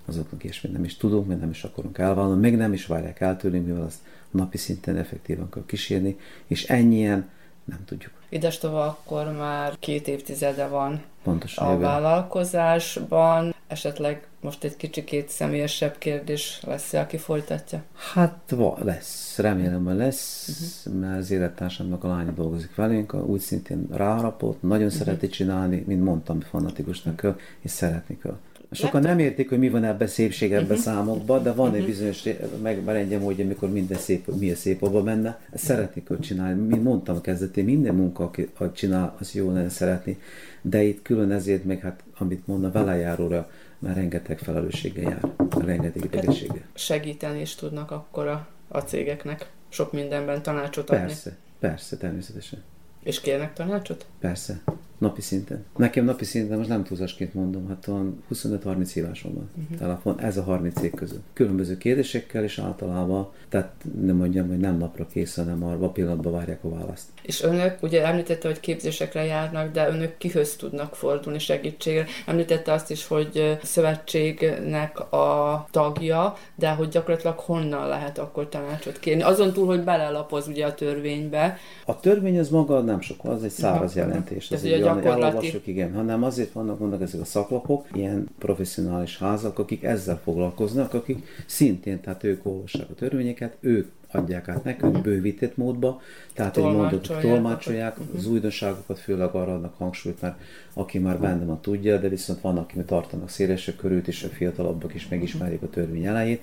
azoknak 0.08 0.44
ilyesmit 0.44 0.72
nem 0.72 0.84
is 0.84 0.96
tudunk, 0.96 1.26
mert 1.26 1.40
nem 1.40 1.50
is 1.50 1.64
akarunk 1.64 1.98
elválni, 1.98 2.40
még 2.40 2.56
nem 2.56 2.72
is 2.72 2.86
várják 2.86 3.20
el 3.20 3.36
tőlünk, 3.36 3.66
mivel 3.66 3.82
azt 3.82 3.98
napi 4.30 4.56
szinten 4.56 4.96
effektívan 4.96 5.50
kell 5.50 5.64
kísérni, 5.66 6.16
és 6.46 6.64
ennyien 6.64 7.28
nem 7.64 7.84
tudjuk. 7.84 8.12
Idestova 8.28 8.86
akkor 8.86 9.32
már 9.32 9.76
két 9.78 10.08
évtizede 10.08 10.66
van 10.66 11.02
Pontosan 11.22 11.66
a 11.66 11.70
jövő. 11.70 11.82
vállalkozásban. 11.82 13.54
Esetleg 13.66 14.26
most 14.40 14.64
egy 14.64 14.76
kicsikét 14.76 15.28
személyesebb 15.28 15.98
kérdés 15.98 16.62
lesz 16.66 16.92
aki 16.92 17.16
folytatja? 17.16 17.82
Hát 18.12 18.38
va, 18.50 18.78
lesz, 18.82 19.38
remélem, 19.38 19.84
hogy 19.84 19.96
lesz, 19.96 20.48
uh-huh. 20.84 21.00
mert 21.00 21.18
az 21.18 21.30
élettársamnak 21.30 22.04
a 22.04 22.08
lánya 22.08 22.30
dolgozik 22.30 22.74
velünk, 22.74 23.14
úgy 23.14 23.40
szintén 23.40 23.86
ráharapott, 23.90 24.62
nagyon 24.62 24.86
uh-huh. 24.86 24.98
szereti 24.98 25.28
csinálni, 25.28 25.84
mint 25.86 26.04
mondtam, 26.04 26.40
fanatikusnak 26.40 27.16
kell, 27.16 27.36
és 27.60 27.70
szeretni 27.70 28.18
kell 28.18 28.38
Sokan 28.70 29.02
nem 29.02 29.18
értik, 29.18 29.48
hogy 29.48 29.58
mi 29.58 29.68
van 29.68 29.84
ebben 29.84 30.08
szépség 30.08 30.52
ebben 30.52 30.62
uh-huh. 30.62 30.78
számokban, 30.78 31.42
de 31.42 31.52
van 31.52 31.74
egy 31.74 31.84
bizonyos 31.84 32.22
megrendje 32.62 33.18
módja, 33.18 33.44
amikor 33.44 33.70
minden 33.70 33.98
szép, 33.98 34.34
mi 34.38 34.50
a 34.50 34.54
szép 34.56 34.82
abban 34.82 35.04
benne. 35.04 35.40
Szeretnék 35.54 36.10
őt 36.10 36.22
csinálni. 36.22 36.60
Mint 36.60 36.82
mondtam 36.82 37.20
kezdetén, 37.20 37.64
minden 37.64 37.94
munka, 37.94 38.24
aki 38.24 38.48
csinál, 38.72 39.16
az 39.20 39.34
jó 39.34 39.52
lenne 39.52 39.68
szeretni. 39.68 40.18
De 40.62 40.82
itt 40.82 41.02
külön 41.02 41.30
ezért 41.30 41.64
meg, 41.64 41.80
hát 41.80 42.02
amit 42.18 42.46
mondna, 42.46 42.70
velejáróra 42.70 43.50
már 43.78 43.94
rengeteg 43.94 44.38
felelőssége 44.38 45.02
jár, 45.02 45.20
rengeteg 45.58 46.04
idegessége. 46.04 46.66
Segíteni 46.74 47.40
is 47.40 47.54
tudnak 47.54 47.90
akkor 47.90 48.26
a, 48.26 48.48
a 48.68 48.78
cégeknek 48.78 49.50
sok 49.68 49.92
mindenben 49.92 50.42
tanácsot 50.42 50.90
adni. 50.90 51.04
Persze, 51.04 51.36
persze, 51.58 51.96
természetesen. 51.96 52.62
És 53.02 53.20
kérnek 53.20 53.52
tanácsot? 53.52 54.06
Persze. 54.20 54.60
Napi 54.98 55.20
szinten. 55.20 55.64
Nekem 55.76 56.04
napi 56.04 56.24
szinten, 56.24 56.56
most 56.56 56.68
nem 56.68 56.84
túlzásként 56.84 57.34
mondom, 57.34 57.68
hát 57.68 57.88
olyan 57.88 58.22
25-30 58.34 58.90
hívásom 58.94 59.34
van 59.34 59.50
uh-huh. 59.62 59.78
telefon, 59.78 60.20
ez 60.20 60.36
a 60.36 60.42
30 60.42 60.80
cég 60.80 60.94
közül. 60.94 61.20
Különböző 61.32 61.76
kérdésekkel 61.76 62.44
is 62.44 62.58
általában, 62.58 63.28
tehát 63.48 63.72
nem 64.02 64.16
mondjam, 64.16 64.48
hogy 64.48 64.58
nem 64.58 64.76
napra 64.76 65.06
kész, 65.06 65.36
hanem 65.36 65.64
arra 65.64 65.88
pillanatban 65.88 66.32
várják 66.32 66.64
a 66.64 66.68
választ. 66.68 67.08
És 67.22 67.42
önök, 67.42 67.82
ugye 67.82 68.06
említette, 68.06 68.48
hogy 68.48 68.60
képzésekre 68.60 69.24
járnak, 69.24 69.72
de 69.72 69.88
önök 69.88 70.16
kihöz 70.16 70.56
tudnak 70.56 70.94
fordulni 70.94 71.38
segítségre. 71.38 72.04
Említette 72.26 72.72
azt 72.72 72.90
is, 72.90 73.06
hogy 73.06 73.58
szövetségnek 73.62 75.12
a 75.12 75.66
tagja, 75.70 76.36
de 76.54 76.70
hogy 76.70 76.88
gyakorlatilag 76.88 77.38
honnan 77.38 77.88
lehet 77.88 78.18
akkor 78.18 78.48
tanácsot 78.48 78.98
kérni. 78.98 79.22
Azon 79.22 79.52
túl, 79.52 79.66
hogy 79.66 79.84
belelapoz 79.84 80.48
ugye 80.48 80.66
a 80.66 80.74
törvénybe. 80.74 81.58
A 81.84 82.00
törvény 82.00 82.38
az 82.38 82.48
maga 82.48 82.80
nem 82.80 83.00
sok, 83.00 83.24
az 83.24 83.44
egy 83.44 83.50
száraz 83.50 83.94
jelentés. 83.94 84.50
Ez, 84.50 84.64
ez 84.64 84.72
egy 84.72 84.87
gyakorlati... 84.94 85.60
igen, 85.64 85.94
hanem 85.94 86.22
azért 86.22 86.52
vannak, 86.52 86.78
vannak 86.78 87.02
ezek 87.02 87.20
a 87.20 87.24
szaklapok, 87.24 87.86
ilyen 87.92 88.28
professzionális 88.38 89.18
házak, 89.18 89.58
akik 89.58 89.84
ezzel 89.84 90.20
foglalkoznak, 90.24 90.94
akik 90.94 91.26
szintén, 91.46 92.00
tehát 92.00 92.24
ők 92.24 92.46
olvassák 92.46 92.90
a 92.90 92.94
törvényeket, 92.94 93.56
ők 93.60 93.88
adják 94.12 94.48
át 94.48 94.64
nekünk 94.64 95.00
bővített 95.00 95.56
módba, 95.56 96.00
tehát 96.34 96.56
egy 96.56 96.62
mondok, 96.62 97.20
tolmácsolják 97.20 97.98
uh-huh. 97.98 98.16
az 98.16 98.26
újdonságokat, 98.26 98.98
főleg 98.98 99.34
arra 99.34 99.54
adnak 99.54 99.74
hangsúlyt, 99.78 100.20
mert 100.20 100.40
aki 100.72 100.98
már 100.98 101.18
benne 101.18 101.44
van 101.44 101.60
tudja, 101.60 101.98
de 101.98 102.08
viszont 102.08 102.40
vannak, 102.40 102.70
akik 102.70 102.84
tartanak 102.84 103.28
szélesebb 103.28 103.76
körült, 103.76 104.08
és 104.08 104.22
a 104.22 104.28
fiatalabbak 104.28 104.94
is 104.94 105.08
megismerik 105.08 105.62
a 105.62 105.70
törvény 105.70 106.04
elejét, 106.04 106.42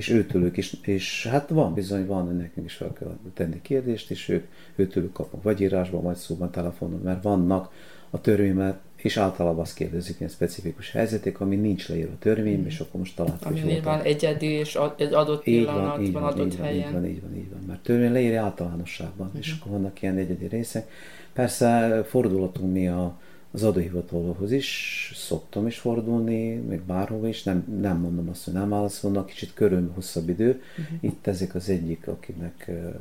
és 0.00 0.08
őtőlük 0.08 0.56
is, 0.56 0.72
és 0.82 1.26
hát 1.26 1.48
van 1.48 1.74
bizony, 1.74 2.06
van, 2.06 2.26
hogy 2.26 2.36
nekünk 2.36 2.66
is 2.66 2.74
fel 2.74 2.92
kell 2.92 3.16
tenni 3.34 3.62
kérdést, 3.62 4.10
és 4.10 4.28
ők, 4.28 4.46
őtőlük 4.76 5.12
kapnak 5.12 5.42
vagy 5.42 5.60
írásban, 5.60 6.02
vagy 6.02 6.16
szóban, 6.16 6.50
telefonon, 6.50 7.00
mert 7.00 7.22
vannak 7.22 7.72
a 8.10 8.20
törvényben, 8.20 8.78
és 8.96 9.16
általában 9.16 9.60
azt 9.60 9.74
kérdezik 9.74 10.16
ilyen 10.18 10.30
specifikus 10.30 10.90
helyzetek, 10.90 11.40
ami 11.40 11.56
nincs 11.56 11.88
leírva 11.88 12.12
a 12.12 12.18
törvényben, 12.18 12.66
és 12.66 12.80
akkor 12.80 13.00
most 13.00 13.16
találtuk. 13.16 13.46
Ami 13.46 13.60
nyilván 13.60 14.00
egyedi, 14.02 14.46
és 14.46 14.78
egy 14.96 15.12
adott 15.12 15.46
így 15.46 15.54
pillanatban, 15.54 16.02
így 16.02 16.12
van, 16.12 16.22
adott 16.22 16.46
így 16.46 16.58
van, 16.58 16.66
helyen. 16.66 16.86
Így 16.86 16.92
van, 16.92 17.04
így 17.04 17.20
van, 17.20 17.36
így 17.36 17.50
van, 17.50 17.60
mert 17.66 17.82
törvény 17.82 18.12
leírja 18.12 18.42
általánosságban, 18.42 19.26
uh-huh. 19.26 19.42
és 19.42 19.56
akkor 19.58 19.72
vannak 19.72 20.02
ilyen 20.02 20.16
egyedi 20.16 20.46
részek. 20.46 20.90
Persze 21.32 22.00
fordulatunk 22.08 22.72
mi 22.72 22.88
a, 22.88 23.18
az 23.52 23.62
adóhivatalhoz 23.62 24.52
is, 24.52 25.12
szoktam 25.14 25.66
is 25.66 25.78
fordulni, 25.78 26.54
meg 26.54 26.80
bárhova 26.80 27.28
is, 27.28 27.42
nem, 27.42 27.78
nem 27.80 27.96
mondom 27.96 28.28
azt, 28.28 28.44
hogy 28.44 28.54
nem 28.54 28.68
válaszolnak, 28.68 29.26
kicsit 29.26 29.54
körül 29.54 29.90
hosszabb 29.94 30.28
idő. 30.28 30.62
Uh-huh. 30.78 30.98
Itt 31.00 31.26
ezek 31.26 31.54
az 31.54 31.68
egyik, 31.68 32.06
akinek 32.06 32.64
uh, 32.68 32.94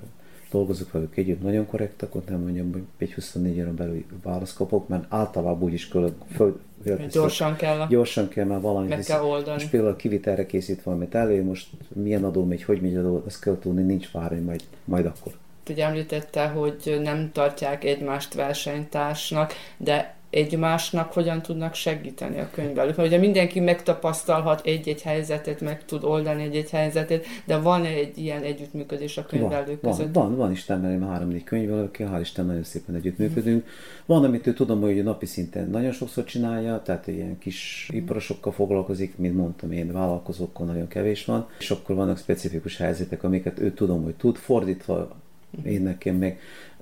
dolgozok 0.52 0.92
velük 0.92 1.18
együtt, 1.18 1.42
nagyon 1.42 1.66
korrektak, 1.66 2.16
ott 2.16 2.30
nem 2.30 2.40
mondjam, 2.40 2.72
hogy 2.72 2.84
egy 2.98 3.14
24 3.14 3.62
óra 3.62 3.74
belül 3.74 4.06
választ 4.24 4.56
kapok, 4.56 4.88
mert 4.88 5.06
általában 5.10 5.62
úgyis 5.64 5.84
föl, 5.84 6.16
föl, 6.36 6.60
gyorsan 7.12 7.56
kell. 7.56 7.88
Gyorsan 7.90 8.28
kell, 8.28 8.46
mert 8.46 8.62
valami. 8.62 8.88
Meg 8.88 9.04
kell 9.04 9.22
oldani. 9.22 9.52
Most 9.52 9.70
például 9.70 9.92
a 9.92 9.96
kivitelre 9.96 10.46
készít 10.46 10.84
valamit 10.84 11.16
elő, 11.16 11.44
most 11.44 11.68
milyen 11.88 12.24
adó 12.24 12.46
megy, 12.46 12.64
hogy 12.64 12.82
megy 12.82 12.96
adó, 12.96 13.24
azt 13.26 13.42
kell 13.42 13.58
tudni, 13.60 13.82
nincs 13.82 14.12
várni, 14.12 14.40
majd, 14.40 14.64
majd 14.86 15.06
akkor. 15.06 15.34
Ugye 15.70 15.86
említette, 15.86 16.48
hogy 16.48 17.00
nem 17.02 17.32
tartják 17.32 17.84
egymást 17.84 18.34
versenytársnak, 18.34 19.54
de 19.78 20.18
egymásnak 20.30 21.14
hogyan 21.14 21.42
tudnak 21.42 21.74
segíteni 21.74 22.40
a 22.40 22.50
könyvelők. 22.52 22.96
Mert 22.96 23.08
ugye 23.08 23.18
mindenki 23.18 23.60
megtapasztalhat 23.60 24.66
egy-egy 24.66 25.02
helyzetet, 25.02 25.62
meg 25.62 25.86
tud 25.86 26.04
oldani 26.04 26.44
egy-egy 26.44 26.70
helyzetet, 26.70 27.26
de 27.46 27.58
van 27.58 27.86
egy 27.86 28.18
ilyen 28.18 28.44
együttműködés 28.44 29.18
a 29.18 29.26
könyvelők 29.26 29.82
van, 29.82 29.92
között? 29.92 30.14
Van, 30.14 30.28
van, 30.28 30.36
van 30.36 30.52
Istenben, 30.52 31.10
három-négy 31.10 31.44
könyvelőkkel, 31.44 32.12
hál' 32.14 32.22
Isten 32.22 32.46
nagyon 32.46 32.64
szépen 32.64 32.96
együttműködünk. 32.96 33.68
Van, 34.06 34.24
amit 34.24 34.48
ő 34.48 34.54
tudom, 34.54 34.82
hogy 34.82 35.04
napi 35.04 35.26
szinten 35.26 35.70
nagyon 35.70 35.92
sokszor 35.92 36.24
csinálja, 36.24 36.82
tehát 36.82 37.08
ilyen 37.08 37.38
kis 37.38 37.90
iparosokkal 37.94 38.52
foglalkozik, 38.52 39.18
mint 39.18 39.36
mondtam 39.36 39.72
én, 39.72 39.92
vállalkozókkal 39.92 40.66
nagyon 40.66 40.88
kevés 40.88 41.26
van, 41.26 41.48
és 41.60 41.72
akkor 41.72 41.96
vannak 41.96 42.18
specifikus 42.18 42.78
helyzetek, 42.78 43.24
amiket 43.24 43.60
ő 43.60 43.74
tudom, 43.74 44.04
hogy 44.04 44.16
tud, 44.16 44.36
fordítva 44.36 45.18
én 45.66 45.82
nekem 45.82 46.16
meg 46.16 46.40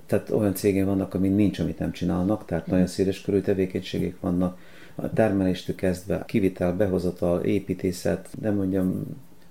tehát 0.08 0.30
olyan 0.30 0.54
cégén 0.54 0.86
vannak, 0.86 1.14
amin 1.14 1.32
nincs, 1.32 1.58
amit 1.58 1.78
nem 1.78 1.92
csinálnak, 1.92 2.44
tehát 2.44 2.66
nagyon 2.66 2.86
széles 2.86 3.20
körű 3.20 3.40
tevékenységek 3.40 4.20
vannak, 4.20 4.58
a 4.94 5.12
termeléstől 5.12 5.76
kezdve 5.76 6.22
kivitel, 6.26 6.76
behozatal, 6.76 7.40
építészet, 7.40 8.28
nem 8.40 8.54
mondjam, 8.54 9.02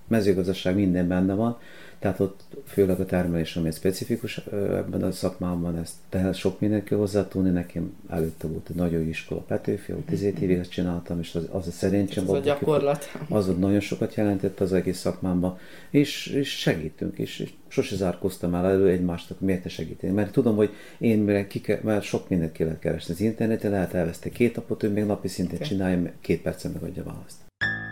mezőgazdaság 0.07 0.75
minden 0.75 1.07
benne 1.07 1.33
van, 1.33 1.57
tehát 1.99 2.19
ott 2.19 2.41
főleg 2.65 2.99
a 2.99 3.05
termelés, 3.05 3.55
ami 3.55 3.71
specifikus 3.71 4.37
ebben 4.51 5.03
a 5.03 5.11
szakmában, 5.11 5.77
ezt 5.77 5.93
tehát 6.09 6.35
sok 6.35 6.59
mindent 6.59 6.83
kell 6.83 6.97
hozzátúni. 6.97 7.49
Nekem 7.49 7.95
előtte 8.09 8.47
volt 8.47 8.69
egy 8.69 8.75
nagyon 8.75 9.01
jó 9.01 9.07
iskola 9.07 9.41
Petőfi, 9.41 9.91
ahol 9.91 10.03
10 10.05 10.23
évig 10.23 10.57
ezt 10.57 10.69
csináltam, 10.69 11.19
és 11.19 11.35
az, 11.35 11.47
az 11.51 11.67
a 11.67 11.71
szerencsém 11.71 12.25
volt. 12.25 12.39
Az 12.39 12.45
a 12.45 12.49
gyakorlat. 12.49 13.05
Az 13.29 13.49
ott 13.49 13.59
nagyon 13.59 13.79
sokat 13.79 14.15
jelentett 14.15 14.59
az 14.59 14.73
egész 14.73 14.99
szakmámban, 14.99 15.57
és, 15.89 16.27
és 16.27 16.59
segítünk, 16.59 17.17
és, 17.17 17.39
és 17.39 17.53
sose 17.67 17.95
zárkoztam 17.95 18.55
el 18.55 18.65
elő 18.65 18.89
egymást, 18.89 19.31
akkor 19.31 19.47
miért 19.47 19.63
te 19.63 19.69
segíteni? 19.69 20.13
Mert 20.13 20.31
tudom, 20.31 20.55
hogy 20.55 20.69
én 20.97 21.19
mire 21.19 21.47
kike, 21.47 21.79
mert 21.83 22.03
sok 22.03 22.29
mindent 22.29 22.51
ki 22.51 22.63
lehet 22.63 22.79
keresni 22.79 23.13
az 23.13 23.21
interneten, 23.21 23.71
lehet 23.71 23.93
elveszti 23.93 24.29
két 24.29 24.55
napot, 24.55 24.83
ő 24.83 24.89
még 24.89 25.03
napi 25.03 25.27
szinten 25.27 25.55
okay. 25.55 25.67
csinálja, 25.67 26.11
két 26.21 26.41
percen 26.41 26.71
megadja 26.71 27.03
választ. 27.03 27.46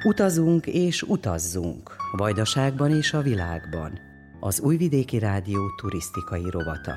Utazunk 0.06 0.66
és 0.68 1.02
utazzunk. 1.02 1.96
Vajdaságban 2.12 2.92
és 2.92 3.14
a 3.14 3.22
világban. 3.22 4.00
Az 4.40 4.60
Újvidéki 4.60 5.20
Rádió 5.20 5.60
turisztikai 5.82 6.50
rovata. 6.50 6.94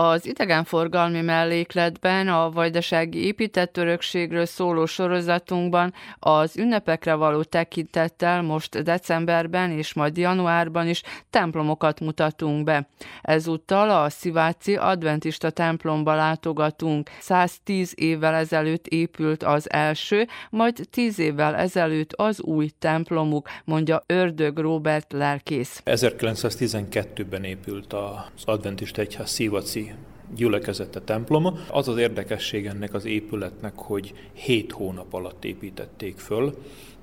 Az 0.00 0.26
idegenforgalmi 0.26 1.20
mellékletben 1.20 2.28
a 2.28 2.50
vajdasági 2.50 3.24
épített 3.24 3.76
örökségről 3.76 4.44
szóló 4.46 4.86
sorozatunkban 4.86 5.94
az 6.18 6.56
ünnepekre 6.56 7.14
való 7.14 7.42
tekintettel 7.42 8.42
most 8.42 8.82
decemberben 8.82 9.70
és 9.70 9.92
majd 9.92 10.16
januárban 10.16 10.88
is 10.88 11.02
templomokat 11.30 12.00
mutatunk 12.00 12.64
be. 12.64 12.88
Ezúttal 13.22 13.90
a 13.90 14.10
Sziváci 14.10 14.76
adventista 14.76 15.50
templomba 15.50 16.14
látogatunk. 16.14 17.10
110 17.20 17.92
évvel 17.96 18.34
ezelőtt 18.34 18.86
épült 18.86 19.42
az 19.42 19.72
első, 19.72 20.26
majd 20.50 20.80
10 20.90 21.18
évvel 21.18 21.56
ezelőtt 21.56 22.12
az 22.12 22.40
új 22.40 22.70
templomuk, 22.78 23.48
mondja 23.64 24.02
Ördög 24.06 24.58
Robert 24.58 25.12
lelkész. 25.12 25.82
1912-ben 25.84 27.44
épült 27.44 27.92
az 27.92 28.44
adventista 28.44 29.00
egyház 29.00 29.30
Szivaci 29.30 29.87
gyülekezete 30.36 31.00
temploma. 31.00 31.52
Az 31.70 31.88
az 31.88 31.96
érdekesség 31.96 32.66
ennek 32.66 32.94
az 32.94 33.04
épületnek, 33.04 33.72
hogy 33.76 34.14
7 34.32 34.72
hónap 34.72 35.14
alatt 35.14 35.44
építették 35.44 36.18
föl, 36.18 36.54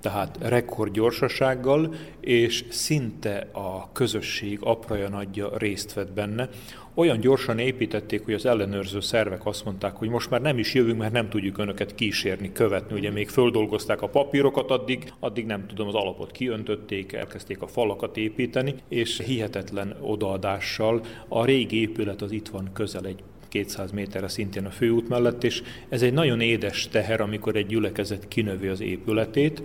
tehát 0.02 0.38
rekordgyorsasággal, 0.42 1.94
és 2.20 2.66
szinte 2.70 3.48
a 3.52 3.92
közösség 3.92 4.60
apraja 4.62 5.10
nagyja 5.10 5.58
részt 5.58 5.94
vett 5.94 6.12
benne. 6.12 6.50
Olyan 6.98 7.20
gyorsan 7.20 7.60
építették, 7.60 8.24
hogy 8.24 8.34
az 8.34 8.46
ellenőrző 8.46 9.00
szervek 9.00 9.46
azt 9.46 9.66
mondták, 9.66 9.96
hogy 9.96 10.10
most 10.10 10.30
már 10.30 10.42
nem 10.42 10.58
is 10.58 10.74
jövünk, 10.74 11.00
mert 11.00 11.12
nem 11.12 11.30
tudjuk 11.30 11.58
önöket 11.58 11.96
kísérni, 11.96 12.52
követni. 12.52 12.96
Ugye 12.96 13.12
még 13.12 13.30
földolgozták 13.30 14.02
a 14.02 14.08
papírokat 14.08 14.72
addig, 14.72 15.14
addig 15.20 15.46
nem 15.46 15.68
tudom, 15.68 15.88
az 15.88 15.94
alapot 15.94 16.32
kiöntötték, 16.32 17.14
elkezdték 17.14 17.62
a 17.62 17.68
falakat 17.68 18.18
építeni, 18.18 18.76
és 18.90 19.22
hihetetlen 19.26 19.98
odaadással 20.02 21.02
a 21.28 21.46
régi 21.46 21.82
épület 21.82 22.22
az 22.22 22.32
itt 22.32 22.48
van 22.48 22.70
közel 22.74 23.06
egy 23.06 23.24
200 23.50 23.92
méterre 23.92 24.28
szintén 24.28 24.66
a 24.66 24.72
főút 24.72 25.10
mellett, 25.10 25.44
és 25.44 25.62
ez 25.90 26.02
egy 26.02 26.14
nagyon 26.14 26.42
édes 26.42 26.88
teher, 26.88 27.22
amikor 27.22 27.56
egy 27.56 27.66
gyülekezet 27.66 28.28
kinövi 28.28 28.68
az 28.68 28.82
épületét, 28.82 29.62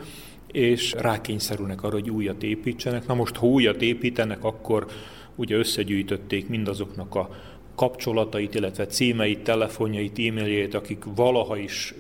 és 0.53 0.93
rákényszerülnek 0.99 1.83
arra, 1.83 1.95
hogy 1.95 2.11
újat 2.11 2.43
építsenek. 2.43 3.07
Na 3.07 3.14
most, 3.14 3.37
ha 3.37 3.47
újat 3.47 3.83
építenek, 3.83 4.45
akkor 4.45 4.87
ugye 5.41 5.57
összegyűjtötték 5.57 6.49
mindazoknak 6.49 7.14
a 7.14 7.30
kapcsolatait, 7.74 8.55
illetve 8.55 8.86
címeit, 8.86 9.43
telefonjait, 9.43 10.18
e-mailjét, 10.18 10.74
akik 10.74 11.05
valaha 11.14 11.57
is 11.57 11.95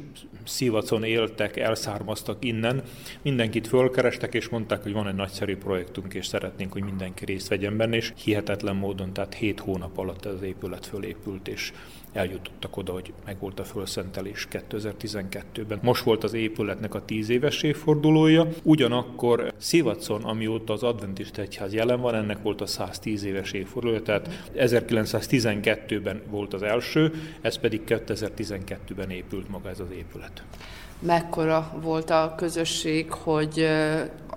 szívacon 0.44 1.04
éltek, 1.04 1.56
elszármaztak 1.56 2.44
innen, 2.44 2.82
mindenkit 3.22 3.66
fölkerestek, 3.66 4.34
és 4.34 4.48
mondták, 4.48 4.82
hogy 4.82 4.92
van 4.92 5.08
egy 5.08 5.14
nagyszerű 5.14 5.56
projektunk, 5.56 6.14
és 6.14 6.26
szeretnénk, 6.26 6.72
hogy 6.72 6.82
mindenki 6.82 7.24
részt 7.24 7.48
vegyen 7.48 7.76
benne, 7.76 7.96
és 7.96 8.12
hihetetlen 8.24 8.76
módon, 8.76 9.12
tehát 9.12 9.34
hét 9.34 9.60
hónap 9.60 9.98
alatt 9.98 10.24
az 10.24 10.42
épület 10.42 10.86
fölépült, 10.86 11.48
és 11.48 11.72
eljutottak 12.12 12.76
oda, 12.76 12.92
hogy 12.92 13.12
megvolt 13.24 13.60
a 13.60 13.64
fölszentelés 13.64 14.48
2012-ben. 14.50 15.78
Most 15.82 16.04
volt 16.04 16.24
az 16.24 16.32
épületnek 16.32 16.94
a 16.94 17.04
tíz 17.04 17.28
éves 17.28 17.62
évfordulója, 17.62 18.46
ugyanakkor 18.62 19.52
Szivacon, 19.56 20.24
amióta 20.24 20.72
az 20.72 20.82
adventista 20.82 21.42
egyház 21.42 21.72
jelen 21.72 22.00
van, 22.00 22.14
ennek 22.14 22.42
volt 22.42 22.60
a 22.60 22.66
110 22.66 23.24
éves 23.24 23.52
évfordulója, 23.52 24.02
tehát 24.02 24.50
1912-ben 24.56 26.22
volt 26.30 26.54
az 26.54 26.62
első, 26.62 27.12
ez 27.40 27.58
pedig 27.58 27.80
2012-ben 27.86 29.10
épült 29.10 29.48
maga 29.48 29.68
ez 29.68 29.80
az 29.80 29.90
épület 29.90 30.42
mekkora 31.00 31.72
volt 31.82 32.10
a 32.10 32.34
közösség, 32.36 33.12
hogy 33.12 33.68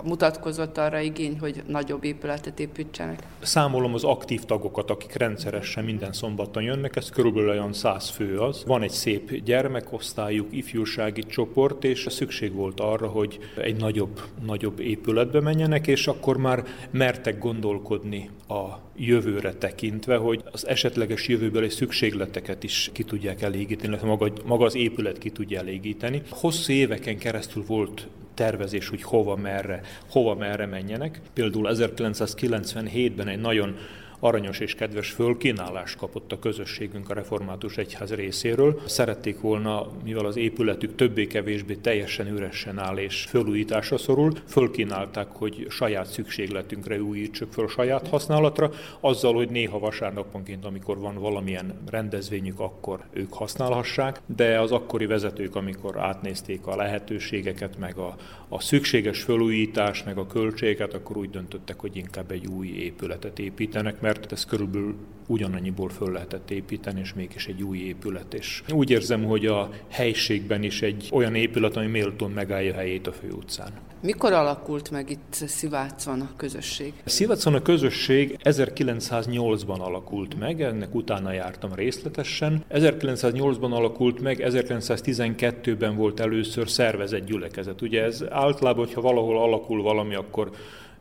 mutatkozott 0.03 0.77
arra 0.77 0.99
igény, 0.99 1.39
hogy 1.39 1.63
nagyobb 1.67 2.03
épületet 2.03 2.59
építsenek? 2.59 3.23
Számolom 3.41 3.93
az 3.93 4.03
aktív 4.03 4.43
tagokat, 4.45 4.89
akik 4.89 5.15
rendszeresen 5.15 5.83
minden 5.83 6.13
szombaton 6.13 6.63
jönnek, 6.63 6.95
ez 6.95 7.09
körülbelül 7.09 7.49
olyan 7.49 7.73
száz 7.73 8.09
fő 8.09 8.39
az. 8.39 8.63
Van 8.65 8.81
egy 8.81 8.91
szép 8.91 9.43
gyermekosztályuk, 9.43 10.47
ifjúsági 10.49 11.21
csoport, 11.21 11.83
és 11.83 12.05
szükség 12.09 12.53
volt 12.53 12.79
arra, 12.79 13.07
hogy 13.07 13.39
egy 13.57 13.75
nagyobb, 13.75 14.21
nagyobb 14.45 14.79
épületbe 14.79 15.39
menjenek, 15.39 15.87
és 15.87 16.07
akkor 16.07 16.37
már 16.37 16.63
mertek 16.91 17.39
gondolkodni 17.39 18.29
a 18.47 18.63
jövőre 18.95 19.53
tekintve, 19.53 20.15
hogy 20.15 20.43
az 20.51 20.67
esetleges 20.67 21.27
jövőbeli 21.27 21.69
szükségleteket 21.69 22.63
is 22.63 22.89
ki 22.93 23.03
tudják 23.03 23.41
elégíteni, 23.41 23.87
illetve 23.87 24.07
maga, 24.07 24.31
maga 24.45 24.65
az 24.65 24.75
épület 24.75 25.17
ki 25.17 25.29
tudja 25.29 25.59
elégíteni. 25.59 26.21
Hosszú 26.29 26.73
éveken 26.73 27.17
keresztül 27.17 27.63
volt 27.68 28.07
tervezés, 28.34 28.88
hogy 28.88 29.03
hova, 29.03 29.35
merre, 29.35 29.81
hova, 30.10 30.35
merre 30.35 30.65
menjenek. 30.65 31.22
Például 31.34 31.69
1997-ben 31.72 33.27
egy 33.27 33.39
nagyon 33.39 33.76
aranyos 34.23 34.59
és 34.59 34.75
kedves 34.75 35.09
fölkínálást 35.09 35.97
kapott 35.97 36.31
a 36.31 36.39
közösségünk 36.39 37.09
a 37.09 37.13
református 37.13 37.77
egyház 37.77 38.13
részéről. 38.13 38.81
Szerették 38.85 39.39
volna, 39.39 39.87
mivel 40.03 40.25
az 40.25 40.37
épületük 40.37 40.95
többé-kevésbé 40.95 41.75
teljesen 41.75 42.27
üresen 42.27 42.79
áll 42.79 42.97
és 42.97 43.25
fölújításra 43.29 43.97
szorul, 43.97 44.31
fölkínálták, 44.47 45.27
hogy 45.27 45.65
saját 45.69 46.05
szükségletünkre 46.05 47.01
újítsuk 47.01 47.51
föl 47.51 47.67
saját 47.67 48.07
használatra, 48.07 48.71
azzal, 48.99 49.33
hogy 49.33 49.49
néha 49.49 49.79
vasárnaponként, 49.79 50.65
amikor 50.65 50.99
van 50.99 51.15
valamilyen 51.15 51.73
rendezvényük, 51.89 52.59
akkor 52.59 52.99
ők 53.11 53.33
használhassák, 53.33 54.21
de 54.25 54.59
az 54.59 54.71
akkori 54.71 55.05
vezetők, 55.05 55.55
amikor 55.55 55.99
átnézték 55.99 56.67
a 56.67 56.75
lehetőségeket, 56.75 57.77
meg 57.77 57.97
a, 57.97 58.15
a 58.47 58.61
szükséges 58.61 59.21
fölújítás, 59.21 60.03
meg 60.03 60.17
a 60.17 60.27
költségeket, 60.27 60.93
akkor 60.93 61.17
úgy 61.17 61.29
döntöttek, 61.29 61.79
hogy 61.79 61.95
inkább 61.95 62.31
egy 62.31 62.47
új 62.47 62.67
épületet 62.67 63.39
építenek, 63.39 64.01
mert 64.01 64.12
mert 64.18 64.31
ez 64.31 64.45
körülbelül 64.45 64.95
ugyanannyiból 65.27 65.90
föl 65.90 66.11
lehetett 66.11 66.52
építeni, 66.52 66.99
és 66.99 67.14
mégis 67.14 67.48
egy 67.48 67.64
új 67.64 67.77
épület. 67.77 68.34
És 68.34 68.64
úgy 68.73 68.90
érzem, 68.90 69.23
hogy 69.23 69.45
a 69.45 69.69
helységben 69.90 70.64
is 70.64 70.81
egy 70.81 71.10
olyan 71.11 71.35
épület, 71.35 71.77
ami 71.77 71.88
méltón 71.88 72.31
megállja 72.31 72.73
helyét 72.73 73.07
a 73.07 73.11
főutcán. 73.11 73.72
Mikor 74.02 74.34
alakult 74.34 74.91
meg 74.91 75.10
itt 75.10 75.34
Szivácon 75.34 76.22
a 76.22 76.30
közösség? 76.35 76.94
Szivácon 77.06 77.53
a 77.53 77.61
közösség 77.61 78.38
1908-ban 78.44 79.80
alakult 79.80 80.40
meg, 80.40 80.61
ennek 80.61 80.95
utána 80.95 81.31
jártam 81.31 81.73
részletesen. 81.73 82.64
1908-ban 82.72 83.72
alakult 83.72 84.22
meg, 84.22 84.44
1912-ben 84.44 85.95
volt 85.95 86.19
először 86.19 86.69
szervezett 86.69 87.26
gyülekezet. 87.26 87.81
Ugye 87.81 88.03
ez 88.03 88.23
általában, 88.30 88.85
hogyha 88.85 89.02
valahol 89.02 89.38
alakul 89.38 89.81
valami, 89.81 90.15
akkor 90.15 90.52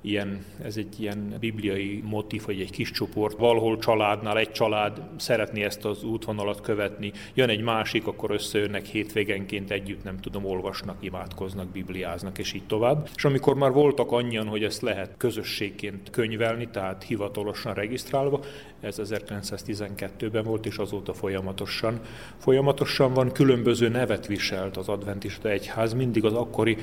ilyen, 0.03 0.45
ez 0.63 0.77
egy 0.77 1.01
ilyen 1.01 1.37
bibliai 1.41 2.03
motív, 2.05 2.43
vagy 2.45 2.61
egy 2.61 2.71
kis 2.71 2.91
csoport, 2.91 3.39
valahol 3.39 3.79
családnál 3.79 4.39
egy 4.39 4.53
család 4.53 5.03
szeretné 5.17 5.63
ezt 5.63 5.85
az 5.85 6.05
útvonalat 6.05 6.61
követni, 6.61 7.13
jön 7.35 7.49
egy 7.49 7.63
másik, 7.63 8.07
akkor 8.07 8.31
összejönnek 8.31 8.85
hétvégenként 8.85 9.71
együtt, 9.71 10.05
nem 10.05 10.21
tudom, 10.21 10.45
olvasnak, 10.45 10.97
imádkoznak, 11.01 11.69
bibliáznak, 11.69 12.39
és 12.39 12.53
így 12.53 12.67
tovább. 12.67 13.09
És 13.15 13.25
amikor 13.25 13.55
már 13.55 13.73
voltak 13.73 14.13
annyian, 14.13 14.47
hogy 14.47 14.65
ezt 14.65 14.83
lehet 14.83 15.15
közösségként 15.17 16.11
könyvelni, 16.11 16.69
tehát 16.69 17.03
hivatalosan 17.03 17.75
regisztrálva, 17.75 18.41
ez 18.81 18.97
1912-ben 19.03 20.45
volt, 20.45 20.67
és 20.67 20.77
azóta 20.77 21.15
folyamatosan, 21.15 22.01
folyamatosan 22.39 23.15
van, 23.15 23.33
különböző 23.33 23.89
nevet 23.89 24.27
viselt 24.27 24.77
az 24.77 24.89
adventista 24.89 25.49
egyház, 25.49 25.93
mindig 25.93 26.25
az 26.25 26.33
akkori 26.33 26.77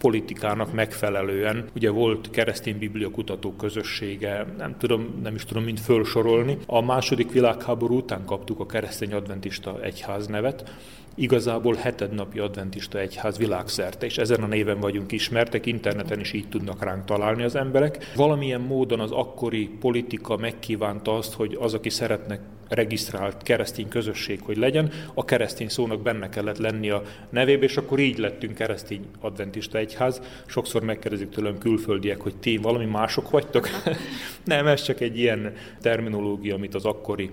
politikának 0.00 0.72
megfelelően. 0.72 1.64
Ugye 1.74 1.90
volt 1.90 2.30
keresztény 2.30 2.78
bibliakutató 2.78 3.52
közössége, 3.52 4.46
nem 4.58 4.76
tudom, 4.78 5.20
nem 5.22 5.34
is 5.34 5.44
tudom 5.44 5.64
mind 5.64 5.78
felsorolni. 5.78 6.58
A 6.66 6.80
második 6.80 7.32
világháború 7.32 7.96
után 7.96 8.24
kaptuk 8.24 8.60
a 8.60 8.66
keresztény 8.66 9.12
adventista 9.12 9.82
egyház 9.82 10.26
nevet, 10.26 10.70
igazából 11.14 11.74
hetednapi 11.74 12.38
adventista 12.38 12.98
egyház 12.98 13.38
világszerte, 13.38 14.06
és 14.06 14.18
ezen 14.18 14.42
a 14.42 14.46
néven 14.46 14.80
vagyunk 14.80 15.12
ismertek, 15.12 15.66
interneten 15.66 16.20
is 16.20 16.32
így 16.32 16.48
tudnak 16.48 16.84
ránk 16.84 17.04
találni 17.04 17.42
az 17.42 17.54
emberek. 17.54 18.12
Valamilyen 18.16 18.60
módon 18.60 19.00
az 19.00 19.10
akkori 19.10 19.68
politika 19.80 20.36
megkívánta 20.36 21.16
azt, 21.16 21.32
hogy 21.32 21.56
az, 21.60 21.74
aki 21.74 21.90
szeretne 21.90 22.40
regisztrált 22.70 23.42
keresztény 23.42 23.88
közösség, 23.88 24.40
hogy 24.42 24.56
legyen, 24.56 24.90
a 25.14 25.24
keresztény 25.24 25.68
szónak 25.68 26.02
benne 26.02 26.28
kellett 26.28 26.58
lenni 26.58 26.90
a 26.90 27.02
nevébe, 27.30 27.64
és 27.64 27.76
akkor 27.76 27.98
így 27.98 28.18
lettünk 28.18 28.54
keresztény 28.54 29.04
adventista 29.20 29.78
egyház. 29.78 30.20
Sokszor 30.46 30.82
megkérdezik 30.82 31.28
tőlem 31.28 31.58
külföldiek, 31.58 32.20
hogy 32.20 32.36
ti 32.36 32.56
valami 32.56 32.84
mások 32.84 33.30
vagytok. 33.30 33.68
Nem, 34.44 34.66
ez 34.66 34.82
csak 34.82 35.00
egy 35.00 35.18
ilyen 35.18 35.52
terminológia, 35.80 36.54
amit 36.54 36.74
az 36.74 36.84
akkori 36.84 37.30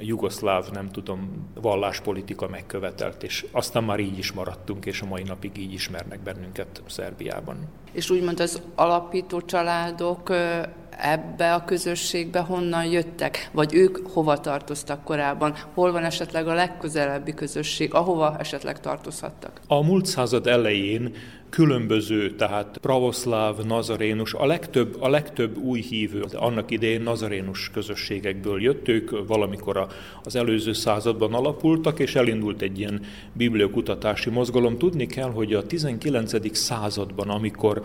jugoszláv, 0.00 0.70
nem 0.72 0.90
tudom, 0.90 1.50
valláspolitika 1.54 2.48
megkövetelt, 2.48 3.22
és 3.22 3.46
aztán 3.52 3.84
már 3.84 4.00
így 4.00 4.18
is 4.18 4.32
maradtunk, 4.32 4.86
és 4.86 5.00
a 5.00 5.06
mai 5.06 5.22
napig 5.22 5.58
így 5.58 5.72
ismernek 5.72 6.20
bennünket 6.20 6.82
Szerbiában. 6.86 7.56
És 7.92 8.10
úgymond 8.10 8.40
az 8.40 8.62
alapító 8.74 9.40
családok 9.40 10.30
ebbe 10.98 11.54
a 11.54 11.64
közösségbe 11.64 12.40
honnan 12.40 12.84
jöttek, 12.84 13.50
vagy 13.52 13.74
ők 13.74 13.98
hova 14.08 14.40
tartoztak 14.40 15.04
korábban, 15.04 15.54
hol 15.74 15.92
van 15.92 16.04
esetleg 16.04 16.48
a 16.48 16.54
legközelebbi 16.54 17.34
közösség, 17.34 17.94
ahova 17.94 18.36
esetleg 18.38 18.80
tartozhattak? 18.80 19.60
A 19.66 19.82
múlt 19.82 20.06
század 20.06 20.46
elején 20.46 21.14
különböző, 21.48 22.30
tehát 22.30 22.78
pravoszláv, 22.78 23.58
nazarénus, 23.64 24.34
a 24.34 24.46
legtöbb, 24.46 24.96
a 25.00 25.08
legtöbb 25.08 25.56
új 25.56 25.80
hívő 25.80 26.24
annak 26.32 26.70
idején 26.70 27.02
nazarénus 27.02 27.70
közösségekből 27.70 28.62
jött, 28.62 28.88
ők 28.88 29.26
valamikor 29.26 29.86
az 30.22 30.36
előző 30.36 30.72
században 30.72 31.34
alapultak, 31.34 31.98
és 31.98 32.14
elindult 32.14 32.62
egy 32.62 32.78
ilyen 32.78 33.00
bibliokutatási 33.32 34.30
mozgalom. 34.30 34.78
Tudni 34.78 35.06
kell, 35.06 35.30
hogy 35.30 35.54
a 35.54 35.66
19. 35.66 36.56
században, 36.56 37.28
amikor 37.28 37.82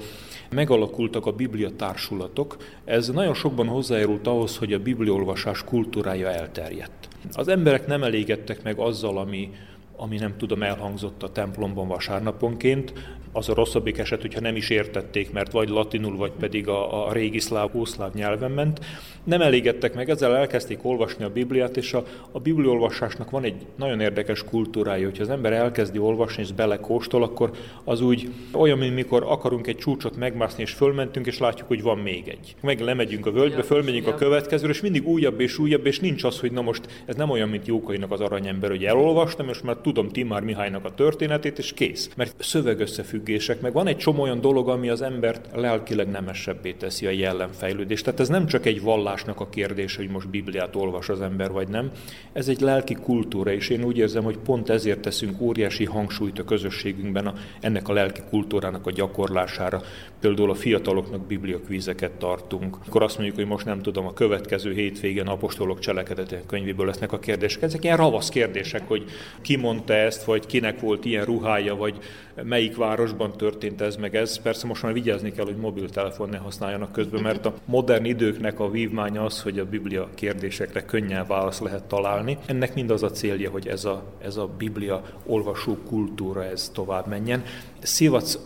megalakultak 0.50 1.26
a 1.26 1.32
bibliatársulatok, 1.32 2.58
ez 2.86 3.08
nagyon 3.08 3.34
sokban 3.34 3.68
hozzájárult 3.68 4.28
ahhoz, 4.28 4.58
hogy 4.58 4.74
a 4.74 4.80
bibliolvasás 4.80 5.64
kultúrája 5.64 6.32
elterjedt. 6.32 7.08
Az 7.34 7.48
emberek 7.48 7.88
nem 7.88 8.04
elégedtek 8.04 8.64
meg 8.64 8.78
azzal, 8.78 9.18
ami, 9.18 9.50
ami 9.96 10.18
nem 10.18 10.38
tudom, 10.38 10.64
elhangzott 10.64 11.24
a 11.24 11.32
templomban 11.32 11.88
vasárnaponként, 11.88 12.94
az 13.32 13.50
a 13.50 13.54
rosszabbik 13.54 13.98
eset, 13.98 14.22
hogyha 14.22 14.40
nem 14.40 14.56
is 14.56 14.70
értették, 14.70 15.32
mert 15.32 15.52
vagy 15.52 15.70
latinul, 15.70 16.18
vagy 16.18 16.32
pedig 16.40 16.68
a, 16.68 17.08
a 17.08 17.14
régi 17.14 17.40
szláv, 17.40 17.76
ószláv 17.76 18.14
nyelven 18.14 18.52
ment. 18.52 18.80
Nem 19.24 19.42
elégedtek 19.42 19.94
meg, 19.94 20.10
ezzel 20.10 20.36
elkezdték 20.36 20.86
olvasni 20.86 21.24
a 21.24 21.30
Bibliát, 21.30 21.78
és 21.78 21.94
a, 21.94 22.04
a 22.32 22.40
bibliolvasásnak 22.40 23.30
van 23.30 23.44
egy 23.44 23.66
nagyon 23.76 24.00
érdekes 24.00 24.44
kultúrája, 24.44 25.06
hogyha 25.06 25.24
az 25.24 25.30
ember 25.30 25.54
elkezdi 25.54 25.98
olvasni 25.98 26.44
és 26.44 26.52
belekóstol, 26.52 27.24
akkor 27.24 27.52
az 27.84 28.02
úgy 28.02 28.30
olyan, 28.52 28.78
mint 28.78 28.96
mikor 28.96 29.24
akarunk 29.28 29.68
egy 29.68 29.78
csúcsot 29.78 30.16
megmászni, 30.16 30.62
és 30.62 30.72
fölmentünk, 30.72 31.28
és 31.28 31.38
látjuk, 31.38 31.68
hogy 31.68 31.82
van 31.82 31.98
még 31.98 32.28
egy. 32.28 32.56
Meg 32.62 32.80
lemegyünk 32.80 33.26
a 33.26 33.32
völgybe, 33.32 33.62
fölmegyünk 33.62 34.08
a 34.08 34.16
következőre, 34.16 34.72
és 34.72 34.82
mindig 34.82 35.08
újabb 35.08 35.40
és 35.40 35.58
újabb, 35.58 35.86
és 35.86 36.00
nincs 36.00 36.24
az, 36.24 36.40
hogy 36.40 36.52
na 36.52 36.62
most 36.62 37.04
ez 37.06 37.16
nem 37.16 37.30
olyan, 37.30 37.50
mint 37.50 37.68
Jókainak 37.68 38.12
az 38.12 38.20
aranyember, 38.20 38.70
hogy 38.70 38.86
elolvastam, 38.86 39.50
és 39.50 39.62
már 39.62 39.76
tudom 39.76 40.10
Timár 40.10 40.42
Mihálynak 40.42 40.86
a 40.86 40.94
történetét, 40.94 41.58
és 41.58 41.74
kész. 41.74 42.10
Mert 42.16 42.44
szöveg 42.44 42.80
összefügg 42.80 43.21
összefüggések, 43.22 43.62
meg 43.62 43.74
van 43.74 43.88
egy 43.88 43.98
csomó 43.98 44.22
olyan 44.22 44.42
dolog, 44.42 44.70
ami 44.70 44.90
az 44.90 45.02
embert 45.02 45.50
lelkileg 45.54 46.10
nemesebbé 46.10 46.72
teszi 46.72 47.06
a 47.06 47.10
jellemfejlődést. 47.10 48.04
Tehát 48.04 48.20
ez 48.20 48.28
nem 48.28 48.46
csak 48.46 48.66
egy 48.66 48.82
vallásnak 48.82 49.40
a 49.40 49.50
kérdés, 49.50 49.96
hogy 49.96 50.10
most 50.10 50.30
Bibliát 50.30 50.76
olvas 50.76 51.10
az 51.10 51.22
ember, 51.22 51.52
vagy 51.52 51.68
nem. 51.68 51.92
Ez 52.34 52.48
egy 52.48 52.60
lelki 52.60 52.94
kultúra, 52.94 53.52
és 53.52 53.70
én 53.70 53.84
úgy 53.84 53.98
érzem, 53.98 54.24
hogy 54.24 54.38
pont 54.38 54.70
ezért 54.70 55.00
teszünk 55.00 55.42
óriási 55.42 55.86
hangsúlyt 55.86 56.40
a 56.40 56.44
közösségünkben 56.44 57.28
a, 57.28 57.34
ennek 57.60 57.88
a 57.88 57.94
lelki 57.94 58.22
kultúrának 58.30 58.88
a 58.88 58.92
gyakorlására. 58.92 59.82
Például 60.20 60.50
a 60.50 60.56
fiataloknak 60.56 61.28
bibliakvízeket 61.28 62.12
tartunk. 62.12 62.78
Akkor 62.88 63.04
azt 63.04 63.16
mondjuk, 63.18 63.38
hogy 63.38 63.48
most 63.48 63.66
nem 63.66 63.82
tudom, 63.82 64.06
a 64.06 64.14
következő 64.14 64.74
hétvégén 64.74 65.28
apostolok 65.28 65.80
cselekedetek 65.80 66.46
könyvéből 66.46 66.86
lesznek 66.86 67.12
a 67.12 67.20
kérdések. 67.20 67.62
Ezek 67.62 67.84
ilyen 67.84 67.98
ravasz 67.98 68.30
kérdések, 68.30 68.88
hogy 68.88 69.04
ki 69.42 69.56
mond 69.56 69.70
mondta 69.72 69.94
ezt, 69.94 70.24
vagy 70.24 70.46
kinek 70.46 70.80
volt 70.80 71.06
ilyen 71.06 71.26
ruhája, 71.26 71.76
vagy 71.76 71.98
melyik 72.44 72.76
városban 72.76 73.32
történt 73.32 73.82
ez 73.82 73.96
meg 73.96 74.16
ez. 74.16 74.38
Persze 74.38 74.68
most 74.68 74.84
már 74.84 74.94
vigyázni 74.94 75.32
kell, 75.32 75.46
hogy 75.46 75.56
mobiltelefon 75.56 76.30
ne 76.30 76.38
használjanak 76.38 76.92
közben, 76.92 77.22
mert 77.22 77.46
a 77.46 77.54
modern 77.66 78.06
időknek 78.06 78.60
a 78.60 78.70
vívmánya 78.70 79.24
az, 79.24 79.42
hogy 79.42 79.60
a 79.60 79.66
Biblia 79.66 80.10
kérdésekre 80.16 80.86
könnyen 80.86 81.28
válasz 81.28 81.60
lehet 81.60 81.84
találni. 81.84 82.38
Ennek 82.46 82.76
mind 82.76 82.92
az 82.92 83.04
a 83.04 83.12
célja, 83.12 83.50
hogy 83.50 83.68
ez 83.68 83.86
a, 83.86 84.04
ez 84.22 84.38
a 84.38 84.50
Biblia 84.58 85.04
olvasó 85.26 85.78
kultúra 85.88 86.44
ez 86.44 86.72
tovább 86.74 87.08
menjen. 87.08 87.44
Szivac 87.80 88.38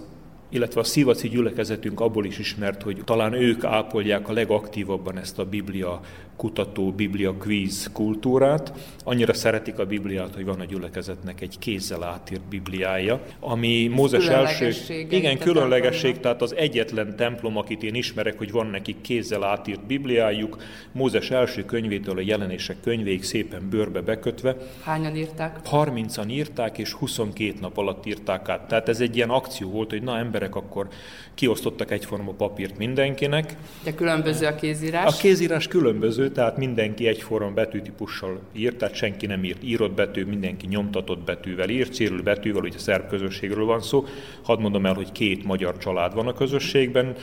illetve 0.49 0.79
a 0.79 0.83
szívaci 0.83 1.29
gyülekezetünk 1.29 1.99
abból 1.99 2.25
is 2.25 2.39
ismert, 2.39 2.81
hogy 2.81 3.01
talán 3.05 3.33
ők 3.33 3.63
ápolják 3.63 4.29
a 4.29 4.33
legaktívabban 4.33 5.17
ezt 5.17 5.39
a 5.39 5.45
Biblia 5.45 6.01
kutató 6.35 6.91
Biblia 6.91 7.33
quiz 7.33 7.89
kultúrát. 7.93 8.73
Annyira 9.03 9.33
szeretik 9.33 9.79
a 9.79 9.85
Bibliát, 9.85 10.33
hogy 10.35 10.45
van 10.45 10.59
a 10.59 10.65
gyülekezetnek 10.65 11.41
egy 11.41 11.59
kézzel 11.59 12.03
átírt 12.03 12.47
Bibliája, 12.49 13.21
ami 13.39 13.87
Mózes 13.87 14.27
első... 14.27 14.71
Igen, 15.09 15.37
különlegesség, 15.37 16.19
tehát 16.19 16.41
az 16.41 16.55
egyetlen 16.55 17.15
templom, 17.15 17.57
akit 17.57 17.83
én 17.83 17.95
ismerek, 17.95 18.37
hogy 18.37 18.51
van 18.51 18.67
nekik 18.67 19.01
kézzel 19.01 19.43
átírt 19.43 19.85
Bibliájuk, 19.85 20.57
Mózes 20.91 21.31
első 21.31 21.65
könyvétől 21.65 22.17
a 22.17 22.21
jelenések 22.21 22.77
könyvéig 22.81 23.23
szépen 23.23 23.69
bőrbe 23.69 24.01
bekötve. 24.01 24.55
Hányan 24.83 25.15
írták? 25.15 25.59
30-an 25.71 26.29
írták, 26.29 26.77
és 26.77 26.91
22 26.91 27.53
nap 27.59 27.77
alatt 27.77 28.05
írták 28.05 28.49
át. 28.49 28.67
Tehát 28.67 28.89
ez 28.89 28.99
egy 28.99 29.15
ilyen 29.15 29.29
akció 29.29 29.69
volt, 29.69 29.89
hogy 29.89 30.03
na 30.03 30.17
emberek 30.17 30.44
akkor 30.51 30.87
kiosztottak 31.33 31.91
egyforma 31.91 32.31
papírt 32.31 32.77
mindenkinek. 32.77 33.55
De 33.83 33.93
különböző 33.93 34.45
a 34.45 34.55
kézírás? 34.55 35.13
A 35.15 35.17
kézírás 35.17 35.67
különböző, 35.67 36.29
tehát 36.29 36.57
mindenki 36.57 37.07
egyforma 37.07 37.49
betűtípussal 37.49 38.39
írt, 38.53 38.77
tehát 38.77 38.95
senki 38.95 39.25
nem 39.25 39.43
írt 39.43 39.63
írott 39.63 39.93
betű, 39.93 40.25
mindenki 40.25 40.67
nyomtatott 40.67 41.23
betűvel 41.23 41.69
írt, 41.69 41.93
cérül 41.93 42.21
betűvel, 42.21 42.63
ugye 42.63 42.77
szerb 42.77 43.07
közösségről 43.09 43.65
van 43.65 43.81
szó. 43.81 44.05
Hadd 44.43 44.59
mondom 44.59 44.85
el, 44.85 44.93
hogy 44.93 45.11
két 45.11 45.43
magyar 45.43 45.77
család 45.77 46.13
van 46.13 46.27
a 46.27 46.33
közösségben, 46.33 47.15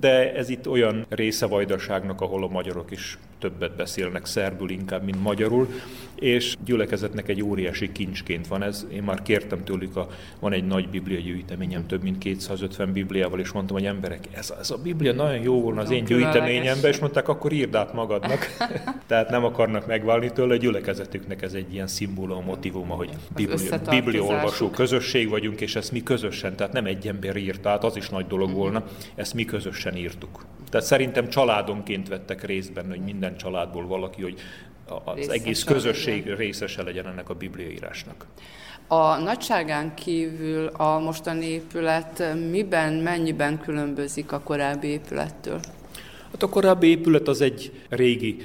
de 0.00 0.34
ez 0.34 0.48
itt 0.48 0.68
olyan 0.68 1.06
része 1.08 1.46
vajdaságnak, 1.46 2.20
ahol 2.20 2.44
a 2.44 2.48
magyarok 2.48 2.90
is 2.90 3.18
többet 3.42 3.76
beszélnek 3.76 4.26
szerbül 4.26 4.70
inkább, 4.70 5.04
mint 5.04 5.22
magyarul, 5.22 5.68
és 6.14 6.56
gyülekezetnek 6.64 7.28
egy 7.28 7.42
óriási 7.42 7.92
kincsként 7.92 8.46
van 8.46 8.62
ez. 8.62 8.86
Én 8.92 9.02
már 9.02 9.22
kértem 9.22 9.64
tőlük, 9.64 9.96
a, 9.96 10.08
van 10.40 10.52
egy 10.52 10.66
nagy 10.66 10.88
biblia 10.88 11.20
gyűjteményem, 11.20 11.86
több 11.86 12.02
mint 12.02 12.18
250 12.18 12.92
bibliával, 12.92 13.40
és 13.40 13.52
mondtam, 13.52 13.76
hogy 13.76 13.86
emberek, 13.86 14.28
ez, 14.30 14.52
ez 14.60 14.70
a 14.70 14.76
biblia 14.76 15.12
nagyon 15.12 15.42
jó 15.42 15.60
volna 15.60 15.80
az 15.80 15.90
én 15.90 16.04
gyűjteményemben, 16.04 16.90
és 16.90 16.98
mondták, 16.98 17.28
akkor 17.28 17.52
írd 17.52 17.74
át 17.74 17.92
magadnak. 17.92 18.56
Tehát 19.06 19.30
nem 19.30 19.44
akarnak 19.44 19.86
megválni 19.86 20.32
tőle, 20.32 20.54
a 20.54 20.56
gyülekezetüknek 20.56 21.42
ez 21.42 21.52
egy 21.52 21.72
ilyen 21.72 21.86
szimbólum, 21.86 22.44
motivuma, 22.44 22.94
hogy 22.94 23.10
biblia, 23.34 23.78
biblia 23.90 24.22
olvasó 24.22 24.70
közösség 24.70 25.28
vagyunk, 25.28 25.60
és 25.60 25.76
ezt 25.76 25.92
mi 25.92 26.02
közösen, 26.02 26.56
tehát 26.56 26.72
nem 26.72 26.86
egy 26.86 27.06
ember 27.06 27.36
írt, 27.36 27.60
tehát 27.60 27.84
az 27.84 27.96
is 27.96 28.08
nagy 28.08 28.26
dolog 28.26 28.52
volna, 28.52 28.84
ezt 29.14 29.34
mi 29.34 29.44
közösen 29.44 29.81
írtuk. 29.96 30.44
Tehát 30.70 30.86
szerintem 30.86 31.28
családonként 31.28 32.08
vettek 32.08 32.44
részt 32.44 32.72
benne, 32.72 32.88
hogy 32.88 33.04
minden 33.04 33.36
családból 33.36 33.86
valaki, 33.86 34.22
hogy 34.22 34.40
az 35.04 35.14
részese 35.14 35.32
egész 35.32 35.64
közösség 35.64 36.20
legyen. 36.20 36.36
részese 36.36 36.82
legyen 36.82 37.06
ennek 37.06 37.28
a 37.28 37.34
bibliaírásnak. 37.34 38.26
A 38.86 39.16
nagyságán 39.16 39.94
kívül 39.94 40.66
a 40.66 40.98
mostani 40.98 41.46
épület 41.46 42.34
miben, 42.50 42.92
mennyiben 42.92 43.60
különbözik 43.60 44.32
a 44.32 44.40
korábbi 44.40 44.86
épülettől? 44.86 45.60
Hát 46.32 46.42
a 46.42 46.48
korábbi 46.48 46.86
épület 46.86 47.28
az 47.28 47.40
egy 47.40 47.72
régi 47.88 48.36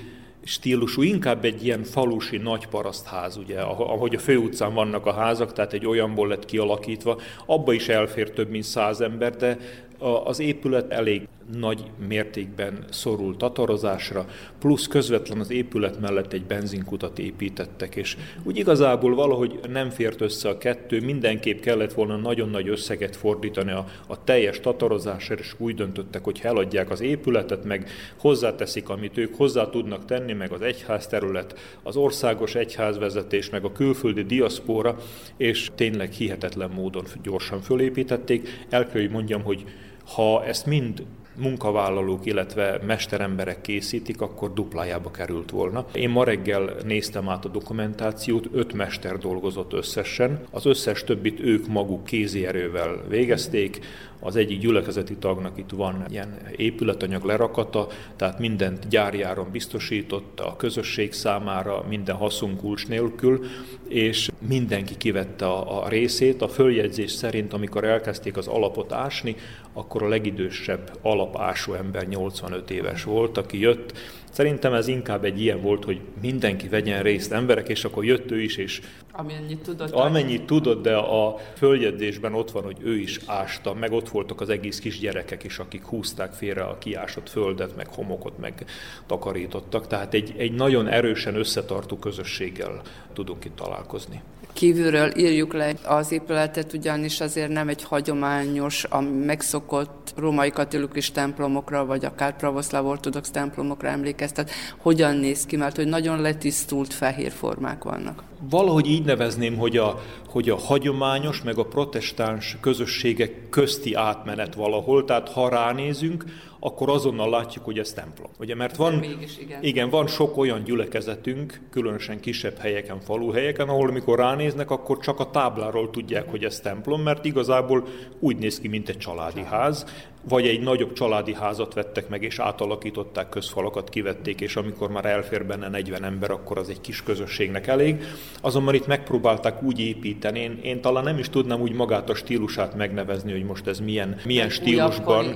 stílusú, 0.43 1.01
inkább 1.01 1.45
egy 1.45 1.65
ilyen 1.65 1.84
falusi 1.84 2.38
nagyparasztház, 2.38 3.38
ugye, 3.38 3.59
ahogy 3.61 4.15
a 4.15 4.19
főutcán 4.19 4.73
vannak 4.73 5.05
a 5.05 5.14
házak, 5.14 5.53
tehát 5.53 5.73
egy 5.73 5.85
olyanból 5.85 6.27
lett 6.27 6.45
kialakítva, 6.45 7.19
abba 7.45 7.73
is 7.73 7.88
elfér 7.88 8.31
több 8.31 8.49
mint 8.49 8.64
száz 8.64 9.01
ember, 9.01 9.35
de 9.35 9.57
az 9.99 10.40
épület 10.40 10.91
elég 10.91 11.28
nagy 11.56 11.84
mértékben 12.07 12.86
szorult 12.90 13.38
tatarozásra, 13.38 14.26
plusz 14.60 14.88
közvetlen 14.88 15.40
az 15.40 15.52
épület 15.52 15.99
mellett 15.99 16.34
egy 16.34 16.44
benzinkutat 16.44 17.19
építettek, 17.19 17.95
és 17.95 18.18
úgy 18.44 18.57
igazából 18.57 19.15
valahogy 19.15 19.60
nem 19.69 19.90
fért 19.90 20.22
össze 20.22 20.49
a 20.49 20.57
kettő, 20.57 21.02
mindenképp 21.02 21.60
kellett 21.60 21.94
volna 21.94 22.15
nagyon 22.15 22.49
nagy 22.49 22.68
összeget 22.68 23.15
fordítani 23.15 23.72
a, 23.72 23.86
a 24.07 24.24
teljes 24.24 24.60
tatarozásra, 24.60 25.36
és 25.36 25.53
úgy 25.57 25.76
döntöttek, 25.76 26.24
hogy 26.24 26.40
eladják 26.44 26.90
az 26.90 27.02
épületet, 27.02 27.64
meg 27.64 27.90
hozzáteszik, 28.18 28.90
amit 28.90 29.18
ők 29.18 29.36
hozzá 29.36 29.69
tudnak 29.69 30.06
tenni, 30.06 30.34
meg 30.34 30.52
az 30.52 30.61
egyházterület, 30.61 31.60
az 31.84 31.95
országos 31.95 32.56
egyházvezetés, 32.56 33.49
meg 33.49 33.64
a 33.64 33.72
külföldi 33.72 34.24
diaszpóra, 34.24 34.98
és 35.38 35.69
tényleg 35.76 36.11
hihetetlen 36.11 36.69
módon 36.69 37.06
gyorsan 37.24 37.61
fölépítették. 37.61 38.65
El 38.69 38.88
kell, 38.88 39.02
hogy 39.02 39.10
mondjam, 39.10 39.44
hogy 39.44 39.65
ha 40.07 40.45
ezt 40.45 40.65
mind 40.65 41.03
munkavállalók, 41.38 42.25
illetve 42.25 42.79
mesteremberek 42.85 43.61
készítik, 43.61 44.21
akkor 44.21 44.53
duplájába 44.53 45.11
került 45.11 45.51
volna. 45.51 45.85
Én 45.93 46.09
ma 46.09 46.23
reggel 46.23 46.75
néztem 46.85 47.29
át 47.29 47.45
a 47.45 47.49
dokumentációt, 47.49 48.47
öt 48.51 48.73
mester 48.73 49.17
dolgozott 49.17 49.73
összesen, 49.73 50.39
az 50.51 50.65
összes 50.65 51.03
többit 51.03 51.39
ők 51.39 51.67
maguk 51.67 52.03
kézi 52.03 52.45
erővel 52.45 53.03
végezték, 53.09 53.79
az 54.19 54.35
egyik 54.35 54.60
gyülekezeti 54.60 55.15
tagnak 55.15 55.57
itt 55.57 55.69
van 55.69 56.06
ilyen 56.10 56.38
épületanyag 56.56 57.23
lerakata, 57.23 57.88
tehát 58.15 58.39
mindent 58.39 58.88
gyárjáron 58.88 59.52
biztosított 59.52 60.39
a 60.39 60.56
közösség 60.56 61.14
számára, 61.14 61.85
minden 61.89 62.15
haszonkulcs 62.15 62.88
nélkül, 62.88 63.45
és 63.88 64.30
mindenki 64.48 64.98
kivette 64.98 65.45
a, 65.45 65.84
a 65.84 65.88
részét. 65.88 66.41
A 66.41 66.48
följegyzés 66.48 67.11
szerint, 67.11 67.53
amikor 67.53 67.84
elkezdték 67.84 68.38
az 68.38 68.48
alapot 68.48 68.91
ásni, 68.91 69.35
akkor 69.73 70.03
a 70.03 70.07
legidősebb 70.07 70.98
alapásó 71.02 71.73
ember 71.73 72.07
85 72.07 72.72
éves 72.72 73.03
volt, 73.03 73.38
aki 73.38 73.60
jött, 73.60 73.94
Szerintem 74.38 74.73
ez 74.73 74.88
inkább 74.88 75.23
egy 75.23 75.41
ilyen 75.41 75.61
volt, 75.61 75.84
hogy 75.84 75.99
mindenki 76.22 76.68
vegyen 76.68 77.03
részt 77.03 77.31
emberek, 77.31 77.69
és 77.69 77.84
akkor 77.85 78.06
jött 78.06 78.31
ő 78.31 78.41
is, 78.41 78.57
és 78.57 78.81
amennyit 79.18 79.61
tudott, 79.61 79.91
amennyit 79.91 80.45
tudott, 80.45 80.81
de 80.81 80.95
a 80.95 81.38
följegyzésben 81.56 82.34
ott 82.34 82.52
van, 82.52 82.64
hogy 82.64 82.77
ő 82.81 82.98
is 82.98 83.19
ásta, 83.26 83.73
meg 83.73 83.91
ott 83.91 84.10
voltak 84.10 84.41
az 84.41 84.49
egész 84.49 84.80
kis 84.80 84.99
gyerekek 84.99 85.44
is, 85.44 85.60
akik 85.60 85.85
húzták 85.85 86.34
félre 86.34 86.64
a 86.64 86.77
kiásott 86.77 87.30
földet, 87.30 87.76
meg 87.76 87.88
homokot, 87.88 88.38
meg 88.38 88.65
takarítottak. 89.06 89.88
Tehát 89.88 90.14
egy, 90.14 90.34
egy 90.38 90.53
nagyon 90.53 90.88
erősen 90.88 91.35
összetartó 91.35 91.98
közösséggel 91.98 92.81
tudunk 93.14 93.45
itt 93.45 93.56
találkozni 93.56 94.22
kívülről 94.57 95.17
írjuk 95.17 95.53
le 95.53 95.73
az 95.84 96.11
épületet, 96.11 96.73
ugyanis 96.73 97.21
azért 97.21 97.49
nem 97.49 97.67
egy 97.67 97.84
hagyományos, 97.84 98.84
a 98.89 99.01
megszokott 99.01 100.13
római 100.15 100.49
katolikus 100.49 101.11
templomokra, 101.11 101.85
vagy 101.85 102.05
akár 102.05 102.35
pravoszláv 102.35 102.85
ortodox 102.85 103.31
templomokra 103.31 103.88
emlékeztet, 103.88 104.51
hogyan 104.77 105.15
néz 105.15 105.45
ki, 105.45 105.55
mert 105.55 105.75
hogy 105.75 105.88
nagyon 105.88 106.21
letisztult 106.21 106.93
fehér 106.93 107.31
formák 107.31 107.84
vannak. 107.84 108.23
Valahogy 108.49 108.88
így 108.88 109.05
nevezném, 109.05 109.57
hogy 109.57 109.77
a, 109.77 110.01
hogy 110.27 110.49
a 110.49 110.57
hagyományos, 110.57 111.41
meg 111.41 111.57
a 111.57 111.65
protestáns 111.65 112.57
közösségek 112.61 113.49
közti 113.49 113.93
átmenet 113.93 114.55
valahol, 114.55 115.05
tehát 115.05 115.29
ha 115.29 115.49
ránézünk, 115.49 116.23
akkor 116.59 116.89
azonnal 116.89 117.29
látjuk, 117.29 117.65
hogy 117.65 117.79
ez 117.79 117.93
templom. 117.93 118.29
Ugye, 118.39 118.55
mert 118.55 118.75
van, 118.75 118.93
mégis, 118.93 119.38
igen. 119.38 119.63
igen, 119.63 119.89
van 119.89 120.07
sok 120.07 120.38
olyan 120.38 120.63
gyülekezetünk, 120.63 121.61
különösen 121.69 122.19
kisebb 122.19 122.57
helyeken, 122.57 122.99
faluhelyeken, 122.99 123.69
ahol 123.69 123.91
mikor 123.91 124.17
ránéznek, 124.17 124.71
akkor 124.71 124.97
csak 124.99 125.19
a 125.19 125.29
tábláról 125.29 125.89
tudják, 125.89 126.29
hogy 126.29 126.43
ez 126.43 126.59
templom, 126.59 127.01
mert 127.01 127.25
igazából 127.25 127.88
úgy 128.19 128.38
néz 128.38 128.59
ki, 128.59 128.67
mint 128.67 128.89
egy 128.89 128.97
családi 128.97 129.43
ház, 129.43 129.85
vagy 130.30 130.48
egy 130.48 130.62
nagyobb 130.62 130.94
családi 130.94 131.34
házat 131.34 131.74
vettek 131.74 132.10
meg, 132.10 132.24
és 132.24 132.40
átalakították, 132.40 133.30
közfalakat 133.30 133.90
kivették, 133.90 134.41
és 134.41 134.56
amikor 134.56 134.90
már 134.90 135.06
elfér 135.06 135.45
benne 135.45 135.70
40 135.70 136.04
ember, 136.04 136.32
akkor 136.32 136.58
az 136.58 136.70
egy 136.70 136.82
kis 136.82 137.04
közösségnek 137.04 137.68
elég. 137.68 138.04
Azonban 138.41 138.74
itt 138.74 138.88
megpróbálták 138.88 139.64
úgy 139.64 139.80
építeni, 139.80 140.40
én, 140.40 140.60
én 140.64 140.82
talán 140.82 141.04
nem 141.04 141.18
is 141.18 141.30
tudnám 141.30 141.62
úgy 141.62 141.74
magát 141.74 142.10
a 142.10 142.16
stílusát 142.16 142.76
megnevezni, 142.76 143.32
hogy 143.32 143.44
most 143.44 143.68
ez 143.68 143.80
milyen, 143.80 144.16
milyen 144.26 144.49
stílusban. 144.49 145.36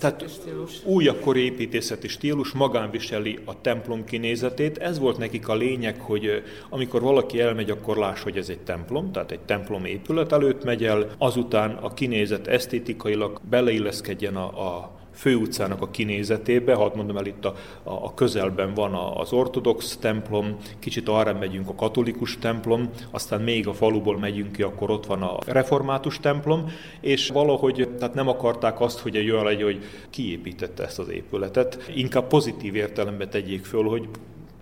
Tehát 0.00 0.24
stílus. 0.28 0.84
újakkori 0.84 1.40
építészeti 1.40 2.08
stílus 2.08 2.52
magán 2.52 2.90
viseli 2.90 3.38
a 3.44 3.60
templom 3.60 4.04
kinézetét. 4.04 4.78
Ez 4.78 4.98
volt 4.98 5.18
nekik 5.18 5.48
a 5.48 5.54
lényeg, 5.54 6.00
hogy 6.00 6.42
amikor 6.70 7.00
valaki 7.00 7.40
elmegy, 7.40 7.70
akkor 7.70 7.96
láss, 7.96 8.22
hogy 8.22 8.36
ez 8.36 8.48
egy 8.48 8.58
templom, 8.58 9.12
tehát 9.12 9.30
egy 9.30 9.40
templom 9.40 9.84
épület 9.84 10.32
előtt 10.32 10.64
megy 10.64 10.84
el, 10.84 11.06
azután 11.18 11.70
a 11.70 11.94
kinézet 11.94 12.46
esztétikailag 12.46 13.40
beleilleszkedjen 13.50 14.25
legyen 14.26 14.42
a, 14.42 14.76
a 14.76 14.90
főutcának 15.14 15.82
a 15.82 15.90
kinézetébe, 15.90 16.74
hadd 16.74 16.96
mondom 16.96 17.16
el 17.16 17.26
itt 17.26 17.44
a, 17.44 17.54
a 17.82 18.14
közelben 18.14 18.74
van 18.74 18.94
az 18.94 19.32
ortodox 19.32 19.96
templom, 19.96 20.56
kicsit 20.78 21.08
arra 21.08 21.32
megyünk 21.32 21.68
a 21.68 21.74
katolikus 21.74 22.38
templom, 22.38 22.90
aztán 23.10 23.40
még 23.40 23.68
a 23.68 23.72
faluból 23.72 24.18
megyünk 24.18 24.52
ki, 24.52 24.62
akkor 24.62 24.90
ott 24.90 25.06
van 25.06 25.22
a 25.22 25.38
református 25.46 26.20
templom, 26.20 26.70
és 27.00 27.28
valahogy 27.28 27.88
tehát 27.98 28.14
nem 28.14 28.28
akarták 28.28 28.80
azt, 28.80 28.98
hogy 28.98 29.16
egy 29.16 29.30
olyan 29.30 29.44
legyen, 29.44 29.64
hogy 29.64 29.84
kiépítette 30.10 30.84
ezt 30.84 30.98
az 30.98 31.08
épületet, 31.08 31.90
inkább 31.94 32.26
pozitív 32.26 32.74
értelemben 32.74 33.30
tegyék 33.30 33.64
föl, 33.64 33.82
hogy 33.82 34.08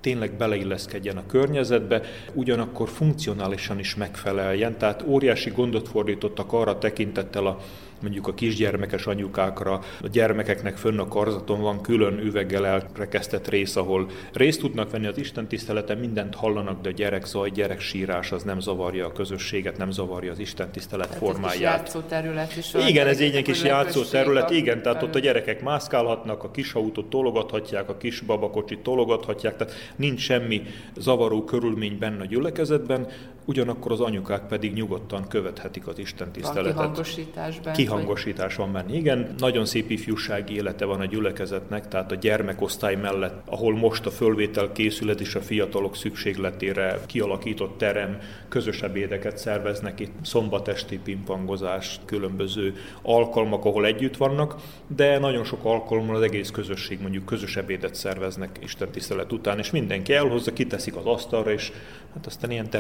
tényleg 0.00 0.36
beleilleszkedjen 0.36 1.16
a 1.16 1.26
környezetbe, 1.26 2.02
ugyanakkor 2.32 2.88
funkcionálisan 2.88 3.78
is 3.78 3.94
megfeleljen. 3.94 4.78
Tehát 4.78 5.04
óriási 5.06 5.50
gondot 5.50 5.88
fordítottak 5.88 6.52
arra 6.52 6.78
tekintettel 6.78 7.46
a 7.46 7.58
mondjuk 8.04 8.26
a 8.26 8.34
kisgyermekes 8.34 9.06
anyukákra, 9.06 9.80
a 10.02 10.08
gyermekeknek 10.08 10.76
fönn 10.76 10.98
a 10.98 11.08
karzaton 11.08 11.60
van 11.60 11.80
külön 11.80 12.18
üveggel 12.18 12.66
elrekesztett 12.66 13.48
rész, 13.48 13.76
ahol 13.76 14.10
részt 14.32 14.60
tudnak 14.60 14.90
venni 14.90 15.06
az 15.06 15.18
Isten 15.18 15.46
tiszteleten, 15.46 15.98
mindent 15.98 16.34
hallanak, 16.34 16.80
de 16.80 16.88
a 16.88 16.92
gyerek 16.92 17.24
zaj, 17.26 17.50
gyerek 17.50 17.80
sírás 17.80 18.32
az 18.32 18.42
nem 18.42 18.60
zavarja 18.60 19.06
a 19.06 19.12
közösséget, 19.12 19.76
nem 19.76 19.90
zavarja 19.90 20.32
az 20.32 20.38
Isten 20.38 20.70
tisztelet 20.70 21.08
tehát 21.08 21.22
formáját. 21.22 21.96
terület 22.08 22.56
is. 22.56 22.74
Igen, 22.88 23.06
ez 23.06 23.20
egy 23.20 23.42
kis 23.42 23.62
játszóterület, 23.62 24.50
igen, 24.50 24.82
tehát 24.82 25.02
ott 25.02 25.14
a 25.14 25.18
gyerekek 25.18 25.62
mászkálhatnak, 25.62 26.44
a 26.44 26.50
kis 26.50 26.72
autót 26.72 27.10
tologathatják, 27.10 27.88
a 27.88 27.96
kis 27.96 28.20
babakocsit 28.20 28.78
tologathatják, 28.78 29.56
tehát 29.56 29.74
nincs 29.96 30.20
semmi 30.20 30.62
zavaró 30.96 31.44
körülmény 31.44 31.98
benne 31.98 32.22
a 32.22 32.26
gyülekezetben, 32.26 33.06
ugyanakkor 33.44 33.92
az 33.92 34.00
anyukák 34.00 34.46
pedig 34.46 34.72
nyugodtan 34.72 35.28
követhetik 35.28 35.86
az 35.86 35.98
Isten 35.98 36.32
tiszteletet. 36.32 36.74
Van 36.74 36.84
kihangosításban 36.84 37.72
kihangosítás 37.72 38.56
van 38.56 38.72
benne. 38.72 38.94
Igen, 38.94 39.34
nagyon 39.38 39.64
szép 39.64 39.90
ifjúsági 39.90 40.54
élete 40.54 40.84
van 40.84 41.00
a 41.00 41.04
gyülekezetnek, 41.04 41.88
tehát 41.88 42.12
a 42.12 42.14
gyermekosztály 42.14 42.94
mellett, 42.94 43.42
ahol 43.44 43.76
most 43.76 44.06
a 44.06 44.10
fölvétel 44.10 44.72
készület 44.72 45.20
és 45.20 45.34
a 45.34 45.40
fiatalok 45.40 45.96
szükségletére 45.96 47.00
kialakított 47.06 47.78
terem, 47.78 48.18
közös 48.48 48.82
ebédeket 48.82 49.38
szerveznek 49.38 50.00
itt, 50.00 50.12
szombatesti 50.22 50.98
pingpongozás, 50.98 52.00
különböző 52.04 52.74
alkalmak, 53.02 53.64
ahol 53.64 53.86
együtt 53.86 54.16
vannak, 54.16 54.56
de 54.86 55.18
nagyon 55.18 55.44
sok 55.44 55.64
alkalommal 55.64 56.16
az 56.16 56.22
egész 56.22 56.50
közösség 56.50 57.00
mondjuk 57.00 57.24
közös 57.24 57.56
ebédet 57.56 57.94
szerveznek 57.94 58.58
Isten 58.62 58.90
tisztelet 58.90 59.32
után, 59.32 59.58
és 59.58 59.70
mindenki 59.70 60.12
elhozza, 60.14 60.52
kiteszik 60.52 60.96
az 60.96 61.06
asztalra, 61.06 61.52
és 61.52 61.72
hát 62.14 62.26
aztán 62.26 62.50
ilyen 62.50 62.70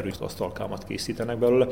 asztalkámat 0.54 0.84
készítenek 0.84 1.38
belőle. 1.38 1.66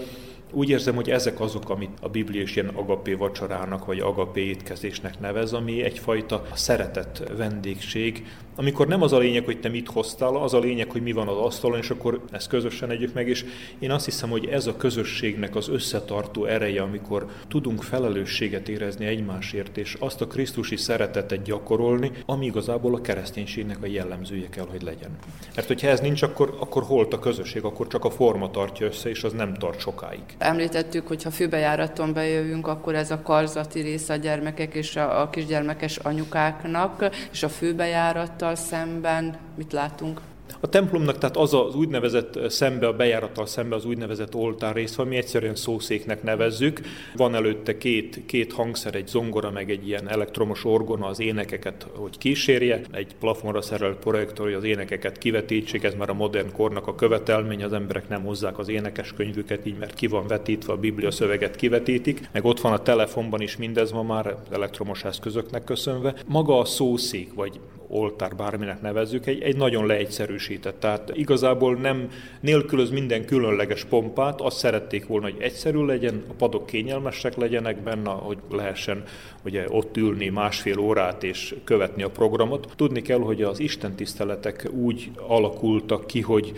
Úgy 0.50 0.68
érzem, 0.68 0.94
hogy 0.94 1.10
ezek 1.10 1.40
azok, 1.40 1.70
amit 1.70 1.98
a 2.00 2.08
Biblia 2.08 2.42
is 2.42 2.56
ilyen 2.56 2.68
agapé 2.68 3.12
vacsorának 3.12 3.84
vagy 3.84 3.98
agapé 3.98 4.40
étkezésnek 4.40 5.20
nevez, 5.20 5.52
ami 5.52 5.82
egyfajta 5.82 6.42
szeretett 6.54 7.22
vendégség, 7.36 8.24
amikor 8.56 8.86
nem 8.86 9.02
az 9.02 9.12
a 9.12 9.18
lényeg, 9.18 9.44
hogy 9.44 9.60
te 9.60 9.68
mit 9.68 9.88
hoztál, 9.88 10.36
az 10.36 10.54
a 10.54 10.58
lényeg, 10.58 10.90
hogy 10.90 11.02
mi 11.02 11.12
van 11.12 11.28
az 11.28 11.36
asztalon, 11.36 11.78
és 11.78 11.90
akkor 11.90 12.20
ezt 12.30 12.48
közösen 12.48 12.90
együk 12.90 13.14
meg, 13.14 13.28
és 13.28 13.44
én 13.78 13.90
azt 13.90 14.04
hiszem, 14.04 14.30
hogy 14.30 14.46
ez 14.46 14.66
a 14.66 14.76
közösségnek 14.76 15.56
az 15.56 15.68
összetartó 15.68 16.44
ereje, 16.44 16.82
amikor 16.82 17.26
tudunk 17.48 17.82
felelősséget 17.82 18.68
érezni 18.68 19.06
egymásért, 19.06 19.76
és 19.76 19.96
azt 19.98 20.20
a 20.20 20.26
Krisztusi 20.26 20.76
szeretetet 20.76 21.42
gyakorolni, 21.42 22.10
ami 22.26 22.46
igazából 22.46 22.94
a 22.94 23.00
kereszténységnek 23.00 23.82
a 23.82 23.86
jellemzője 23.86 24.48
kell, 24.48 24.66
hogy 24.70 24.82
legyen. 24.82 25.18
Mert 25.54 25.66
hogyha 25.66 25.88
ez 25.88 26.00
nincs, 26.00 26.22
akkor, 26.22 26.56
akkor 26.60 26.82
holt 26.82 27.12
a 27.12 27.18
közösség, 27.18 27.64
akkor 27.64 27.86
csak 27.86 28.04
a 28.04 28.10
forma 28.10 28.50
tartja 28.72 28.86
össze, 28.86 29.08
és 29.08 29.24
az 29.24 29.32
nem 29.32 29.54
tart 29.54 29.80
sokáig. 29.80 30.22
Említettük, 30.38 31.06
hogy 31.06 31.22
ha 31.22 31.30
főbejáraton 31.30 32.12
bejövünk, 32.12 32.66
akkor 32.66 32.94
ez 32.94 33.10
a 33.10 33.22
karzati 33.22 33.80
része 33.80 34.12
a 34.12 34.16
gyermekek 34.16 34.74
és 34.74 34.96
a, 34.96 35.20
a 35.20 35.30
kisgyermekes 35.30 35.96
anyukáknak, 35.96 37.10
és 37.32 37.42
a 37.42 37.48
főbejárattal 37.48 38.54
szemben 38.54 39.36
mit 39.56 39.72
látunk? 39.72 40.20
A 40.64 40.68
templomnak 40.68 41.18
tehát 41.18 41.36
az 41.36 41.54
az 41.54 41.74
úgynevezett 41.74 42.50
szembe, 42.50 42.86
a 42.86 42.92
bejárattal 42.92 43.46
szembe 43.46 43.74
az 43.74 43.84
úgynevezett 43.84 44.34
oltár 44.34 44.74
rész 44.74 44.94
van, 44.94 45.06
mi 45.06 45.16
egyszerűen 45.16 45.54
szószéknek 45.54 46.22
nevezzük. 46.22 46.80
Van 47.16 47.34
előtte 47.34 47.78
két, 47.78 48.22
két 48.26 48.52
hangszer, 48.52 48.94
egy 48.94 49.06
zongora, 49.06 49.50
meg 49.50 49.70
egy 49.70 49.88
ilyen 49.88 50.08
elektromos 50.08 50.64
orgona 50.64 51.06
az 51.06 51.20
énekeket, 51.20 51.86
hogy 51.94 52.18
kísérje. 52.18 52.80
Egy 52.90 53.14
plafonra 53.20 53.62
szerelt 53.62 53.98
projektor, 53.98 54.46
hogy 54.46 54.54
az 54.54 54.64
énekeket 54.64 55.18
kivetítsék, 55.18 55.82
ez 55.82 55.94
már 55.94 56.10
a 56.10 56.14
modern 56.14 56.52
kornak 56.52 56.86
a 56.86 56.94
követelmény, 56.94 57.64
az 57.64 57.72
emberek 57.72 58.08
nem 58.08 58.22
hozzák 58.24 58.58
az 58.58 58.68
énekes 58.68 59.12
könyvüket, 59.12 59.66
így 59.66 59.78
mert 59.78 59.94
ki 59.94 60.06
van 60.06 60.26
vetítve, 60.26 60.72
a 60.72 60.76
biblia 60.76 61.10
szöveget 61.10 61.56
kivetítik. 61.56 62.28
Meg 62.32 62.44
ott 62.44 62.60
van 62.60 62.72
a 62.72 62.82
telefonban 62.82 63.40
is 63.40 63.56
mindez 63.56 63.92
ma 63.92 64.02
már 64.02 64.36
elektromos 64.50 65.04
eszközöknek 65.04 65.64
köszönve. 65.64 66.14
Maga 66.26 66.58
a 66.58 66.64
szószék, 66.64 67.34
vagy 67.34 67.60
oltár, 67.92 68.36
bárminek 68.36 68.80
nevezzük, 68.80 69.26
egy, 69.26 69.42
egy 69.42 69.56
nagyon 69.56 69.86
leegyszerűsített. 69.86 70.80
Tehát 70.80 71.10
igazából 71.14 71.74
nem 71.74 72.08
nélkülöz 72.40 72.90
minden 72.90 73.24
különleges 73.24 73.84
pompát, 73.84 74.40
azt 74.40 74.56
szerették 74.56 75.06
volna, 75.06 75.30
hogy 75.30 75.40
egyszerű 75.40 75.84
legyen, 75.84 76.22
a 76.28 76.32
padok 76.32 76.66
kényelmesek 76.66 77.36
legyenek 77.36 77.82
benne, 77.82 78.10
hogy 78.10 78.38
lehessen 78.50 79.02
ugye, 79.44 79.64
ott 79.68 79.96
ülni 79.96 80.28
másfél 80.28 80.78
órát 80.78 81.24
és 81.24 81.54
követni 81.64 82.02
a 82.02 82.10
programot. 82.10 82.72
Tudni 82.76 83.02
kell, 83.02 83.20
hogy 83.20 83.42
az 83.42 83.60
istentiszteletek 83.60 84.68
úgy 84.70 85.10
alakultak 85.26 86.06
ki, 86.06 86.20
hogy 86.20 86.52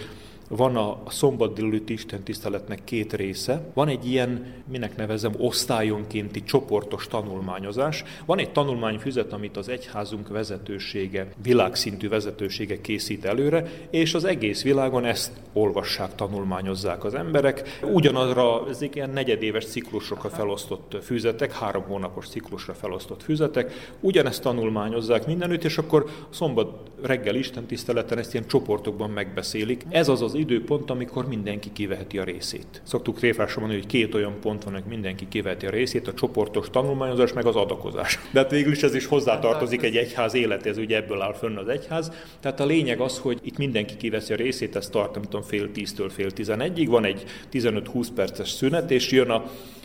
van 0.57 0.77
a 0.77 1.03
szombat 1.09 1.55
délőtti 1.55 1.93
Isten 1.93 2.23
tiszteletnek 2.23 2.85
két 2.85 3.13
része. 3.13 3.71
Van 3.75 3.89
egy 3.89 4.11
ilyen, 4.11 4.53
minek 4.71 4.97
nevezem, 4.97 5.33
osztályonkénti 5.39 6.43
csoportos 6.43 7.07
tanulmányozás. 7.07 8.05
Van 8.25 8.39
egy 8.39 8.51
tanulmányfüzet, 8.51 9.33
amit 9.33 9.57
az 9.57 9.69
egyházunk 9.69 10.29
vezetősége, 10.29 11.29
világszintű 11.43 12.09
vezetősége 12.09 12.81
készít 12.81 13.25
előre, 13.25 13.71
és 13.91 14.15
az 14.15 14.25
egész 14.25 14.63
világon 14.63 15.05
ezt 15.05 15.33
olvassák, 15.53 16.15
tanulmányozzák 16.15 17.05
az 17.05 17.15
emberek. 17.15 17.79
Ugyanazra, 17.93 18.69
ezek 18.69 18.95
ilyen 18.95 19.11
negyedéves 19.11 19.67
ciklusokra 19.67 20.29
felosztott 20.29 20.97
füzetek, 21.03 21.53
három 21.53 21.83
hónapos 21.83 22.29
ciklusra 22.29 22.75
felosztott 22.75 23.23
füzetek, 23.23 23.93
ugyanezt 24.01 24.43
tanulmányozzák 24.43 25.27
mindenütt, 25.27 25.65
és 25.65 25.79
akkor 25.79 26.11
szombat 26.31 26.91
reggel 27.03 27.35
Isten 27.35 27.67
tiszteleten 27.67 28.19
ezt 28.19 28.35
ilyen 28.35 28.47
csoportokban 28.47 29.11
megbeszélik. 29.11 29.85
Ez 29.89 30.09
az 30.09 30.23
az 30.23 30.35
időpont, 30.45 30.91
amikor 30.91 31.29
mindenki 31.29 31.73
kiveheti 31.73 32.19
a 32.19 32.25
részét. 32.25 32.83
Szoktuk 32.83 33.17
tréfásra 33.17 33.61
mondani, 33.61 33.81
hogy 33.81 33.91
két 33.91 34.15
olyan 34.15 34.41
pont 34.41 34.65
van, 34.65 34.73
hogy 34.73 34.83
mindenki 34.89 35.29
kiveheti 35.29 35.67
a 35.67 35.71
részét, 35.71 36.09
a 36.09 36.15
csoportos 36.15 36.71
tanulmányozás, 36.71 37.33
meg 37.33 37.47
az 37.47 37.57
adakozás. 37.57 38.19
De 38.33 38.41
hát 38.41 38.51
végül 38.51 38.73
is 38.73 38.83
ez 38.83 38.95
is 38.95 39.07
hozzátartozik 39.07 39.83
egy 39.83 39.97
egyház 39.97 40.35
életéhez, 40.35 40.79
ugye 40.79 40.97
ebből 40.97 41.21
áll 41.21 41.35
fönn 41.35 41.57
az 41.57 41.69
egyház. 41.69 42.13
Tehát 42.41 42.61
a 42.61 42.67
lényeg 42.67 43.01
az, 43.01 43.19
hogy 43.19 43.39
itt 43.43 43.57
mindenki 43.57 43.97
kiveszi 43.97 44.33
a 44.33 44.37
részét, 44.37 44.77
ez 44.77 44.89
tart, 44.89 45.15
nem 45.15 45.23
tudom, 45.23 45.43
fél 45.43 45.73
tíztől 45.73 46.09
fél 46.09 46.31
tizenegyig, 46.31 46.89
van 46.89 47.05
egy 47.05 47.25
15-20 47.53 48.07
perces 48.15 48.51
szünet, 48.51 48.91
és 48.91 49.11
jön 49.11 49.31
a 49.31 49.45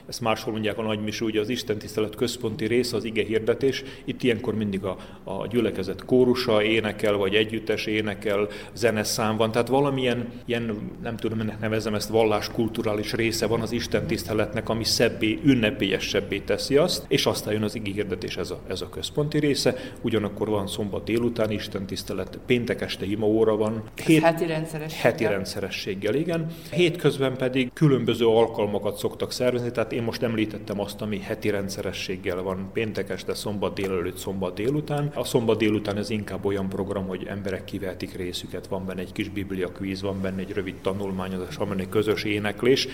ezt 0.10 0.22
máshol 0.22 0.54
mondják 0.54 0.78
a 0.78 0.82
nagymisú, 0.82 1.26
ugye 1.26 1.40
az 1.40 1.50
Isten 1.50 1.78
tisztelet 1.78 2.16
központi 2.16 2.66
része 2.66 2.96
az 2.96 3.04
ige 3.04 3.24
hirdetés, 3.24 3.84
itt 4.06 4.24
ilyenkor 4.24 4.56
mindig 4.56 4.84
a, 4.84 4.98
a 5.24 5.48
gyülekezet 5.48 6.06
kórusa 6.06 6.64
énekel, 6.64 7.14
vagy 7.14 7.36
együttes 7.36 7.86
énekel, 7.86 8.48
zeneszám 8.74 9.38
van, 9.38 9.52
tehát 9.52 9.68
valamilyen, 9.68 10.28
ilyen, 10.46 10.92
nem 11.02 11.18
tudom, 11.18 11.40
ennek 11.40 11.60
nevezem 11.60 11.94
ezt 11.94 12.10
valláskulturális 12.10 13.14
része 13.14 13.46
van 13.48 13.62
az 13.62 13.72
Isten 13.72 14.08
tiszteletnek, 14.08 14.70
ami 14.70 14.84
szebbé, 14.84 15.40
ünnepélyesebbé 15.44 16.40
teszi 16.40 16.78
azt, 16.78 17.06
és 17.08 17.26
aztán 17.26 17.54
jön 17.54 17.64
az 17.64 17.76
ige 17.76 17.92
hirdetés, 17.92 18.38
ez 18.38 18.52
a, 18.52 18.60
ez 18.68 18.82
a 18.82 18.90
központi 18.90 19.40
része, 19.40 19.76
ugyanakkor 20.02 20.50
van 20.50 20.68
szombat 20.68 21.04
délután 21.04 21.52
Isten 21.52 21.86
tisztelet, 21.86 22.40
péntek 22.46 22.82
este 22.82 23.06
óra 23.22 23.56
van. 23.56 23.84
Hét, 24.06 24.22
heti 24.22 24.46
rendszerességgel. 24.46 25.12
Heti 25.12 25.24
rendszerességgel, 25.24 26.16
igen. 26.16 26.46
Hétközben 26.72 27.38
pedig 27.38 27.74
különböző 27.74 28.26
alkalmakat 28.28 28.98
szoktak 28.98 29.32
szervezni, 29.32 29.72
tehát 29.72 29.92
én 30.00 30.06
most 30.06 30.24
említettem 30.24 30.80
azt, 30.80 31.02
ami 31.02 31.20
heti 31.20 31.50
rendszerességgel 31.50 32.42
van 32.42 32.70
péntek 32.74 33.10
este, 33.10 33.34
szombat 33.34 33.74
délelőtt, 33.74 34.18
szombat 34.18 34.54
délután. 34.54 35.12
A 35.16 35.24
szombat 35.24 35.58
délután 35.58 35.98
ez 35.98 36.10
inkább 36.10 36.46
olyan 36.46 36.70
program, 36.70 37.08
hogy 37.08 37.26
emberek 37.28 37.64
kivehetik 37.64 38.16
részüket, 38.16 38.68
van 38.68 38.86
benne 38.86 39.02
egy 39.02 39.12
kis 39.12 39.30
bibliakvíz, 39.30 40.02
van 40.02 40.22
benne 40.22 40.40
egy 40.40 40.52
rövid 40.52 40.76
tanulmányozás, 40.82 41.56
van 41.56 41.70
benne 41.70 41.82
egy 41.82 41.90
közös 41.90 42.24
éneklés. 42.24 42.88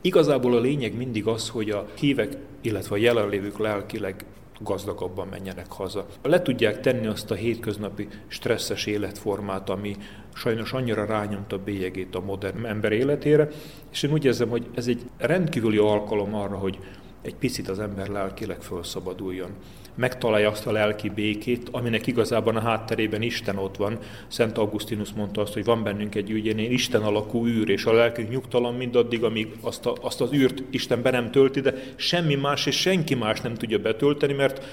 Igazából 0.00 0.56
a 0.56 0.60
lényeg 0.60 0.96
mindig 0.96 1.26
az, 1.26 1.48
hogy 1.48 1.70
a 1.70 1.86
hívek, 1.98 2.36
illetve 2.60 2.94
a 2.94 2.98
jelenlévők 2.98 3.58
lelkileg 3.58 4.24
gazdagabban 4.60 5.28
menjenek 5.28 5.72
haza. 5.72 6.06
Le 6.22 6.42
tudják 6.42 6.80
tenni 6.80 7.06
azt 7.06 7.30
a 7.30 7.34
hétköznapi 7.34 8.08
stresszes 8.26 8.86
életformát, 8.86 9.70
ami 9.70 9.96
sajnos 10.38 10.72
annyira 10.72 11.04
rányomta 11.04 11.56
a 11.56 11.62
bélyegét 11.64 12.14
a 12.14 12.20
modern 12.20 12.66
ember 12.66 12.92
életére, 12.92 13.48
és 13.92 14.02
én 14.02 14.12
úgy 14.12 14.24
érzem, 14.24 14.48
hogy 14.48 14.66
ez 14.74 14.86
egy 14.86 15.02
rendkívüli 15.18 15.78
alkalom 15.78 16.34
arra, 16.34 16.56
hogy 16.56 16.78
egy 17.22 17.34
picit 17.34 17.68
az 17.68 17.78
ember 17.78 18.08
lelkileg 18.08 18.62
felszabaduljon 18.62 19.50
megtalálja 19.98 20.50
azt 20.50 20.66
a 20.66 20.72
lelki 20.72 21.08
békét, 21.08 21.68
aminek 21.70 22.06
igazában 22.06 22.56
a 22.56 22.60
hátterében 22.60 23.22
Isten 23.22 23.56
ott 23.56 23.76
van. 23.76 23.98
Szent 24.28 24.58
Augustinus 24.58 25.12
mondta 25.12 25.40
azt, 25.40 25.52
hogy 25.52 25.64
van 25.64 25.82
bennünk 25.82 26.14
egy 26.14 26.30
ügyén 26.30 26.58
Isten 26.58 27.02
alakú 27.02 27.46
űr, 27.46 27.68
és 27.68 27.84
a 27.84 27.92
lelkünk 27.92 28.30
nyugtalan 28.30 28.74
mindaddig, 28.74 29.24
amíg 29.24 29.52
azt, 29.60 29.86
a, 29.86 29.96
azt 30.00 30.20
az 30.20 30.32
űrt 30.32 30.62
Isten 30.70 31.02
be 31.02 31.10
nem 31.10 31.30
tölti, 31.30 31.60
de 31.60 31.74
semmi 31.96 32.34
más 32.34 32.66
és 32.66 32.80
senki 32.80 33.14
más 33.14 33.40
nem 33.40 33.54
tudja 33.54 33.78
betölteni, 33.78 34.32
mert 34.32 34.64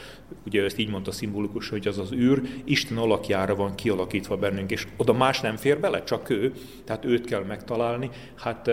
ugye 0.45 0.64
ezt 0.64 0.77
így 0.77 0.89
mondta 0.89 1.11
szimbolikus, 1.11 1.69
hogy 1.69 1.88
az 1.88 1.97
az 1.97 2.11
űr 2.11 2.41
Isten 2.64 2.97
alakjára 2.97 3.56
van 3.56 3.76
kialakítva 3.76 4.38
bennünk, 4.38 4.72
és 4.72 4.88
oda 4.97 5.14
más 5.14 5.41
nem 5.41 5.56
fér 5.56 5.80
bele, 5.80 6.03
csak 6.03 6.30
ő, 6.30 6.53
tehát 6.84 7.06
őt 7.06 7.26
kell 7.26 7.43
megtalálni. 7.43 8.10
Hát 8.35 8.72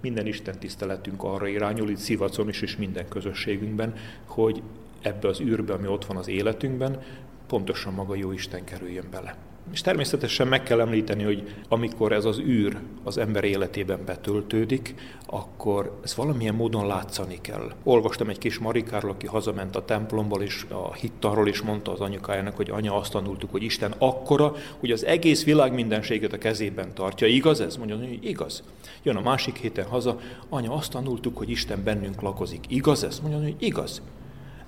minden 0.00 0.26
Isten 0.26 0.58
tiszteletünk 0.58 1.22
arra 1.22 1.46
irányul, 1.46 1.90
itt 1.90 1.96
Szivacon 1.96 2.48
is, 2.48 2.62
és 2.62 2.76
minden 2.76 3.08
közösségünkben, 3.08 3.94
hogy 4.26 4.62
ebbe 5.00 5.28
az 5.28 5.40
űrbe, 5.40 5.72
ami 5.72 5.86
ott 5.86 6.04
van 6.04 6.16
az 6.16 6.28
életünkben, 6.28 7.02
pontosan 7.46 7.94
maga 7.94 8.14
jó 8.14 8.32
Isten 8.32 8.64
kerüljön 8.64 9.06
bele. 9.10 9.36
És 9.72 9.80
természetesen 9.80 10.48
meg 10.48 10.62
kell 10.62 10.80
említeni, 10.80 11.22
hogy 11.22 11.54
amikor 11.68 12.12
ez 12.12 12.24
az 12.24 12.38
űr 12.38 12.78
az 13.04 13.18
ember 13.18 13.44
életében 13.44 14.04
betöltődik, 14.04 14.94
akkor 15.26 15.98
ez 16.04 16.14
valamilyen 16.16 16.54
módon 16.54 16.86
látszani 16.86 17.38
kell. 17.40 17.72
Olvastam 17.82 18.28
egy 18.28 18.38
kis 18.38 18.58
Marikáról, 18.58 19.10
aki 19.10 19.26
hazament 19.26 19.76
a 19.76 19.84
templomból, 19.84 20.42
és 20.42 20.66
a 20.70 20.94
hittarról 20.94 21.48
is 21.48 21.60
mondta 21.60 21.92
az 21.92 22.00
anyukájának, 22.00 22.56
hogy 22.56 22.70
anya 22.70 22.96
azt 22.96 23.12
tanultuk, 23.12 23.50
hogy 23.50 23.62
Isten 23.62 23.94
akkora, 23.98 24.54
hogy 24.78 24.90
az 24.90 25.04
egész 25.04 25.44
világ 25.44 25.74
mindenséget 25.74 26.32
a 26.32 26.38
kezében 26.38 26.94
tartja. 26.94 27.26
Igaz 27.26 27.60
ez? 27.60 27.76
Mondja, 27.76 27.96
hogy 27.96 28.18
igaz. 28.20 28.62
Jön 29.02 29.16
a 29.16 29.20
másik 29.20 29.56
héten 29.56 29.86
haza, 29.86 30.20
anya 30.48 30.72
azt 30.72 30.90
tanultuk, 30.90 31.36
hogy 31.36 31.50
Isten 31.50 31.82
bennünk 31.84 32.20
lakozik. 32.20 32.64
Igaz 32.68 33.04
ez? 33.04 33.20
Mondja, 33.20 33.40
hogy 33.42 33.56
igaz. 33.58 34.02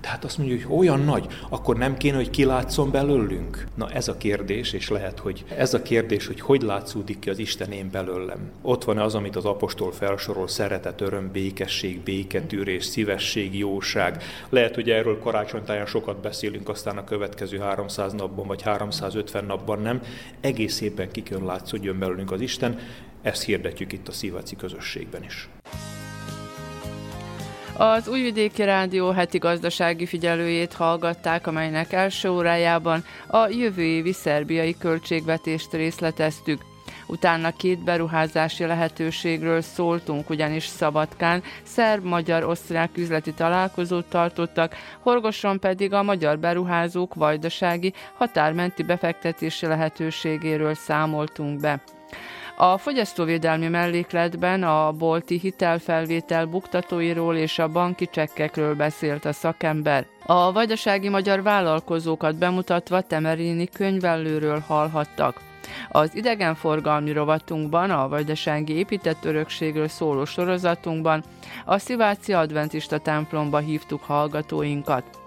Tehát 0.04 0.24
azt 0.24 0.38
mondja, 0.38 0.56
hogy 0.56 0.76
olyan 0.76 1.00
nagy, 1.00 1.26
akkor 1.48 1.76
nem 1.76 1.96
kéne, 1.96 2.16
hogy 2.16 2.30
kilátszon 2.30 2.90
belőlünk? 2.90 3.66
Na 3.74 3.90
ez 3.90 4.08
a 4.08 4.16
kérdés, 4.16 4.72
és 4.72 4.88
lehet, 4.88 5.18
hogy 5.18 5.44
ez 5.56 5.74
a 5.74 5.82
kérdés, 5.82 6.26
hogy 6.26 6.40
hogy 6.40 6.62
látszódik 6.62 7.18
ki 7.18 7.30
az 7.30 7.38
Isten 7.38 7.72
én 7.72 7.90
belőlem. 7.90 8.50
Ott 8.62 8.84
van 8.84 8.98
az, 8.98 9.14
amit 9.14 9.36
az 9.36 9.44
apostol 9.44 9.92
felsorol, 9.92 10.48
szeretet, 10.48 11.00
öröm, 11.00 11.30
békesség, 11.32 12.00
béketűrés, 12.00 12.84
szívesség, 12.84 13.58
jóság. 13.58 14.22
Lehet, 14.48 14.74
hogy 14.74 14.90
erről 14.90 15.18
karácsonytáján 15.18 15.86
sokat 15.86 16.16
beszélünk, 16.16 16.68
aztán 16.68 16.98
a 16.98 17.04
következő 17.04 17.58
300 17.58 18.12
napban, 18.12 18.46
vagy 18.46 18.62
350 18.62 19.44
napban 19.44 19.80
nem. 19.80 20.02
Egész 20.40 20.80
évben 20.80 21.10
ki 21.10 21.22
kell 21.22 21.40
látszódjon 21.40 21.98
belőlünk 21.98 22.32
az 22.32 22.40
Isten, 22.40 22.78
ezt 23.22 23.44
hirdetjük 23.44 23.92
itt 23.92 24.08
a 24.08 24.12
Szívaci 24.12 24.56
közösségben 24.56 25.24
is. 25.24 25.48
Az 27.76 28.08
Újvidéki 28.08 28.62
Rádió 28.62 29.10
heti 29.10 29.38
gazdasági 29.38 30.06
figyelőjét 30.06 30.72
hallgatták, 30.72 31.46
amelynek 31.46 31.92
első 31.92 32.30
órájában 32.30 33.04
a 33.26 33.48
jövő 33.48 33.82
évi 33.82 34.12
szerbiai 34.12 34.76
költségvetést 34.78 35.72
részleteztük. 35.72 36.60
Utána 37.06 37.50
két 37.56 37.84
beruházási 37.84 38.64
lehetőségről 38.64 39.60
szóltunk, 39.60 40.30
ugyanis 40.30 40.66
Szabadkán 40.66 41.42
szerb-magyar-osztrák 41.62 42.96
üzleti 42.96 43.32
találkozót 43.32 44.04
tartottak, 44.04 44.74
Horgoson 45.00 45.60
pedig 45.60 45.92
a 45.92 46.02
magyar 46.02 46.38
beruházók 46.38 47.14
vajdasági 47.14 47.92
határmenti 48.16 48.82
befektetési 48.82 49.66
lehetőségéről 49.66 50.74
számoltunk 50.74 51.60
be. 51.60 51.82
A 52.56 52.78
fogyasztóvédelmi 52.78 53.68
mellékletben 53.68 54.62
a 54.62 54.92
bolti 54.92 55.38
hitelfelvétel 55.38 56.46
buktatóiról 56.46 57.36
és 57.36 57.58
a 57.58 57.68
banki 57.68 58.08
csekkekről 58.12 58.74
beszélt 58.74 59.24
a 59.24 59.32
szakember. 59.32 60.06
A 60.26 60.52
vajdasági 60.52 61.08
magyar 61.08 61.42
vállalkozókat 61.42 62.36
bemutatva 62.36 63.00
Temerini 63.00 63.68
könyvellőről 63.68 64.58
hallhattak. 64.66 65.40
Az 65.88 66.16
idegenforgalmi 66.16 67.12
rovatunkban, 67.12 67.90
a 67.90 68.08
vajdasági 68.08 68.76
épített 68.76 69.24
örökségről 69.24 69.88
szóló 69.88 70.24
sorozatunkban 70.24 71.22
a 71.64 71.78
Sziváci 71.78 72.32
Adventista 72.32 72.98
templomba 72.98 73.58
hívtuk 73.58 74.02
hallgatóinkat. 74.02 75.23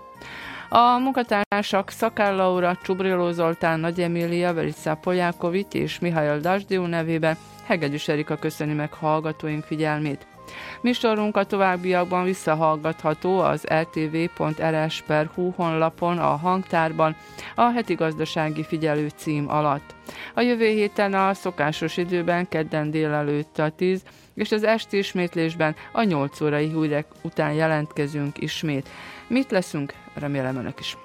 A 0.69 0.97
munkatársak 0.97 1.89
Szakár 1.89 2.33
Laura, 2.33 2.77
Csubriló 2.83 3.31
Zoltán, 3.31 3.79
Nagy 3.79 4.01
Emília, 4.01 4.53
Verica 4.53 4.95
Polyákovics 4.95 5.73
és 5.73 5.99
Mihály 5.99 6.39
Dasdió 6.39 6.85
nevében 6.85 7.37
Hegedűs 7.65 8.07
Erika 8.07 8.35
köszöni 8.35 8.73
meg 8.73 8.93
hallgatóink 8.93 9.63
figyelmét. 9.63 10.27
Műsorunk 10.81 11.37
a 11.37 11.43
továbbiakban 11.43 12.23
visszahallgatható 12.23 13.39
az 13.39 13.63
rtv.rs.hu 13.73 15.51
honlapon 15.55 16.17
a 16.17 16.35
hangtárban 16.35 17.15
a 17.55 17.69
heti 17.69 17.93
gazdasági 17.93 18.63
figyelő 18.63 19.07
cím 19.15 19.49
alatt. 19.49 19.95
A 20.33 20.41
jövő 20.41 20.65
héten 20.65 21.13
a 21.13 21.33
szokásos 21.33 21.97
időben 21.97 22.47
kedden 22.47 22.91
délelőtt 22.91 23.59
a 23.59 23.69
10 23.69 24.03
és 24.33 24.51
az 24.51 24.63
esti 24.63 24.97
ismétlésben 24.97 25.75
a 25.91 26.03
8 26.03 26.41
órai 26.41 26.67
hírek 26.67 27.05
után 27.21 27.53
jelentkezünk 27.53 28.41
ismét. 28.41 28.89
Mit 29.27 29.51
leszünk? 29.51 29.93
Remélem 30.13 30.55
önök 30.57 30.79
is. 30.79 30.97